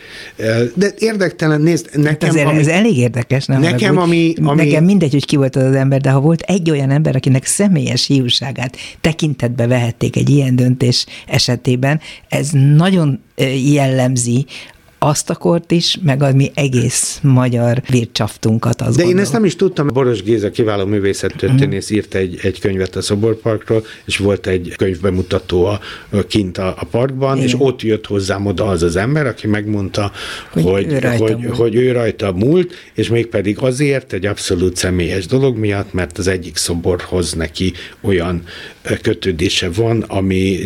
De 0.76 0.94
érdektelen, 0.98 1.62
nézd, 1.62 1.90
Hát 1.94 2.04
nekem... 2.04 2.30
azért 2.30 2.50
ez 2.60 2.68
elég 2.68 2.98
érdekes, 2.98 3.46
nem? 3.46 3.62
Nekem, 3.62 3.98
ami- 3.98 4.34
ami- 4.44 4.64
Nekem 4.64 4.84
mindegy, 4.84 5.12
hogy 5.12 5.26
ki 5.26 5.38
volt 5.40 5.56
az 5.56 5.64
az 5.64 5.76
ember, 5.76 6.02
de 6.02 6.12
ha 6.12 6.20
volt 6.20 6.42
egy 6.42 6.70
olyan 6.70 6.90
ember, 6.90 7.16
akinek 7.16 7.46
személyes 7.46 8.08
hiúságát 8.08 8.78
tekintetbe 9.02 9.68
vehették 9.68 10.16
egy 10.16 10.30
ilyen 10.30 10.56
döntés 10.56 11.06
esetében, 11.28 12.00
ez 12.30 12.50
nagyon 12.52 13.20
jellemzi 13.74 14.46
azt 15.00 15.30
a 15.30 15.36
kort 15.36 15.72
is, 15.72 15.98
meg 16.02 16.24
a 16.24 16.34
mi 16.34 16.52
egész 16.54 17.20
magyar 17.24 17.82
vércsaftunkat, 17.90 18.82
azt 18.82 18.90
De 18.90 18.96
én 18.96 18.98
gondolom. 18.98 19.24
ezt 19.24 19.32
nem 19.34 19.46
is 19.46 19.56
tudtam. 19.56 19.88
Boros 19.88 20.24
Géza 20.24 20.50
kiváló 20.52 20.86
művészettörténész 20.86 21.90
írt 21.90 22.14
egy, 22.16 22.40
egy 22.42 22.60
könyvet 22.60 22.96
a 22.96 23.02
Szoborparkról, 23.02 23.86
és 24.06 24.18
volt 24.18 24.48
egy 24.48 24.74
könyvbemutató 24.78 25.66
a, 25.66 25.80
kint 26.28 26.58
a, 26.58 26.68
a 26.80 26.86
parkban, 26.86 27.36
Igen. 27.36 27.48
és 27.48 27.56
ott 27.58 27.82
jött 27.82 28.06
hozzám 28.06 28.46
oda 28.46 28.66
az 28.68 28.84
az 28.84 28.96
ember, 28.96 29.26
aki 29.26 29.48
megmondta, 29.48 30.12
Hogy 30.52 30.64
hogy, 30.64 30.92
ő 30.94 31.00
rajta 31.00 31.24
hogy, 31.24 31.38
múlt. 31.38 31.56
hogy 31.56 31.76
ő 31.76 31.92
rajta 31.92 32.32
múlt, 32.32 32.74
és 32.94 33.10
mégpedig 33.10 33.60
azért 33.60 34.14
egy 34.14 34.26
abszolút 34.26 34.76
személyes 34.76 35.26
dolog 35.26 35.58
miatt, 35.58 35.94
mert 35.94 36.18
az 36.18 36.28
egyik 36.28 36.56
szoborhoz 36.58 37.34
neki 37.34 37.74
olyan 38.02 38.44
kötődése 39.02 39.70
van, 39.70 40.02
ami 40.08 40.60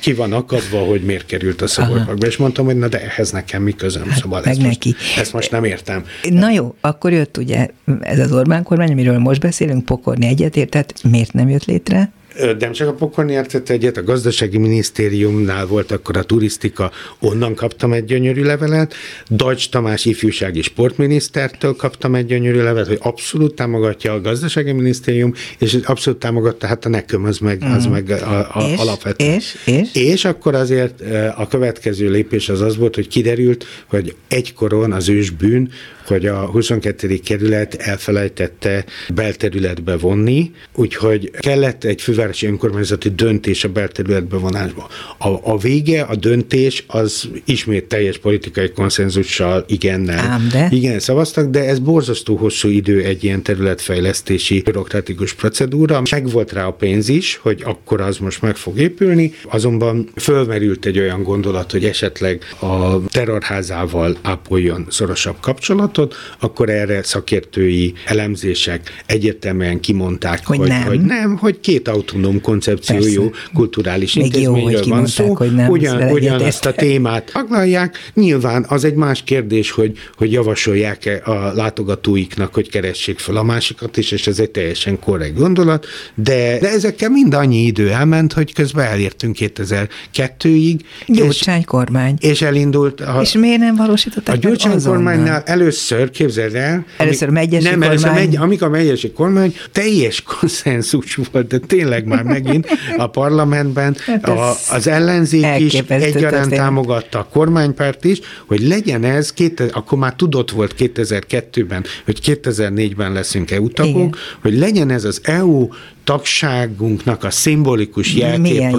ki 0.00 0.12
van 0.12 0.32
akadva, 0.32 0.78
hogy 0.78 1.00
miért 1.02 1.26
került 1.26 1.62
a 1.62 1.66
szoborparkba. 1.66 2.26
És 2.26 2.36
mondtam, 2.36 2.64
hogy 2.64 2.76
na 2.76 2.88
de 2.88 3.02
ehhez 3.02 3.30
nekem 3.50 3.62
mi 3.64 3.72
közöm, 3.72 4.08
Hát, 4.08 4.18
szóval 4.18 4.40
meg 4.40 4.50
ezt 4.50 4.60
most, 4.62 4.84
neki. 4.84 4.94
ezt 5.16 5.32
most 5.32 5.50
nem 5.50 5.64
értem. 5.64 6.04
Na 6.30 6.50
jó, 6.50 6.74
akkor 6.80 7.12
jött 7.12 7.36
ugye 7.36 7.68
ez 8.00 8.18
az 8.18 8.32
Orbán 8.32 8.62
kormány, 8.62 8.90
amiről 8.90 9.18
most 9.18 9.40
beszélünk, 9.40 9.84
pokorni 9.84 10.26
egyetértett, 10.26 11.02
miért 11.10 11.32
nem 11.32 11.48
jött 11.48 11.64
létre? 11.64 12.12
Nem 12.58 12.72
csak 12.72 12.88
a 12.88 12.92
pokolni 12.92 13.32
értett 13.32 13.68
egyet, 13.68 13.96
a 13.96 14.02
gazdasági 14.02 14.58
minisztériumnál 14.58 15.66
volt 15.66 15.90
akkor 15.90 16.16
a 16.16 16.22
turisztika, 16.22 16.90
onnan 17.18 17.54
kaptam 17.54 17.92
egy 17.92 18.04
gyönyörű 18.04 18.42
levelet, 18.42 18.94
Dajcs 19.30 19.70
Tamás 19.70 20.04
ifjúsági 20.04 20.62
sportminisztertől 20.62 21.76
kaptam 21.76 22.14
egy 22.14 22.26
gyönyörű 22.26 22.62
levelet, 22.62 22.86
hogy 22.86 22.98
abszolút 23.02 23.54
támogatja 23.54 24.12
a 24.12 24.20
gazdasági 24.20 24.72
minisztérium, 24.72 25.34
és 25.58 25.78
abszolút 25.84 26.18
támogatta, 26.18 26.66
hát 26.66 26.84
a 26.84 26.88
nekem 26.88 27.24
az 27.24 27.38
meg, 27.38 27.62
az 27.76 27.86
mm. 27.86 27.90
meg 27.90 28.10
a, 28.10 28.38
a 28.38 28.70
és, 28.72 28.78
alapvető. 28.78 29.24
És, 29.24 29.56
és? 29.64 29.94
és 29.94 30.24
akkor 30.24 30.54
azért 30.54 31.00
a 31.36 31.46
következő 31.48 32.10
lépés 32.10 32.48
az 32.48 32.60
az 32.60 32.76
volt, 32.76 32.94
hogy 32.94 33.08
kiderült, 33.08 33.64
hogy 33.86 34.14
egykoron 34.28 34.92
az 34.92 35.08
ősbűn, 35.08 35.70
hogy 36.10 36.26
a 36.26 36.46
22. 36.46 37.18
kerület 37.24 37.74
elfelejtette 37.74 38.84
belterületbe 39.14 39.96
vonni, 39.96 40.50
úgyhogy 40.74 41.30
kellett 41.30 41.84
egy 41.84 42.02
fővárosi 42.02 42.46
önkormányzati 42.46 43.08
döntés 43.14 43.64
a 43.64 43.68
belterületbe 43.68 44.36
vonásba. 44.36 44.88
A, 45.18 45.28
a 45.28 45.58
vége, 45.58 46.02
a 46.02 46.16
döntés 46.16 46.84
az 46.86 47.28
ismét 47.44 47.84
teljes 47.84 48.18
politikai 48.18 48.70
konszenzussal 48.70 49.64
igennel. 49.68 50.18
Ám 50.18 50.48
de? 50.52 50.68
Igen, 50.70 50.98
szavaztak, 50.98 51.50
de 51.50 51.64
ez 51.64 51.78
borzasztó 51.78 52.36
hosszú 52.36 52.68
idő 52.68 53.02
egy 53.02 53.24
ilyen 53.24 53.42
területfejlesztési 53.42 54.62
bürokratikus 54.62 55.34
procedúra. 55.34 56.02
Megvolt 56.10 56.52
rá 56.52 56.66
a 56.66 56.72
pénz 56.72 57.08
is, 57.08 57.38
hogy 57.42 57.62
akkor 57.64 58.00
az 58.00 58.18
most 58.18 58.42
meg 58.42 58.56
fog 58.56 58.78
épülni, 58.78 59.32
azonban 59.48 60.08
fölmerült 60.16 60.86
egy 60.86 60.98
olyan 60.98 61.22
gondolat, 61.22 61.70
hogy 61.70 61.84
esetleg 61.84 62.44
a 62.60 63.04
terrorházával 63.06 64.16
ápoljon 64.22 64.86
szorosabb 64.88 65.36
kapcsolatot, 65.40 65.99
javaslatot, 66.00 66.14
akkor 66.38 66.68
erre 66.68 67.02
szakértői 67.02 67.92
elemzések 68.06 69.02
egyértelműen 69.06 69.80
kimondták, 69.80 70.46
hogy, 70.46 70.58
hogy, 70.58 70.68
nem. 70.68 70.82
hogy 70.82 71.00
nem, 71.00 71.36
hogy 71.36 71.60
két 71.60 71.88
autonóm 71.88 72.40
koncepciójú 72.40 73.30
Persze. 73.30 73.50
kulturális 73.54 74.14
Még 74.14 74.24
intézményről 74.24 74.82
jó, 74.84 74.94
van 74.94 75.06
szó, 75.06 75.34
hogy 75.34 75.54
nem 75.54 75.68
ugyan, 75.68 76.10
ugyanazt 76.10 76.66
a 76.66 76.72
témát 76.72 77.30
aglalják. 77.34 78.10
Nyilván 78.14 78.64
az 78.68 78.84
egy 78.84 78.94
más 78.94 79.22
kérdés, 79.24 79.70
hogy, 79.70 79.98
hogy 80.16 80.32
javasolják-e 80.32 81.20
a 81.24 81.52
látogatóiknak, 81.54 82.54
hogy 82.54 82.70
keressék 82.70 83.18
fel 83.18 83.36
a 83.36 83.42
másikat 83.42 83.96
is, 83.96 84.10
és 84.10 84.26
ez 84.26 84.38
egy 84.38 84.50
teljesen 84.50 84.98
korrekt 84.98 85.36
gondolat, 85.36 85.86
de, 86.14 86.58
de 86.60 86.68
ezekkel 86.68 87.08
mind 87.08 87.34
annyi 87.34 87.62
idő 87.62 87.90
elment, 87.90 88.32
hogy 88.32 88.52
közben 88.52 88.86
elértünk 88.86 89.36
2002-ig. 89.38 90.80
Gyurcsány 91.06 91.64
kormány. 91.64 92.16
És 92.20 92.42
elindult. 92.42 93.00
A, 93.00 93.20
és 93.20 93.32
miért 93.32 93.58
nem 93.58 93.76
valósították 93.76 94.34
A 94.34 94.38
Gyurcsány 94.38 94.82
kormánynál 94.82 95.42
először 95.44 95.89
először, 95.90 96.10
képzeld 96.10 96.54
el. 96.54 96.84
Először 96.96 97.28
megyesi 97.28 97.64
nem, 97.64 97.72
kormány. 97.72 97.88
Először 97.88 98.12
megy, 98.12 98.36
amikor 98.36 98.66
a 98.66 98.70
megyesi 98.70 99.10
kormány 99.10 99.54
teljes 99.72 100.22
konszenzus 100.38 101.18
volt, 101.32 101.46
de 101.46 101.58
tényleg 101.58 102.06
már 102.06 102.22
megint 102.22 102.66
a 102.96 103.06
parlamentben 103.06 103.96
hát 104.06 104.28
a, 104.28 104.54
az 104.70 104.86
ellenzék 104.86 105.58
is 105.58 105.74
egyaránt 105.74 106.54
támogatta 106.54 107.18
a 107.18 107.24
kormánypárt 107.24 108.04
is, 108.04 108.20
hogy 108.46 108.60
legyen 108.60 109.04
ez, 109.04 109.32
két, 109.32 109.60
akkor 109.60 109.98
már 109.98 110.14
tudott 110.14 110.50
volt 110.50 110.74
2002-ben, 110.78 111.84
hogy 112.04 112.18
2004-ben 112.24 113.12
leszünk 113.12 113.50
EU 113.50 113.68
tagok, 113.68 114.16
hogy 114.42 114.58
legyen 114.58 114.90
ez 114.90 115.04
az 115.04 115.20
EU 115.22 115.68
tagságunknak 116.10 117.24
a 117.24 117.30
szimbolikus 117.30 118.14
jelkép 118.14 118.72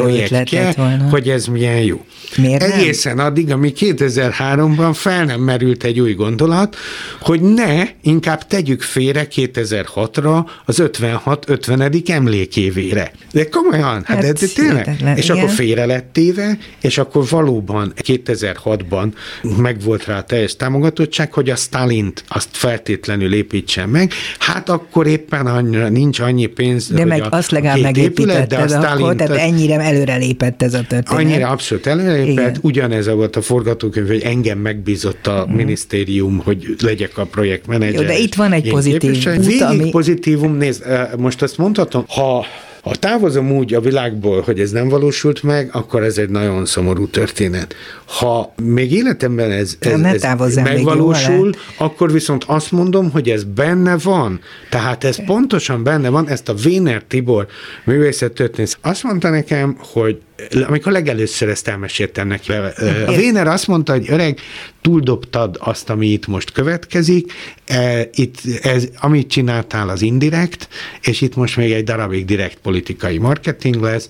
hogy 1.09 1.29
ez 1.29 1.45
milyen 1.45 1.81
jó. 1.81 2.05
Miért 2.37 2.63
Egészen 2.63 3.15
nem? 3.15 3.25
addig, 3.25 3.51
ami 3.51 3.73
2003-ban 3.79 4.91
fel 4.93 5.25
nem 5.25 5.39
merült 5.39 5.83
egy 5.83 5.99
új 5.99 6.13
gondolat, 6.13 6.75
hogy 7.21 7.41
ne, 7.41 7.83
inkább 8.01 8.47
tegyük 8.47 8.81
félre 8.81 9.27
2006-ra 9.35 10.45
az 10.65 10.83
56-50. 10.83 12.09
emlékévére. 12.09 13.11
De 13.31 13.49
komolyan, 13.49 13.83
hát, 13.83 14.05
hát 14.05 14.21
de, 14.21 14.31
de 14.31 14.47
tényleg. 14.55 15.17
És 15.17 15.23
igen. 15.23 15.37
akkor 15.37 15.49
félre 15.49 15.85
lett 15.85 16.13
téve, 16.13 16.57
és 16.81 16.97
akkor 16.97 17.25
valóban 17.29 17.93
2006-ban 18.03 19.11
megvolt 19.57 20.05
rá 20.05 20.17
a 20.17 20.23
teljes 20.23 20.55
támogatottság, 20.55 21.33
hogy 21.33 21.49
a 21.49 21.55
Stalint 21.55 22.23
azt 22.27 22.49
feltétlenül 22.51 23.33
építsen 23.33 23.89
meg, 23.89 24.13
hát 24.39 24.69
akkor 24.69 25.07
éppen 25.07 25.47
annyira, 25.47 25.89
nincs 25.89 26.19
annyi 26.19 26.45
pénz, 26.45 26.87
de 26.87 27.05
meg 27.05 27.20
a, 27.21 27.27
azt 27.29 27.51
legalább 27.51 27.79
megépítetted 27.79 28.71
akkor, 28.71 29.15
tehát 29.15 29.37
ennyire 29.37 29.79
előre 29.79 30.15
lépett 30.15 30.61
ez 30.61 30.73
a 30.73 30.81
történet. 30.87 31.09
Annyira 31.09 31.47
abszolút 31.47 31.87
előrelépett, 31.87 32.57
ugyanez 32.61 33.07
volt 33.07 33.35
a 33.35 33.41
forgatókönyv, 33.41 34.07
hogy 34.07 34.21
engem 34.21 34.57
megbízott 34.57 35.27
a 35.27 35.31
uh-huh. 35.31 35.55
minisztérium, 35.55 36.41
hogy 36.43 36.75
legyek 36.79 37.17
a 37.17 37.25
projektmenedzser. 37.25 38.01
Jó, 38.01 38.07
de 38.07 38.17
itt 38.17 38.35
van 38.35 38.51
egy 38.51 38.69
pozitív 38.69 39.27
út, 39.37 39.61
ami... 39.61 39.89
pozitívum, 39.89 40.57
nézd, 40.57 40.83
most 41.17 41.41
azt 41.41 41.57
mondhatom, 41.57 42.03
ha 42.07 42.45
ha 42.81 42.95
távozom 42.95 43.51
úgy 43.51 43.73
a 43.73 43.79
világból, 43.79 44.41
hogy 44.41 44.59
ez 44.59 44.71
nem 44.71 44.89
valósult 44.89 45.43
meg, 45.43 45.69
akkor 45.71 46.03
ez 46.03 46.17
egy 46.17 46.29
nagyon 46.29 46.65
szomorú 46.65 47.07
történet. 47.07 47.75
Ha 48.05 48.53
még 48.63 48.91
életemben 48.91 49.51
ez, 49.51 49.75
ez, 49.79 50.23
ez 50.23 50.55
megvalósul, 50.55 51.51
akkor 51.77 52.11
viszont 52.11 52.43
azt 52.43 52.71
mondom, 52.71 53.11
hogy 53.11 53.29
ez 53.29 53.43
benne 53.43 53.97
van. 53.97 54.39
Tehát 54.69 55.03
ez 55.03 55.25
pontosan 55.25 55.83
benne 55.83 56.09
van, 56.09 56.29
ezt 56.29 56.49
a 56.49 56.53
Véner 56.53 57.03
Tibor 57.07 57.47
művészettörténész 57.85 58.77
azt 58.81 59.03
mondta 59.03 59.29
nekem, 59.29 59.77
hogy 59.93 60.21
amikor 60.67 60.91
legelőször 60.91 61.49
ezt 61.49 61.67
elmeséltem 61.67 62.27
neki, 62.27 62.51
a 62.51 63.11
Véner 63.15 63.47
azt 63.47 63.67
mondta, 63.67 63.91
hogy 63.91 64.05
öreg, 64.09 64.39
túldobtad 64.81 65.57
azt, 65.59 65.89
ami 65.89 66.07
itt 66.07 66.27
most 66.27 66.51
következik, 66.51 67.33
e, 67.65 68.09
itt 68.13 68.37
ez, 68.61 68.87
amit 68.97 69.29
csináltál 69.29 69.89
az 69.89 70.01
indirekt, 70.01 70.67
és 71.01 71.21
itt 71.21 71.35
most 71.35 71.57
még 71.57 71.71
egy 71.71 71.83
darabig 71.83 72.25
direkt 72.25 72.57
politikai 72.57 73.17
marketing 73.17 73.75
lesz, 73.75 74.09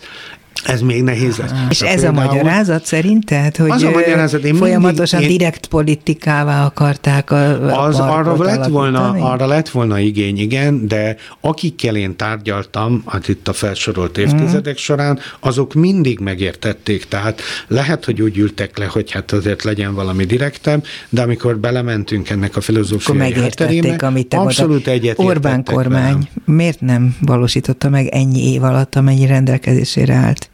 ez 0.66 0.82
még 0.82 1.04
nehéz 1.04 1.38
lesz. 1.38 1.52
És 1.70 1.82
ez 1.82 2.04
a 2.04 2.12
magyarázat 2.12 2.86
szerint, 2.86 3.26
tehát, 3.26 3.58
hogy 3.58 3.70
az 3.70 3.84
a 3.84 3.90
magyarázat, 3.90 4.44
én 4.44 4.56
folyamatosan 4.56 5.20
mindig, 5.20 5.40
én, 5.40 5.46
direkt 5.46 5.66
politikává 5.66 6.66
akarták 6.66 7.32
a, 7.32 7.86
az 7.86 8.00
arra 8.00 8.44
lett, 8.44 8.66
volna, 8.66 9.10
arra 9.10 9.46
lett 9.46 9.70
volna 9.70 10.00
igény, 10.00 10.40
igen, 10.40 10.88
de 10.88 11.16
akikkel 11.42 11.96
én 11.96 12.16
tárgyaltam, 12.16 13.04
hát 13.06 13.28
itt 13.28 13.48
a 13.48 13.54
felsorolt 13.54 14.18
évtizedek 14.18 14.74
mm. 14.74 14.78
során, 14.78 15.20
azok 15.40 15.74
mindig 15.74 16.20
megértették, 16.20 17.06
tehát 17.06 17.42
lehet, 17.68 18.06
hogy 18.06 18.22
úgy 18.22 18.38
ültek 18.38 18.78
le, 18.78 18.86
hogy 18.86 19.12
hát 19.12 19.32
azért 19.32 19.64
legyen 19.64 19.94
valami 19.94 20.26
direktebb, 20.26 20.86
de 21.10 21.22
amikor 21.22 21.58
belementünk 21.58 22.30
ennek 22.30 22.56
a 22.56 22.62
filozófiai 22.62 23.18
Akkor 23.18 23.30
megértették, 23.30 24.02
amit 24.02 24.28
te 24.28 24.38
Abszolút 24.38 24.88
egyet 24.88 25.20
Orbán 25.20 25.64
kormány 25.64 26.04
velem. 26.04 26.28
miért 26.46 26.82
nem 26.82 27.16
valósította 27.22 27.90
meg 27.90 28.08
ennyi 28.08 28.52
év 28.54 28.64
alatt, 28.64 28.96
amennyi 28.96 29.26
rendelkezésére 29.26 30.14
állt? 30.14 30.51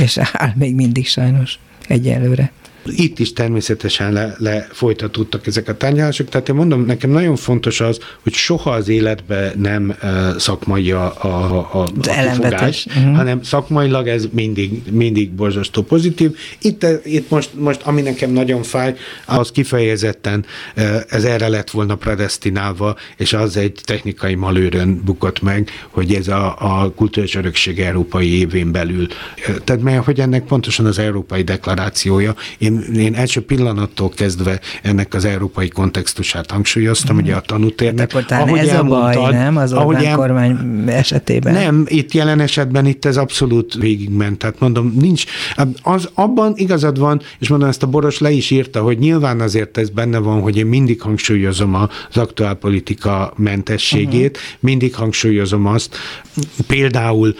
És 0.00 0.18
áll 0.32 0.52
még 0.54 0.74
mindig 0.74 1.06
sajnos 1.06 1.58
egyelőre. 1.88 2.52
Itt 2.84 3.18
is 3.18 3.32
természetesen 3.32 4.12
le, 4.12 4.34
lefolytatódtak 4.38 5.46
ezek 5.46 5.68
a 5.68 5.76
tárgyalások, 5.76 6.28
tehát 6.28 6.48
én 6.48 6.54
mondom, 6.54 6.84
nekem 6.84 7.10
nagyon 7.10 7.36
fontos 7.36 7.80
az, 7.80 7.98
hogy 8.22 8.32
soha 8.32 8.70
az 8.70 8.88
életbe 8.88 9.52
nem 9.56 9.96
szakmai 10.38 10.90
a, 10.90 11.14
a, 11.22 11.28
a, 11.72 11.82
a 11.82 11.84
kifogás, 11.92 12.86
uh-huh. 12.86 13.16
hanem 13.16 13.42
szakmailag 13.42 14.08
ez 14.08 14.28
mindig, 14.32 14.82
mindig 14.90 15.30
borzasztó 15.30 15.82
pozitív. 15.82 16.36
Itt, 16.60 16.86
itt 17.04 17.30
most, 17.30 17.50
most, 17.54 17.80
ami 17.82 18.00
nekem 18.00 18.30
nagyon 18.30 18.62
fáj, 18.62 18.94
az 19.26 19.50
kifejezetten 19.50 20.44
ez 21.08 21.24
erre 21.24 21.48
lett 21.48 21.70
volna 21.70 21.94
predestinálva, 21.94 22.96
és 23.16 23.32
az 23.32 23.56
egy 23.56 23.80
technikai 23.84 24.34
malőrön 24.34 25.00
bukott 25.04 25.42
meg, 25.42 25.70
hogy 25.90 26.14
ez 26.14 26.28
a, 26.28 26.56
a 26.58 26.92
kulturális 26.94 27.34
örökség 27.34 27.80
európai 27.80 28.38
évén 28.38 28.72
belül. 28.72 29.06
Tehát 29.64 29.82
mert 29.82 30.04
hogy 30.04 30.20
ennek 30.20 30.44
pontosan 30.44 30.86
az 30.86 30.98
európai 30.98 31.42
deklarációja. 31.42 32.34
Én 32.58 32.69
én, 32.70 32.94
én 32.94 33.14
első 33.14 33.40
pillanattól 33.40 34.08
kezdve 34.08 34.60
ennek 34.82 35.14
az 35.14 35.24
európai 35.24 35.68
kontextusát 35.68 36.50
hangsúlyoztam, 36.50 37.16
mm. 37.16 37.18
ugye 37.18 37.34
a 37.34 37.40
tanútérnek. 37.40 38.12
Hát 38.12 38.30
ahogy 38.30 38.58
ez 38.58 38.74
a 38.74 38.82
baj, 38.82 39.16
nem? 39.30 39.56
Az 39.56 39.72
Orbán 39.72 40.04
el, 40.04 40.16
kormány 40.16 40.84
esetében. 40.86 41.52
Nem, 41.52 41.84
itt 41.88 42.12
jelen 42.12 42.40
esetben 42.40 42.86
itt 42.86 43.04
ez 43.04 43.16
abszolút 43.16 43.74
végigment. 43.74 44.38
Tehát 44.38 44.60
mondom, 44.60 44.94
nincs, 45.00 45.24
az, 45.82 46.08
abban 46.14 46.52
igazad 46.56 46.98
van, 46.98 47.22
és 47.38 47.48
mondom, 47.48 47.68
ezt 47.68 47.82
a 47.82 47.86
Boros 47.86 48.18
le 48.18 48.30
is 48.30 48.50
írta, 48.50 48.82
hogy 48.82 48.98
nyilván 48.98 49.40
azért 49.40 49.78
ez 49.78 49.90
benne 49.90 50.18
van, 50.18 50.40
hogy 50.40 50.56
én 50.56 50.66
mindig 50.66 51.00
hangsúlyozom 51.00 51.74
az 51.74 52.16
aktuál 52.16 52.54
politika 52.54 53.32
mentességét, 53.36 54.36
uh-huh. 54.36 54.60
mindig 54.60 54.94
hangsúlyozom 54.94 55.66
azt, 55.66 55.96
például 56.66 57.34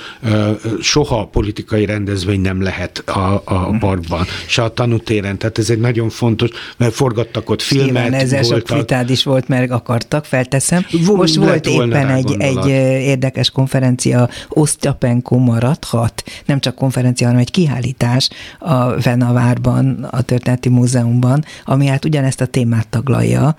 soha 0.80 1.26
politikai 1.26 1.84
rendezvény 1.84 2.40
nem 2.40 2.62
lehet 2.62 2.98
a, 2.98 3.42
a 3.44 3.76
parkban, 3.78 4.24
se 4.46 4.62
a 4.62 4.68
tanútér 4.68 5.19
téren, 5.20 5.38
tehát 5.38 5.58
ez 5.58 5.70
egy 5.70 5.78
nagyon 5.78 6.08
fontos, 6.08 6.50
mert 6.76 6.94
forgattak 6.94 7.50
ott 7.50 7.62
filmet. 7.62 7.92
Nyilván 7.92 8.12
ezzel 8.12 8.42
voltak. 8.42 8.68
sok 8.68 8.76
vitád 8.76 9.10
is 9.10 9.24
volt, 9.24 9.48
mert 9.48 9.70
akartak, 9.70 10.24
felteszem. 10.24 10.86
Volt, 11.04 11.18
Most 11.18 11.34
volt 11.34 11.66
éppen 11.66 12.08
egy, 12.08 12.36
egy 12.38 12.66
érdekes 13.02 13.50
konferencia, 13.50 14.28
Osztyapenko 14.48 15.36
maradhat, 15.36 16.22
nem 16.46 16.60
csak 16.60 16.74
konferencia, 16.74 17.26
hanem 17.26 17.40
egy 17.40 17.50
kiállítás 17.50 18.28
a 18.58 19.00
Venavárban, 19.00 20.08
a 20.10 20.22
Történeti 20.22 20.68
Múzeumban, 20.68 21.44
ami 21.64 21.86
hát 21.86 22.04
ugyanezt 22.04 22.40
a 22.40 22.46
témát 22.46 22.88
taglalja. 22.88 23.56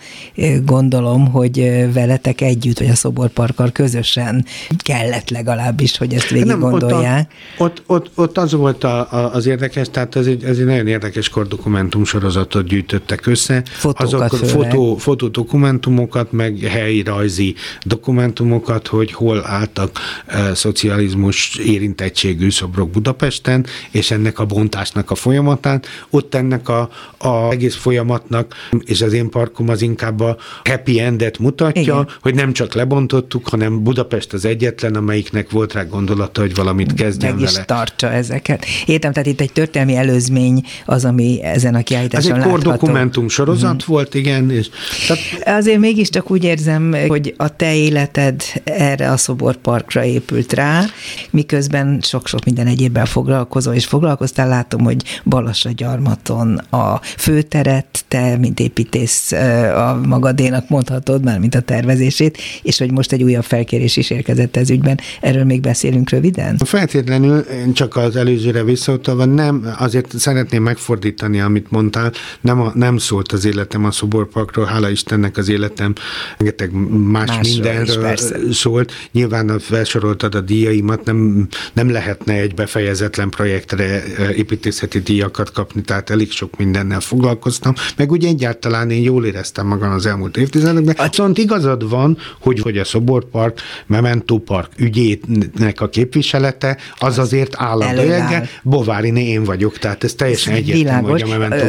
Gondolom, 0.66 1.28
hogy 1.32 1.86
veletek 1.93 2.41
együtt, 2.41 2.80
vagy 2.80 2.89
a 2.89 2.95
Szoborparkkal 2.95 3.72
közösen 3.72 4.45
kellett 4.78 5.30
legalábbis, 5.30 5.97
hogy 5.97 6.14
ezt 6.14 6.30
végig 6.30 6.57
gondolják. 6.57 7.32
Ott, 7.57 7.84
ott, 7.86 8.09
ott, 8.16 8.32
ott 8.32 8.38
az 8.38 8.51
volt 8.51 8.84
a, 8.84 9.12
a, 9.12 9.34
az 9.34 9.45
érdekes, 9.45 9.88
tehát 9.91 10.16
ez 10.16 10.26
egy, 10.26 10.43
ez 10.43 10.57
egy 10.57 10.66
nagyon 10.66 10.88
érdekes 10.88 11.30
kordokumentum 11.52 12.06
sorozatot 12.06 12.68
gyűjtöttek 12.68 13.26
össze. 13.26 13.64
Fotókat 13.66 14.34
Azok, 14.34 14.49
fotó, 14.49 14.95
fotodokumentumokat, 14.95 16.32
meg 16.32 16.58
helyi 16.60 17.02
rajzi 17.04 17.56
dokumentumokat, 17.84 18.88
hogy 18.88 19.12
hol 19.12 19.45
álltak 19.45 19.99
e, 20.26 20.56
szocializmus 20.56 21.56
érintettségű 21.56 22.49
szobrok 22.49 22.89
Budapesten, 22.89 23.66
és 23.91 24.12
ennek 24.12 24.39
a 24.39 24.45
bontásnak 24.45 25.12
a 25.12 25.16
folyamatán. 25.16 25.82
Ott 26.10 26.36
ennek 26.36 26.70
a, 26.70 26.89
a 27.18 27.52
egész 27.52 27.76
folyamatnak, 27.76 28.56
és 28.80 29.02
az 29.02 29.14
én 29.14 29.30
parkom 29.30 29.70
az 29.70 29.82
inkább 29.82 30.20
a 30.20 30.38
happy 30.64 30.99
endet 30.99 31.39
mutatja, 31.39 31.82
Igen. 31.82 32.08
hogy 32.22 32.36
nem 32.36 32.54
csak 32.54 32.74
lebontottuk, 32.74 33.47
hanem 33.47 33.84
Budapest 33.84 34.34
az 34.34 34.45
egyetlen, 34.45 34.95
amelyiknek 34.95 35.52
volt 35.52 35.74
rá 35.74 35.84
gondolata, 35.84 36.41
hogy 36.41 36.56
valamit 36.56 36.93
kezdjen 36.93 37.32
Meg 37.32 37.43
vele. 37.43 37.60
is 37.60 37.66
tartsa 37.66 38.12
ezeket. 38.12 38.66
Értem, 38.86 39.12
tehát 39.12 39.28
itt 39.28 39.41
egy 39.41 39.52
történelmi 39.52 39.95
előzmény 39.95 40.64
az, 40.86 41.06
ami 41.06 41.41
ezen 41.42 41.76
a 41.76 41.82
kiállításon 41.82 42.36
Ez 42.36 42.44
egy 42.44 42.50
kordokumentum 42.50 43.28
sorozat 43.28 43.74
uh-huh. 43.74 43.88
volt, 43.88 44.14
igen. 44.14 44.52
És, 44.52 44.70
tehát... 45.08 45.60
Azért 45.60 45.80
mégiscsak 45.80 46.32
úgy 46.32 46.44
érzem, 46.44 46.96
hogy 47.08 47.34
a 47.38 47.56
te 47.56 47.76
életed 47.76 48.42
erre 48.64 49.12
a 49.12 49.18
szoborparkra 49.18 50.04
épült 50.04 50.54
rá, 50.54 50.86
miközben 51.30 52.00
sok-sok 52.02 52.46
minden 52.46 52.68
egyébben 52.68 53.06
foglalkozol, 53.06 53.74
és 53.74 53.86
foglalkoztál, 53.86 54.48
látom, 54.48 54.84
hogy 54.84 55.04
Balassa 55.24 55.70
gyarmaton 55.76 56.58
a 56.58 57.02
főteret, 57.18 58.04
te, 58.08 58.38
mint 58.38 58.60
építész 58.60 59.32
a 59.76 60.00
magadénak 60.08 60.70
mondhatod, 60.70 61.24
már 61.24 61.39
mint 61.39 61.56
a 61.56 61.60
tervezését, 61.60 62.38
és 62.62 62.78
hogy 62.78 62.92
most 62.92 63.12
egy 63.12 63.24
újabb 63.24 63.44
felkérés 63.44 63.98
is 63.98 64.10
érkezett 64.10 64.58
ez 64.58 64.70
ügyben. 64.70 65.00
Erről 65.22 65.44
még 65.44 65.62
beszélünk 65.62 66.10
röviden? 66.10 66.58
Feltétlenül, 66.58 67.46
csak 67.74 67.96
az 67.96 68.16
előzőre 68.16 68.64
visszautalva, 68.64 69.26
nem, 69.26 69.76
azért 69.78 70.20
szeretném 70.20 70.64
megfordítani, 70.64 71.30
amit 71.39 71.71
mondtál, 71.71 72.11
nem, 72.41 72.61
a, 72.61 72.71
nem 72.75 72.97
szólt 72.97 73.32
az 73.32 73.45
életem 73.45 73.86
a 73.86 73.91
szoborparkról, 73.91 74.65
hála 74.65 74.89
Istennek 74.89 75.38
az 75.38 75.49
életem 75.49 75.93
rengeteg 76.38 76.71
más 77.11 77.27
Másról 77.27 77.41
mindenről 77.41 78.13
is, 78.13 78.55
szólt. 78.55 78.91
Nyilván 79.11 79.59
felsoroltad 79.59 80.36
a 80.36 80.41
díjaimat, 80.41 81.03
nem, 81.03 81.47
nem 81.73 81.91
lehetne 81.91 82.34
egy 82.34 82.53
befejezetlen 82.53 83.29
projektre 83.29 84.03
építészeti 84.36 84.99
díjakat 84.99 85.51
kapni, 85.51 85.82
tehát 85.82 86.09
elég 86.09 86.32
sok 86.32 86.57
mindennel 86.57 86.99
foglalkoztam, 86.99 87.73
meg 87.95 88.11
úgy 88.11 88.25
egyáltalán 88.25 88.89
én 88.89 89.01
jól 89.01 89.25
éreztem 89.25 89.67
magam 89.67 89.91
az 89.91 90.05
elmúlt 90.05 90.38
évtizedekben. 90.38 90.95
Viszont 91.09 91.38
igazad 91.38 91.89
van, 91.89 92.17
hogy, 92.39 92.59
hogy 92.59 92.77
a 92.77 92.84
Szoborpark, 92.84 93.59
Memento 93.88 94.38
Park 94.38 94.71
ügyének 94.77 95.82
a 95.82 95.89
képviselete, 95.89 96.77
az 96.97 97.19
azért 97.19 97.53
áll 97.55 97.82
a 97.82 97.93
bőge. 97.93 98.49
Bováriné 98.63 99.27
én 99.27 99.43
vagyok, 99.43 99.77
tehát 99.77 100.03
ez 100.03 100.13
teljesen 100.13 100.53
egyértelmű, 100.53 101.20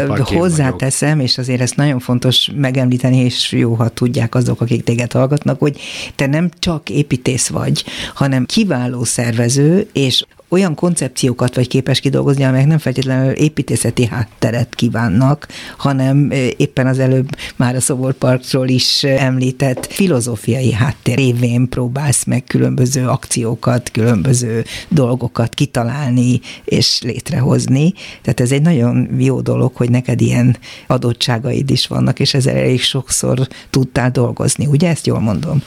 hogy 0.08 0.28
Hozzáteszem, 0.28 1.20
és 1.20 1.38
azért 1.38 1.60
ezt 1.60 1.76
nagyon 1.76 1.98
fontos 1.98 2.50
megemlíteni, 2.54 3.16
és 3.16 3.52
jó, 3.52 3.74
ha 3.74 3.88
tudják 3.88 4.34
azok, 4.34 4.60
akik 4.60 4.84
téged 4.84 5.12
hallgatnak, 5.12 5.58
hogy 5.58 5.80
te 6.14 6.26
nem 6.26 6.50
csak 6.58 6.90
építész 6.90 7.48
vagy, 7.48 7.84
hanem 8.14 8.46
kiváló 8.46 9.04
szervező, 9.04 9.88
és 9.92 10.24
olyan 10.52 10.74
koncepciókat 10.74 11.54
vagy 11.54 11.68
képes 11.68 12.00
kidolgozni, 12.00 12.44
amelyek 12.44 12.66
nem 12.66 12.78
feltétlenül 12.78 13.32
építészeti 13.32 14.06
hátteret 14.06 14.74
kívánnak, 14.74 15.48
hanem 15.76 16.30
éppen 16.56 16.86
az 16.86 16.98
előbb 16.98 17.28
már 17.56 17.74
a 17.74 17.80
Szoborparkról 17.80 18.68
is 18.68 19.02
említett 19.02 19.86
filozófiai 19.92 20.72
háttér 20.72 21.16
révén 21.16 21.68
próbálsz 21.68 22.24
meg 22.24 22.44
különböző 22.44 23.06
akciókat, 23.06 23.90
különböző 23.90 24.64
dolgokat 24.88 25.54
kitalálni 25.54 26.40
és 26.64 27.02
létrehozni. 27.02 27.92
Tehát 28.22 28.40
ez 28.40 28.52
egy 28.52 28.62
nagyon 28.62 29.08
jó 29.18 29.40
dolog, 29.40 29.76
hogy 29.76 29.90
neked 29.90 30.20
ilyen 30.20 30.56
adottságaid 30.86 31.70
is 31.70 31.86
vannak, 31.86 32.20
és 32.20 32.34
ezzel 32.34 32.56
elég 32.56 32.82
sokszor 32.82 33.48
tudtál 33.70 34.10
dolgozni. 34.10 34.66
Ugye 34.66 34.88
ezt 34.88 35.06
jól 35.06 35.20
mondom? 35.20 35.62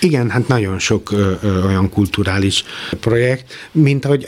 Igen, 0.00 0.30
hát 0.30 0.48
nagyon 0.48 0.78
sok 0.78 1.12
ö, 1.12 1.32
ö, 1.42 1.64
olyan 1.64 1.90
kulturális 1.90 2.64
projekt, 3.00 3.52
mint 3.72 4.04
ahogy 4.04 4.24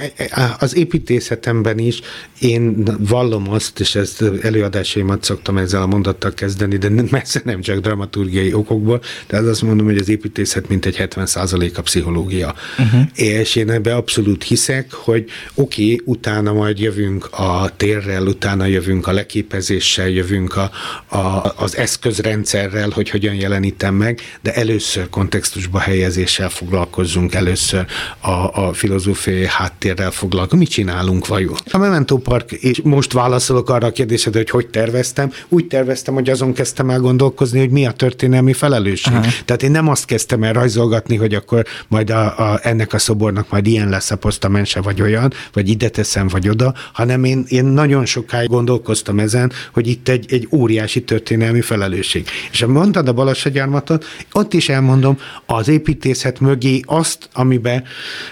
az 0.59 0.77
építészetemben 0.77 1.79
is 1.79 2.01
én 2.39 2.85
vallom 2.99 3.51
azt, 3.51 3.81
és 3.81 3.95
ezt 3.95 4.25
előadásaimat 4.43 5.25
szoktam 5.25 5.57
ezzel 5.57 5.83
a 5.83 5.87
mondattal 5.87 6.35
kezdeni, 6.35 6.77
de 6.77 6.89
messze 7.11 7.41
nem 7.45 7.61
csak 7.61 7.79
dramaturgiai 7.79 8.53
okokból, 8.53 9.01
de 9.27 9.37
az 9.37 9.47
azt 9.47 9.63
mondom, 9.63 9.87
hogy 9.87 9.99
az 9.99 10.09
építészet 10.09 10.69
mint 10.69 10.87
egy 10.87 10.97
70 10.97 11.27
a 11.75 11.81
pszichológia. 11.81 12.55
Uh-huh. 12.79 13.01
És 13.15 13.57
én 13.57 13.71
ebbe 13.71 13.95
abszolút 13.95 14.43
hiszek, 14.43 14.93
hogy 14.93 15.25
oké, 15.55 15.83
okay, 15.83 16.01
utána 16.05 16.53
majd 16.53 16.79
jövünk 16.79 17.29
a 17.33 17.71
térrel, 17.77 18.27
utána 18.27 18.67
jövünk 18.67 19.07
a 19.07 19.13
leképezéssel, 19.13 20.09
jövünk 20.09 20.57
a, 20.57 20.71
a, 21.17 21.53
az 21.57 21.77
eszközrendszerrel, 21.77 22.91
hogy 22.91 23.11
hogyan 23.11 23.35
jelenítem 23.35 23.95
meg, 23.95 24.21
de 24.41 24.55
először 24.55 25.09
kontextusba 25.09 25.79
helyezéssel 25.79 26.49
foglalkozzunk, 26.49 27.35
először 27.35 27.87
a, 28.21 28.31
a 28.31 28.73
filozófiai 28.73 29.45
háttérrel 29.93 30.11
foglalkozunk. 30.11 30.63
Mit 30.63 30.71
csinálunk 30.71 31.27
vajon? 31.27 31.55
A 31.71 31.79
Memento 31.79 32.17
Park, 32.17 32.53
és 32.53 32.81
most 32.85 33.13
válaszolok 33.13 33.71
arra 33.71 33.87
a 33.87 33.93
kérdésedre, 33.93 34.39
hogy 34.39 34.51
hogy 34.51 34.67
terveztem. 34.67 35.33
Úgy 35.49 35.67
terveztem, 35.67 36.15
hogy 36.15 36.31
azon 36.31 36.53
kezdtem 36.53 36.91
el 36.91 37.01
gondolkozni, 37.01 37.59
hogy 37.59 37.71
mi 37.71 37.87
a 37.87 37.93
történelmi 37.93 38.53
felelősség. 38.53 39.13
Aha. 39.13 39.27
Tehát 39.45 39.63
én 39.63 39.71
nem 39.71 39.89
azt 39.89 40.05
kezdtem 40.05 40.43
el 40.43 40.53
rajzolgatni, 40.53 41.17
hogy 41.17 41.35
akkor 41.35 41.65
majd 41.89 42.11
a, 42.11 42.53
a, 42.53 42.59
ennek 42.63 42.93
a 42.93 42.99
szobornak 42.99 43.51
majd 43.51 43.67
ilyen 43.67 43.89
lesz 43.89 44.11
a 44.11 44.17
posztamense, 44.17 44.81
vagy 44.81 45.03
olyan, 45.03 45.33
vagy 45.53 45.69
ide 45.69 45.89
teszem, 45.89 46.29
vagy 46.29 46.49
oda, 46.49 46.75
hanem 46.93 47.25
én, 47.25 47.45
én 47.49 47.65
nagyon 47.65 48.05
sokáig 48.05 48.49
gondolkoztam 48.49 49.19
ezen, 49.19 49.53
hogy 49.73 49.87
itt 49.87 50.09
egy, 50.09 50.33
egy 50.33 50.49
óriási 50.51 51.03
történelmi 51.03 51.61
felelősség. 51.61 52.27
És 52.51 52.65
mondtad 52.65 53.09
a 53.09 53.13
Balassagyarmatot, 53.13 54.05
ott 54.33 54.55
is 54.55 54.69
elmondom, 54.69 55.19
az 55.47 55.69
építészet 55.69 56.41
mögé 56.41 56.81
azt, 56.85 57.29
amiben, 57.33 57.85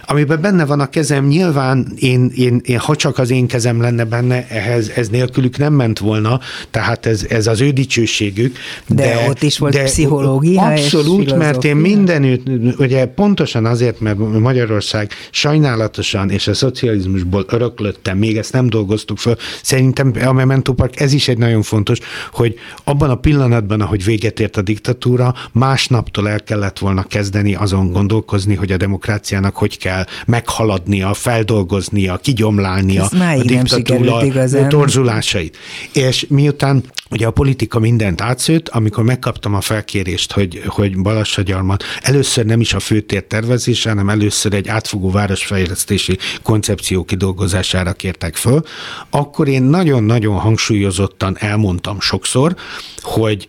amiben 0.07 0.41
benne 0.41 0.65
van 0.65 0.81
a 0.81 0.91
kezem, 0.91 1.27
nyilván 1.27 1.50
én, 1.97 2.31
én, 2.35 2.61
én, 2.65 2.79
ha 2.79 2.97
csak 2.97 3.19
az 3.19 3.31
én 3.31 3.47
kezem 3.47 3.81
lenne 3.81 4.05
benne, 4.05 4.47
ehhez 4.49 4.89
ez 4.89 5.09
nélkülük 5.09 5.59
nem 5.59 5.73
ment 5.73 5.99
volna, 5.99 6.41
tehát 6.71 7.07
ez, 7.07 7.27
ez 7.29 7.47
az 7.47 7.61
ő 7.61 7.71
dicsőségük. 7.71 8.57
De, 8.87 8.95
de 8.95 9.29
ott 9.29 9.43
is 9.43 9.59
volt 9.59 9.73
de 9.73 9.83
pszichológia 9.83 10.63
Abszolút, 10.63 11.37
mert 11.37 11.65
én 11.65 11.77
mindenütt, 11.77 12.49
ugye 12.79 13.07
pontosan 13.07 13.67
azért, 13.67 14.01
mert 14.01 14.19
Magyarország 14.19 15.11
sajnálatosan 15.31 16.31
és 16.31 16.49
a 16.49 16.55
szocializmusból 16.55 17.45
öröklöttem, 17.49 18.19
még 18.19 18.37
ezt 18.37 18.53
nem 18.53 18.69
dolgoztuk 18.69 19.19
föl, 19.19 19.37
szerintem 19.63 20.13
a 20.25 20.33
Memento 20.33 20.73
Park 20.73 21.01
ez 21.01 21.13
is 21.13 21.29
egy 21.29 21.39
nagyon 21.39 21.63
fontos, 21.63 21.99
hogy 22.33 22.55
abban 22.85 23.11
a 23.11 23.15
pillanatban, 23.15 23.81
ahogy 23.81 24.05
véget 24.05 24.41
ért 24.41 24.57
a 24.57 24.63
diktatúra, 24.63 25.35
másnaptól 25.53 26.29
el 26.29 26.43
kellett 26.43 26.79
volna 26.79 27.03
kezdeni 27.03 27.55
azon 27.55 27.93
gondolkozni, 27.93 28.55
hogy 28.55 28.73
a 28.73 28.77
demokráciának 28.77 29.57
hogy 29.57 29.79
kell 29.79 30.05
meghaladnia, 30.27 31.15
feldolgoznia, 31.31 32.16
kigyomlálnia 32.16 33.05
a 33.05 33.43
diktatúra 33.43 34.22
torzulásait. 34.68 35.57
És 35.93 36.26
miután 36.28 36.83
Ugye 37.12 37.26
a 37.26 37.31
politika 37.31 37.78
mindent 37.78 38.20
átszőtt, 38.20 38.68
amikor 38.68 39.05
megkaptam 39.05 39.55
a 39.55 39.61
felkérést, 39.61 40.33
hogy, 40.33 40.62
hogy 40.66 40.99
Balassagyarmat 41.03 41.85
először 42.03 42.45
nem 42.45 42.61
is 42.61 42.74
a 42.74 42.81
főtér 42.81 43.22
tervezése, 43.22 43.89
hanem 43.89 44.09
először 44.09 44.55
egy 44.55 44.68
átfogó 44.68 45.11
városfejlesztési 45.11 46.18
koncepció 46.43 47.05
kidolgozására 47.05 47.93
kértek 47.93 48.37
föl, 48.37 48.62
akkor 49.11 49.49
én 49.49 49.62
nagyon-nagyon 49.62 50.39
hangsúlyozottan 50.39 51.37
elmondtam 51.39 52.01
sokszor, 52.01 52.55
hogy 53.01 53.49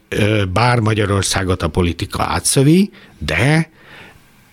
bár 0.54 0.80
Magyarországot 0.80 1.62
a 1.64 1.68
politika 1.68 2.24
átszövi, 2.24 2.92
de 3.18 3.70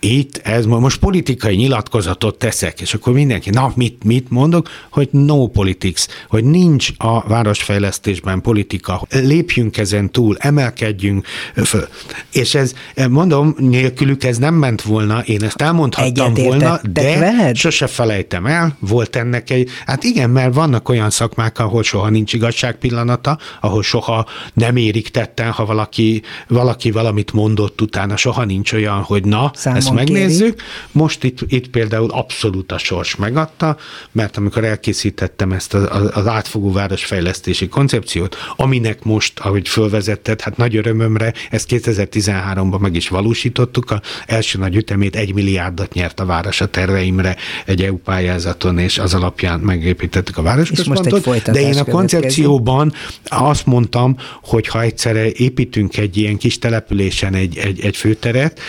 itt 0.00 0.40
ez 0.42 0.66
most 0.66 0.98
politikai 0.98 1.54
nyilatkozatot 1.54 2.38
teszek, 2.38 2.80
és 2.80 2.94
akkor 2.94 3.12
mindenki, 3.12 3.50
na 3.50 3.72
mit, 3.74 4.04
mit 4.04 4.30
mondok, 4.30 4.68
hogy 4.90 5.08
no 5.10 5.46
politics, 5.46 6.06
hogy 6.28 6.44
nincs 6.44 6.88
a 6.96 7.28
városfejlesztésben 7.28 8.40
politika, 8.40 9.02
lépjünk 9.10 9.76
ezen 9.76 10.10
túl, 10.10 10.36
emelkedjünk 10.38 11.26
föl. 11.54 11.88
És 12.32 12.54
ez, 12.54 12.72
mondom, 13.10 13.54
nélkülük 13.58 14.24
ez 14.24 14.38
nem 14.38 14.54
ment 14.54 14.82
volna, 14.82 15.20
én 15.20 15.42
ezt 15.42 15.62
elmondhattam 15.62 16.34
volna, 16.34 16.80
de 16.90 17.18
veled? 17.18 17.56
sose 17.56 17.86
felejtem 17.86 18.46
el, 18.46 18.76
volt 18.78 19.16
ennek 19.16 19.50
egy, 19.50 19.70
hát 19.86 20.04
igen, 20.04 20.30
mert 20.30 20.54
vannak 20.54 20.88
olyan 20.88 21.10
szakmák, 21.10 21.58
ahol 21.58 21.82
soha 21.82 22.08
nincs 22.08 22.32
igazság 22.32 22.78
pillanata, 22.78 23.38
ahol 23.60 23.82
soha 23.82 24.26
nem 24.52 24.76
érik 24.76 25.08
tetten, 25.08 25.50
ha 25.50 25.64
valaki, 25.66 26.22
valaki 26.48 26.90
valamit 26.90 27.32
mondott 27.32 27.80
utána, 27.80 28.16
soha 28.16 28.44
nincs 28.44 28.72
olyan, 28.72 29.02
hogy 29.02 29.24
na, 29.24 29.50
Számon 29.54 29.87
ezt 29.96 29.96
megnézzük. 29.96 30.54
Kéri. 30.54 30.68
Most 30.92 31.24
itt, 31.24 31.38
itt 31.48 31.68
például 31.68 32.10
abszolút 32.10 32.72
a 32.72 32.78
sors 32.78 33.16
megadta, 33.16 33.76
mert 34.12 34.36
amikor 34.36 34.64
elkészítettem 34.64 35.52
ezt 35.52 35.74
az, 35.74 36.10
az 36.12 36.26
átfogó 36.26 36.72
városfejlesztési 36.72 37.68
koncepciót, 37.68 38.36
aminek 38.56 39.04
most, 39.04 39.38
ahogy 39.38 39.68
fölvezetted, 39.68 40.40
hát 40.40 40.56
nagy 40.56 40.76
örömömre, 40.76 41.32
ezt 41.50 41.66
2013-ban 41.70 42.80
meg 42.80 42.94
is 42.94 43.08
valósítottuk, 43.08 43.90
a 43.90 44.00
első 44.26 44.58
nagy 44.58 44.76
ütemét 44.76 45.16
egy 45.16 45.34
milliárdat 45.34 45.92
nyert 45.92 46.20
a 46.20 46.24
város 46.24 46.60
a 46.60 46.66
terveimre 46.66 47.36
egy 47.66 47.82
EU 47.82 47.96
pályázaton, 47.96 48.78
és 48.78 48.98
az 48.98 49.14
alapján 49.14 49.60
megépítettük 49.60 50.36
a 50.36 50.42
városközpontot. 50.42 51.42
De 51.50 51.60
én 51.60 51.78
a 51.78 51.84
koncepcióban 51.84 52.92
azt 53.24 53.66
mondtam, 53.66 54.16
hogy 54.42 54.66
ha 54.66 54.82
egyszerre 54.82 55.30
építünk 55.32 55.96
egy 55.96 56.16
ilyen 56.16 56.36
kis 56.36 56.58
településen 56.58 57.34
egy, 57.34 57.58
egy, 57.58 57.80
egy 57.80 57.96
főteret, 57.96 58.60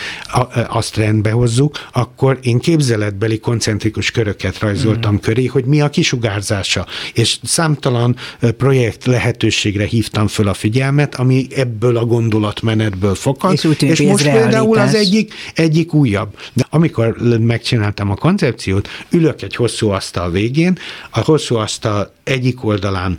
azt 0.68 0.96
rendbe 1.10 1.30
hozzuk, 1.30 1.78
akkor 1.92 2.38
én 2.42 2.58
képzeletbeli 2.58 3.38
koncentrikus 3.38 4.10
köröket 4.10 4.58
rajzoltam 4.58 5.14
mm. 5.14 5.16
köré, 5.16 5.44
hogy 5.44 5.64
mi 5.64 5.80
a 5.80 5.90
kisugárzása. 5.90 6.86
És 7.14 7.38
számtalan 7.42 8.16
projekt 8.56 9.04
lehetőségre 9.04 9.84
hívtam 9.84 10.26
föl 10.26 10.48
a 10.48 10.54
figyelmet, 10.54 11.14
ami 11.14 11.46
ebből 11.54 11.96
a 11.96 12.04
gondolatmenetből 12.04 13.14
fakad. 13.14 13.52
És, 13.52 13.64
és 13.80 14.00
most 14.00 14.30
például 14.30 14.78
az 14.78 14.94
egyik, 14.94 15.34
egyik 15.54 15.94
újabb. 15.94 16.36
De 16.52 16.66
amikor 16.70 17.16
megcsináltam 17.40 18.10
a 18.10 18.14
koncepciót, 18.14 18.88
ülök 19.10 19.42
egy 19.42 19.54
hosszú 19.54 19.88
asztal 19.88 20.30
végén, 20.30 20.78
a 21.10 21.20
hosszú 21.20 21.56
asztal 21.56 22.12
egyik 22.24 22.64
oldalán 22.64 23.18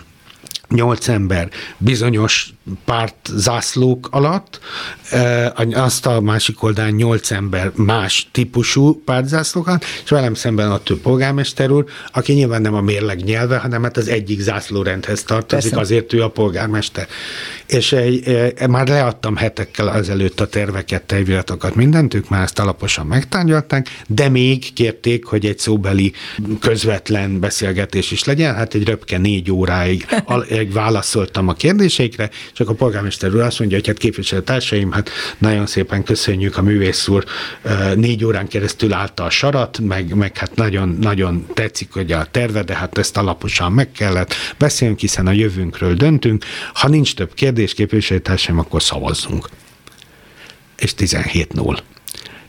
nyolc 0.69 1.07
ember 1.07 1.49
bizonyos 1.77 2.53
párt 2.85 3.29
zászlók 3.35 4.07
alatt, 4.11 4.59
azt 5.73 6.05
a 6.05 6.21
másik 6.21 6.63
oldalán 6.63 6.91
nyolc 6.91 7.31
ember 7.31 7.71
más 7.75 8.29
típusú 8.31 9.01
pártzászlókat, 9.03 9.85
és 10.03 10.09
velem 10.09 10.33
szemben 10.33 10.71
a 10.71 10.77
több 10.77 10.99
polgármester 10.99 11.71
úr, 11.71 11.85
aki 12.11 12.33
nyilván 12.33 12.61
nem 12.61 12.73
a 12.73 12.81
mérleg 12.81 13.23
nyelve, 13.23 13.57
hanem 13.57 13.83
hát 13.83 13.97
az 13.97 14.07
egyik 14.07 14.39
zászlórendhez 14.39 15.23
tartozik, 15.23 15.69
Persze. 15.69 15.85
azért 15.85 16.13
ő 16.13 16.23
a 16.23 16.29
polgármester. 16.29 17.07
És 17.65 17.91
egy, 17.91 18.27
egy, 18.27 18.67
már 18.67 18.87
leadtam 18.87 19.35
hetekkel 19.35 19.91
ezelőtt 19.91 20.39
a 20.39 20.47
terveket, 20.47 21.03
terviratokat, 21.03 21.75
mindent, 21.75 22.13
ők 22.13 22.29
már 22.29 22.43
ezt 22.43 22.59
alaposan 22.59 23.05
megtárgyalták, 23.05 23.87
de 24.07 24.29
még 24.29 24.73
kérték, 24.73 25.25
hogy 25.25 25.45
egy 25.45 25.59
szóbeli 25.59 26.13
közvetlen 26.59 27.39
beszélgetés 27.39 28.11
is 28.11 28.23
legyen, 28.23 28.55
hát 28.55 28.73
egy 28.73 28.87
röpke 28.87 29.17
négy 29.17 29.51
óráig 29.51 30.07
válaszoltam 30.71 31.47
a 31.47 31.53
kérdéseikre, 31.53 32.29
csak 32.53 32.69
a 32.69 32.73
polgármester 32.73 33.33
úr 33.33 33.41
azt 33.41 33.59
mondja, 33.59 33.77
hogy 33.77 33.87
hát 33.87 33.97
képviselőtársaim, 33.97 34.91
hát 34.91 35.09
nagyon 35.37 35.65
szépen 35.65 36.03
köszönjük 36.03 36.57
a 36.57 36.61
művész 36.61 37.07
úr, 37.07 37.25
négy 37.95 38.25
órán 38.25 38.47
keresztül 38.47 38.93
állta 38.93 39.23
a 39.23 39.29
sarat, 39.29 39.79
meg, 39.79 40.15
meg 40.15 40.37
hát 40.37 40.55
nagyon, 40.55 40.97
nagyon 41.01 41.45
tetszik, 41.53 41.93
hogy 41.93 42.11
a 42.11 42.25
terve, 42.31 42.63
de 42.63 42.75
hát 42.75 42.97
ezt 42.97 43.17
alaposan 43.17 43.71
meg 43.71 43.91
kellett 43.91 44.33
beszélnünk, 44.57 44.99
hiszen 44.99 45.27
a 45.27 45.31
jövőnkről 45.31 45.93
döntünk. 45.93 46.45
Ha 46.73 46.87
nincs 46.87 47.15
több 47.15 47.33
kérdés, 47.33 47.73
képviselőtársaim, 47.73 48.59
akkor 48.59 48.81
szavazzunk. 48.81 49.49
És 50.77 50.93
17-0 50.97 51.77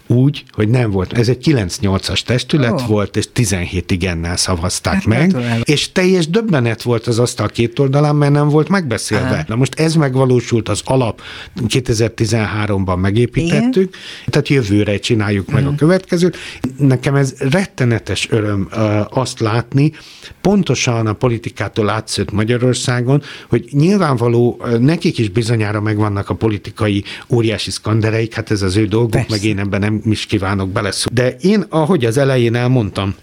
úgy, 0.07 0.45
hogy 0.51 0.69
nem 0.69 0.91
volt. 0.91 1.13
Ez 1.13 1.29
egy 1.29 1.39
9-8-as 1.45 2.21
testület 2.21 2.71
oh. 2.71 2.87
volt, 2.87 3.17
és 3.17 3.29
17 3.33 3.91
igennel 3.91 4.37
szavazták 4.37 4.95
hát, 4.95 5.07
meg, 5.07 5.37
és 5.63 5.93
teljes 5.93 6.29
döbbenet 6.29 6.83
volt 6.83 7.07
az 7.07 7.19
asztal 7.19 7.49
két 7.49 7.79
oldalán, 7.79 8.17
mert 8.17 8.33
nem 8.33 8.49
volt 8.49 8.69
megbeszélve. 8.69 9.29
Aha. 9.29 9.45
Na 9.47 9.55
most 9.55 9.81
ez 9.81 9.95
megvalósult, 9.95 10.69
az 10.69 10.81
alap 10.85 11.21
2013-ban 11.69 13.01
megépítettük, 13.01 13.97
Igen? 13.97 14.31
tehát 14.31 14.49
jövőre 14.49 14.99
csináljuk 14.99 15.47
meg 15.51 15.63
uh-huh. 15.63 15.75
a 15.75 15.77
következőt. 15.77 16.37
Nekem 16.79 17.15
ez 17.15 17.35
rettenetes 17.39 18.31
öröm 18.31 18.69
uh, 18.73 19.19
azt 19.19 19.41
látni, 19.41 19.93
pontosan 20.41 21.07
a 21.07 21.13
politikától 21.13 21.89
átszőtt 21.89 22.31
Magyarországon, 22.31 23.23
hogy 23.49 23.69
nyilvánvaló, 23.71 24.61
uh, 24.61 24.79
nekik 24.79 25.19
is 25.19 25.29
bizonyára 25.29 25.81
megvannak 25.81 26.29
a 26.29 26.35
politikai 26.35 27.05
óriási 27.31 27.71
szkandereik, 27.71 28.35
hát 28.35 28.51
ez 28.51 28.63
az 28.63 28.77
ő 28.77 28.87
dolguk, 28.87 29.11
Persze. 29.11 29.27
meg 29.31 29.45
én 29.45 29.59
ebben 29.59 29.81
nem 29.81 29.92
is 30.05 30.27
kívánok 30.27 30.69
beleszólni. 30.69 31.21
De 31.21 31.37
én, 31.41 31.65
ahogy 31.69 32.05
az 32.05 32.17
elején 32.17 32.55
elmondtam, 32.55 33.15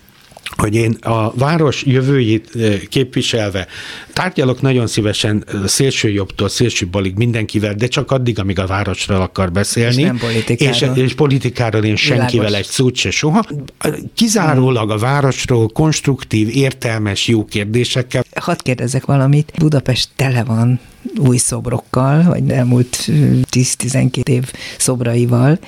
hogy 0.58 0.76
én 0.76 0.92
a 1.02 1.34
város 1.36 1.84
jövőjét 1.86 2.50
képviselve 2.90 3.68
tárgyalok 4.14 4.62
nagyon 4.62 4.88
szívesen 4.88 5.44
szélső 5.66 6.10
jobbtól 6.10 6.50
szélső 6.50 6.88
balig 6.88 7.16
mindenkivel, 7.16 7.74
de 7.74 7.88
csak 7.88 8.12
addig, 8.12 8.40
amíg 8.40 8.60
a 8.60 8.68
városról 8.68 9.22
akar 9.22 9.52
beszélni. 9.52 10.02
És 10.02 10.08
nem 10.08 10.18
politikáról. 10.18 10.96
És, 10.98 11.04
és 11.04 11.14
politikáról 11.14 11.84
én 11.84 11.96
senkivel 11.96 12.46
Világos. 12.46 12.58
egy 12.58 12.66
szót 12.66 12.96
se 12.96 13.12
soha. 13.12 13.44
Kizárólag 14.14 14.92
a 14.92 14.98
városról 14.98 15.68
konstruktív, 15.68 16.50
értelmes, 16.56 17.28
jó 17.28 17.46
kérdésekkel. 17.46 18.24
Hadd 18.40 18.58
kérdezzek 18.64 19.06
valamit. 19.06 19.52
Budapest 19.58 20.10
tele 20.16 20.44
van 20.44 20.80
új 21.18 21.38
szobrokkal, 21.38 22.24
vagy 22.24 22.50
elmúlt 22.50 22.98
10-12 23.52 24.28
év 24.28 24.52
szobraival, 24.78 25.60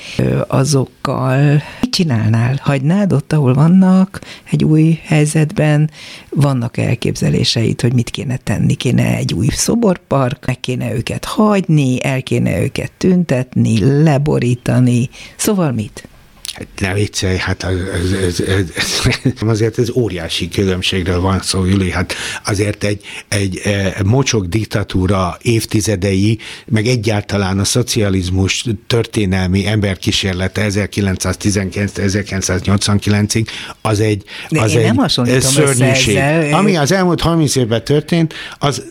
azokkal 0.48 1.62
mit 1.82 1.92
csinálnál? 1.92 2.60
Hagynád 2.62 3.14
ott, 3.14 3.34
ahol 3.34 3.54
vannak, 3.54 4.22
egy 4.52 4.64
új 4.64 5.00
helyzetben? 5.04 5.90
Vannak 6.30 6.78
elképzeléseid, 6.78 7.82
hogy 7.82 7.94
mit 7.94 8.10
kéne 8.10 8.38
tenni? 8.38 8.74
Kéne 8.74 9.16
egy 9.16 9.34
új 9.34 9.48
szoborpark, 9.48 10.46
meg 10.46 10.60
kéne 10.60 10.94
őket 10.94 11.26
hagyni, 11.26 12.04
el 12.04 12.24
kéne 12.24 12.62
őket 12.62 12.92
tüntetni, 12.98 14.04
leborítani, 14.04 15.10
szóval 15.36 15.72
mit? 15.72 16.08
Hát 16.52 16.68
ne 16.80 16.94
viccelj, 16.94 17.38
hát 17.38 17.64
ez, 17.64 18.12
ez, 18.12 18.40
ez, 18.40 18.72
ez, 18.76 19.02
azért 19.40 19.80
ez 19.80 19.90
óriási 19.90 20.50
különbségről 20.50 21.20
van 21.20 21.42
szó, 21.42 21.66
Jüli, 21.66 21.92
hát 21.92 22.14
azért 22.46 22.84
egy, 22.84 23.02
egy, 23.28 23.62
egy 23.98 24.06
mocsok 24.06 24.46
diktatúra 24.46 25.38
évtizedei, 25.42 26.40
meg 26.66 26.88
egyáltalán 26.88 27.60
a 27.60 27.64
szocializmus 27.64 28.66
történelmi 28.88 29.68
emberkísérlete 29.68 30.66
1919-1989-ig, 30.70 33.48
az 33.82 34.00
egy, 34.00 34.24
az 34.50 34.76
egy 34.76 35.42
szörnyűség. 35.42 36.18
Ami 36.52 36.76
az 36.76 36.92
elmúlt 36.92 37.22
30 37.22 37.56
évben 37.56 37.84
történt, 37.84 38.34
az, 38.60 38.84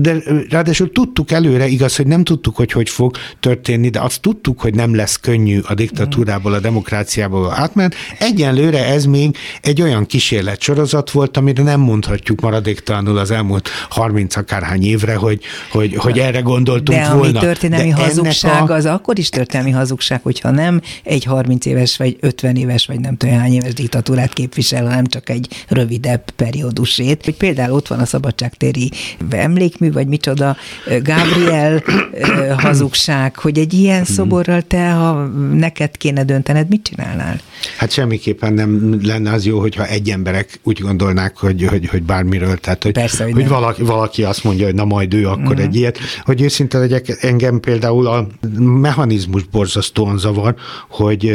de 0.00 0.16
ráadásul 0.48 0.92
tudtuk 0.92 1.30
előre, 1.30 1.66
igaz, 1.66 1.96
hogy 1.96 2.06
nem 2.06 2.24
tudtuk, 2.24 2.56
hogy 2.56 2.72
hogy 2.72 2.88
fog 2.88 3.16
történni, 3.40 3.88
de 3.88 4.00
azt 4.00 4.20
tudtuk, 4.20 4.60
hogy 4.60 4.74
nem 4.74 4.94
lesz 4.94 5.16
könnyű 5.16 5.60
a 5.66 5.74
diktatúrából 5.74 6.52
a 6.52 6.60
demokrácia 6.60 7.00
demokráciába 7.02 7.52
átment. 7.54 7.94
Egyenlőre 8.18 8.86
ez 8.86 9.04
még 9.04 9.36
egy 9.62 9.82
olyan 9.82 10.06
kísérlet 10.06 10.60
sorozat 10.60 11.10
volt, 11.10 11.36
amire 11.36 11.62
nem 11.62 11.80
mondhatjuk 11.80 12.40
maradéktalanul 12.40 13.18
az 13.18 13.30
elmúlt 13.30 13.68
30 13.88 14.36
akárhány 14.36 14.84
évre, 14.84 15.14
hogy, 15.14 15.40
hogy, 15.70 15.94
hogy 15.96 16.18
erre 16.18 16.40
gondoltunk 16.40 16.98
De 16.98 17.12
volna. 17.12 17.32
De 17.32 17.38
történelmi 17.38 17.88
De 17.88 17.94
hazugság 17.94 18.70
a... 18.70 18.74
az 18.74 18.86
akkor 18.86 19.18
is 19.18 19.28
történelmi 19.28 19.70
hazugság, 19.70 20.20
hogyha 20.22 20.50
nem 20.50 20.80
egy 21.04 21.24
30 21.24 21.66
éves, 21.66 21.96
vagy 21.96 22.16
50 22.20 22.56
éves, 22.56 22.86
vagy 22.86 23.00
nem 23.00 23.16
tudom 23.16 23.38
hány 23.38 23.52
éves 23.52 23.72
diktatúrát 23.72 24.32
képvisel, 24.32 24.84
hanem 24.86 25.06
csak 25.06 25.28
egy 25.28 25.48
rövidebb 25.68 26.30
periódusét. 26.36 27.24
Hogy 27.24 27.36
például 27.36 27.72
ott 27.72 27.88
van 27.88 27.98
a 27.98 28.06
szabadságtéri 28.06 28.90
emlékmű, 29.30 29.92
vagy 29.92 30.06
micsoda, 30.06 30.56
Gabriel 30.86 31.82
hazugság, 32.56 33.36
hogy 33.36 33.58
egy 33.58 33.72
ilyen 33.72 34.04
szoborral 34.04 34.62
te, 34.62 34.90
ha 34.90 35.26
neked 35.52 35.96
kéne 35.96 36.24
döntened, 36.24 36.68
mit 36.68 36.91
csinálnál? 36.94 37.40
Hát 37.78 37.90
semmiképpen 37.90 38.52
nem 38.52 39.00
lenne 39.02 39.32
az 39.32 39.46
jó, 39.46 39.60
hogyha 39.60 39.86
egy 39.86 40.10
emberek 40.10 40.60
úgy 40.62 40.80
gondolnák, 40.80 41.36
hogy, 41.36 41.66
hogy, 41.68 41.88
hogy 41.88 42.02
bármiről, 42.02 42.56
tehát 42.56 42.82
hogy, 42.82 42.92
Persze, 42.92 43.24
hogy, 43.24 43.32
hogy 43.32 43.48
valaki, 43.48 43.82
valaki 43.82 44.24
azt 44.24 44.44
mondja, 44.44 44.64
hogy 44.64 44.74
na 44.74 44.84
majd 44.84 45.14
ő 45.14 45.28
akkor 45.28 45.42
uh-huh. 45.42 45.60
egy 45.60 45.76
ilyet. 45.76 45.98
Hogy 46.24 46.42
őszinte 46.42 46.78
legyek, 46.78 47.16
engem 47.20 47.60
például 47.60 48.06
a 48.06 48.26
mechanizmus 48.58 49.42
borzasztóan 49.42 50.18
zavar, 50.18 50.54
hogy 50.88 51.26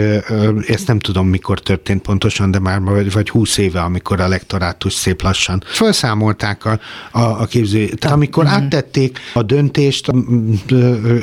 ezt 0.68 0.88
nem 0.88 1.00
tudom, 1.00 1.28
mikor 1.28 1.60
történt 1.60 2.02
pontosan, 2.02 2.52
de 2.52 2.60
már 2.60 2.82
vagy, 2.82 3.12
vagy 3.12 3.30
20 3.30 3.58
éve, 3.58 3.82
amikor 3.82 4.20
a 4.20 4.28
lektorátus 4.28 4.94
szép 4.94 5.22
lassan 5.22 5.64
felszámolták 5.66 6.66
a, 6.66 6.80
a, 7.12 7.22
a 7.22 7.46
képző. 7.46 7.88
Tehát 7.88 8.16
amikor 8.16 8.44
uh-huh. 8.44 8.64
áttették 8.64 9.20
a 9.34 9.44
döntést 9.44 10.12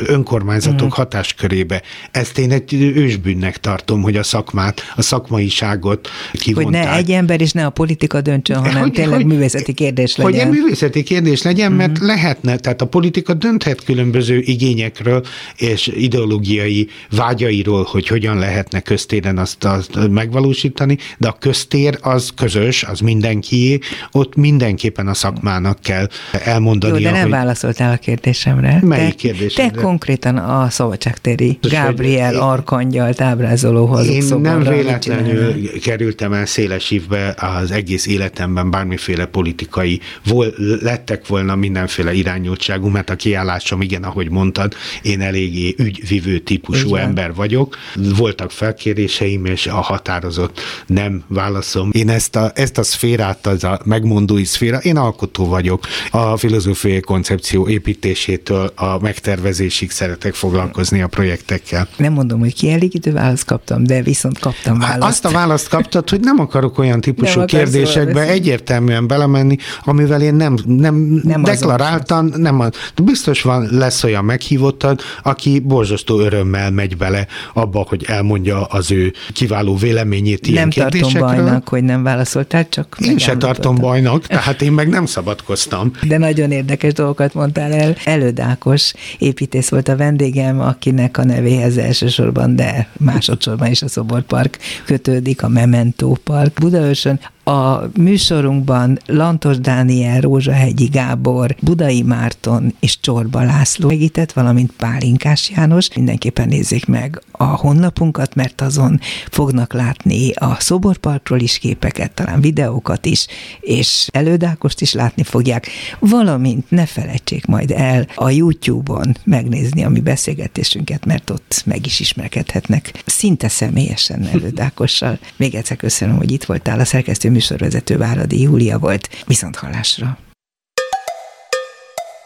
önkormányzatok 0.07 0.81
uh-huh. 0.81 0.97
hatáskörébe, 0.97 1.83
ezt 2.11 2.39
én 2.39 2.51
egy 2.51 2.75
ősbűnnek 2.75 3.59
tartom, 3.59 4.03
hogy 4.03 4.17
a 4.17 4.23
szakmát, 4.25 4.81
a 4.97 5.03
szakmaiságot 5.03 6.09
kivonták. 6.33 6.83
Hogy 6.83 6.91
ne 6.91 6.97
egy 6.97 7.11
ember 7.11 7.41
és 7.41 7.53
ne 7.53 7.67
a 7.67 7.71
politika 7.71 8.21
döntsön, 8.21 8.57
hanem 8.57 8.83
hogy, 8.83 8.93
tényleg 8.93 9.17
hogy, 9.17 9.27
művészeti 9.27 9.73
kérdés 9.73 10.17
legyen. 10.17 10.33
Hogy 10.33 10.41
egy 10.41 10.61
művészeti 10.61 11.03
kérdés 11.03 11.43
legyen, 11.43 11.73
mert 11.73 11.91
uh-huh. 11.91 12.07
lehetne, 12.07 12.57
tehát 12.57 12.81
a 12.81 12.87
politika 12.87 13.35
dönthet 13.35 13.85
különböző 13.85 14.39
igényekről 14.39 15.23
és 15.57 15.87
ideológiai 15.87 16.89
vágyairól, 17.11 17.87
hogy 17.91 18.07
hogyan 18.07 18.39
lehetne 18.39 18.81
köztéren 18.81 19.39
azt, 19.39 19.65
azt 19.65 20.09
megvalósítani, 20.11 20.99
de 21.19 21.29
a 21.29 21.37
köztér 21.41 21.99
az 22.01 22.31
közös, 22.37 22.83
az 22.83 23.01
mindenkié, 23.01 23.79
ott 24.13 24.37
mindenképpen 24.37 25.09
a 25.09 25.15
szakmának 25.15 25.79
kell 25.81 26.09
elmondani. 26.45 26.99
Jó, 26.99 27.05
de 27.05 27.11
nem 27.11 27.23
hogy... 27.23 27.31
válaszoltál 27.31 27.93
a 27.93 27.97
kérdésemre. 27.97 28.79
Melyik 28.83 29.15
kérdésemre? 29.15 29.71
Te 29.71 29.81
konkrétan 29.81 30.37
a 30.37 30.71
szabadságtéri 30.71 31.59
Gabriel 31.63 32.35
Arkangyalt 32.35 33.21
ábrázolóhoz 33.21 34.09
Én 34.15 34.41
nem 34.41 34.63
véletlenül 34.63 35.71
kerültem 35.81 36.33
el 36.33 36.47
széles 36.47 36.91
ívbe 36.91 37.35
az 37.39 37.71
egész 37.71 38.07
életemben 38.07 38.71
bármiféle 38.71 39.27
politikai, 39.27 40.01
vol, 40.25 40.55
lettek 40.81 41.27
volna 41.27 41.57
mindenféle 41.57 42.13
irányultságú, 42.13 42.89
mert 42.89 43.11
a 43.11 43.17
kiállásom, 43.17 43.81
igen, 43.81 44.03
ahogy 44.03 44.31
mondtad, 44.31 44.75
én 45.03 45.21
eléggé 45.21 45.75
ügyvivő 45.79 46.39
típusú 46.39 46.89
igen. 46.89 47.01
ember 47.01 47.35
vagyok. 47.35 47.77
Voltak 48.17 48.51
felkéréseim, 48.51 49.45
és 49.45 49.67
a 49.67 49.75
határozott 49.75 50.61
nem 50.87 51.25
válaszom. 51.27 51.91
Én 51.93 52.09
ezt 52.09 52.37
a, 52.37 52.51
ezt 52.55 52.79
a 52.79 52.83
szférát, 52.83 53.47
az 53.47 53.65
a 53.65 53.81
megmondói 53.85 54.45
szféra, 54.45 54.79
én 54.79 54.97
alkotó 54.97 55.47
vagyok. 55.47 55.87
A 56.11 56.37
filozófiai 56.37 57.01
koncepció 57.01 57.69
építésétől 57.69 58.73
a 58.75 58.99
megtervezésig 59.01 59.91
szeretek 59.91 60.35
foglalkozni 60.35 61.03
a 61.03 61.07
projektekkel. 61.07 61.89
Nem 61.97 62.13
mondom, 62.13 62.41
hogy 62.41 62.55
kielégítő 62.55 63.13
választ 63.13 63.45
kaptam, 63.45 63.85
de 63.85 64.03
viszont 64.05 64.39
kaptam 64.39 64.79
választ. 64.79 65.03
Azt 65.03 65.25
a 65.25 65.31
választ 65.31 65.69
kaptad, 65.69 66.11
hogy 66.11 66.21
nem 66.21 66.39
akarok 66.39 66.79
olyan 66.79 67.01
típusú 67.01 67.39
nem 67.39 67.47
kérdésekbe 67.47 68.29
egyértelműen 68.29 69.07
belemenni, 69.07 69.57
amivel 69.85 70.23
én 70.23 70.35
nem, 70.35 70.59
nem, 70.67 71.21
nem 71.23 71.43
deklaráltam, 71.43 72.27
nem, 72.27 72.71
biztos 73.03 73.43
van, 73.43 73.69
lesz 73.71 74.05
olyan 74.05 74.25
meghívottad, 74.25 75.01
aki 75.23 75.61
borzasztó 75.61 76.21
örömmel 76.21 76.71
megy 76.71 76.97
bele 76.97 77.27
abba, 77.53 77.87
hogy 77.89 78.05
elmondja 78.09 78.65
az 78.65 78.91
ő 78.91 79.13
kiváló 79.33 79.77
véleményét 79.77 80.47
ilyen 80.47 80.61
Nem 80.61 80.71
kérdésekről. 80.71 81.21
tartom 81.21 81.45
bajnak, 81.45 81.69
hogy 81.69 81.83
nem 81.83 82.03
válaszoltál, 82.03 82.69
csak 82.69 82.97
Én 83.01 83.19
se 83.19 83.37
tartom 83.37 83.75
bajnak, 83.75 84.27
tehát 84.27 84.63
én 84.63 84.73
meg 84.73 84.89
nem 84.89 85.07
szabadkoztam. 85.07 85.91
De 86.03 86.19
nagyon 86.19 86.51
érdekes 86.51 86.93
dolgokat 86.93 87.35
mondtál 87.35 87.73
el. 87.73 87.97
Elődákos 88.05 88.93
építész 89.19 89.69
volt 89.69 89.89
a 89.89 89.97
vendégem, 89.97 90.61
akinek 90.61 91.19
a 91.19 91.25
nevéhez 91.25 91.77
elsősorban, 91.77 92.57
de 92.57 92.89
másodszorban 92.99 93.71
is 93.71 93.83
a 93.83 93.89
Szoborpark 93.95 94.59
kötődik, 94.85 95.43
a 95.43 95.49
Memento 95.49 96.15
Park 96.25 96.61
Budaörsön. 96.61 97.21
A 97.45 97.81
műsorunkban 97.99 98.99
Lantos 99.07 99.59
Dániel, 99.59 100.21
Rózsahegyi 100.21 100.87
Gábor, 100.87 101.57
Budai 101.61 102.03
Márton 102.03 102.75
és 102.81 103.01
Csorba 103.01 103.43
László 103.43 103.89
segített, 103.89 104.33
valamint 104.33 104.73
Pálinkás 104.77 105.51
János. 105.51 105.95
Mindenképpen 105.95 106.49
nézzék 106.49 106.87
meg 106.87 107.23
a 107.37 107.45
honlapunkat, 107.45 108.35
mert 108.35 108.61
azon 108.61 109.01
fognak 109.31 109.73
látni 109.73 110.31
a 110.31 110.57
Szoborparkról 110.61 111.41
is 111.41 111.59
képeket, 111.59 112.13
talán 112.13 112.41
videókat 112.41 113.07
is, 113.07 113.27
és 113.61 114.09
elődákost 114.13 114.81
is 114.81 114.93
látni 114.93 115.23
fogják, 115.23 115.69
valamint 115.99 116.71
ne 116.71 116.87
felejtsék 116.87 117.47
majd 117.47 117.71
el 117.71 118.07
a 118.15 118.31
YouTube-on 118.31 119.17
megnézni 119.25 119.85
a 119.85 119.89
mi 119.89 120.01
beszélgetésünket, 120.01 121.05
mert 121.05 121.31
ott 121.31 121.63
meg 121.67 121.87
is 121.87 122.01
ismerkedhetnek 122.01 123.03
szinte 123.07 123.49
személyesen 123.49 124.27
elődákossal. 124.27 125.19
Még 125.37 125.55
egyszer 125.55 125.77
köszönöm, 125.77 126.17
hogy 126.17 126.33
itt 126.33 126.45
voltál 126.45 126.81
a 126.81 126.85
szerkesztő 126.85 127.31
műsorvezető 127.31 127.97
Váradi 127.97 128.41
Júlia 128.41 128.79
volt. 128.79 129.09
Viszont 129.27 129.57
hallásra! 129.57 130.19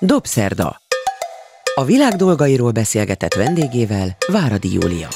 Dobszerda. 0.01 0.88
A 1.79 1.85
világ 1.85 2.14
dolgairól 2.14 2.70
beszélgetett 2.70 3.35
vendégével 3.35 4.16
Váradi 4.33 4.72
Júlia. 4.72 5.09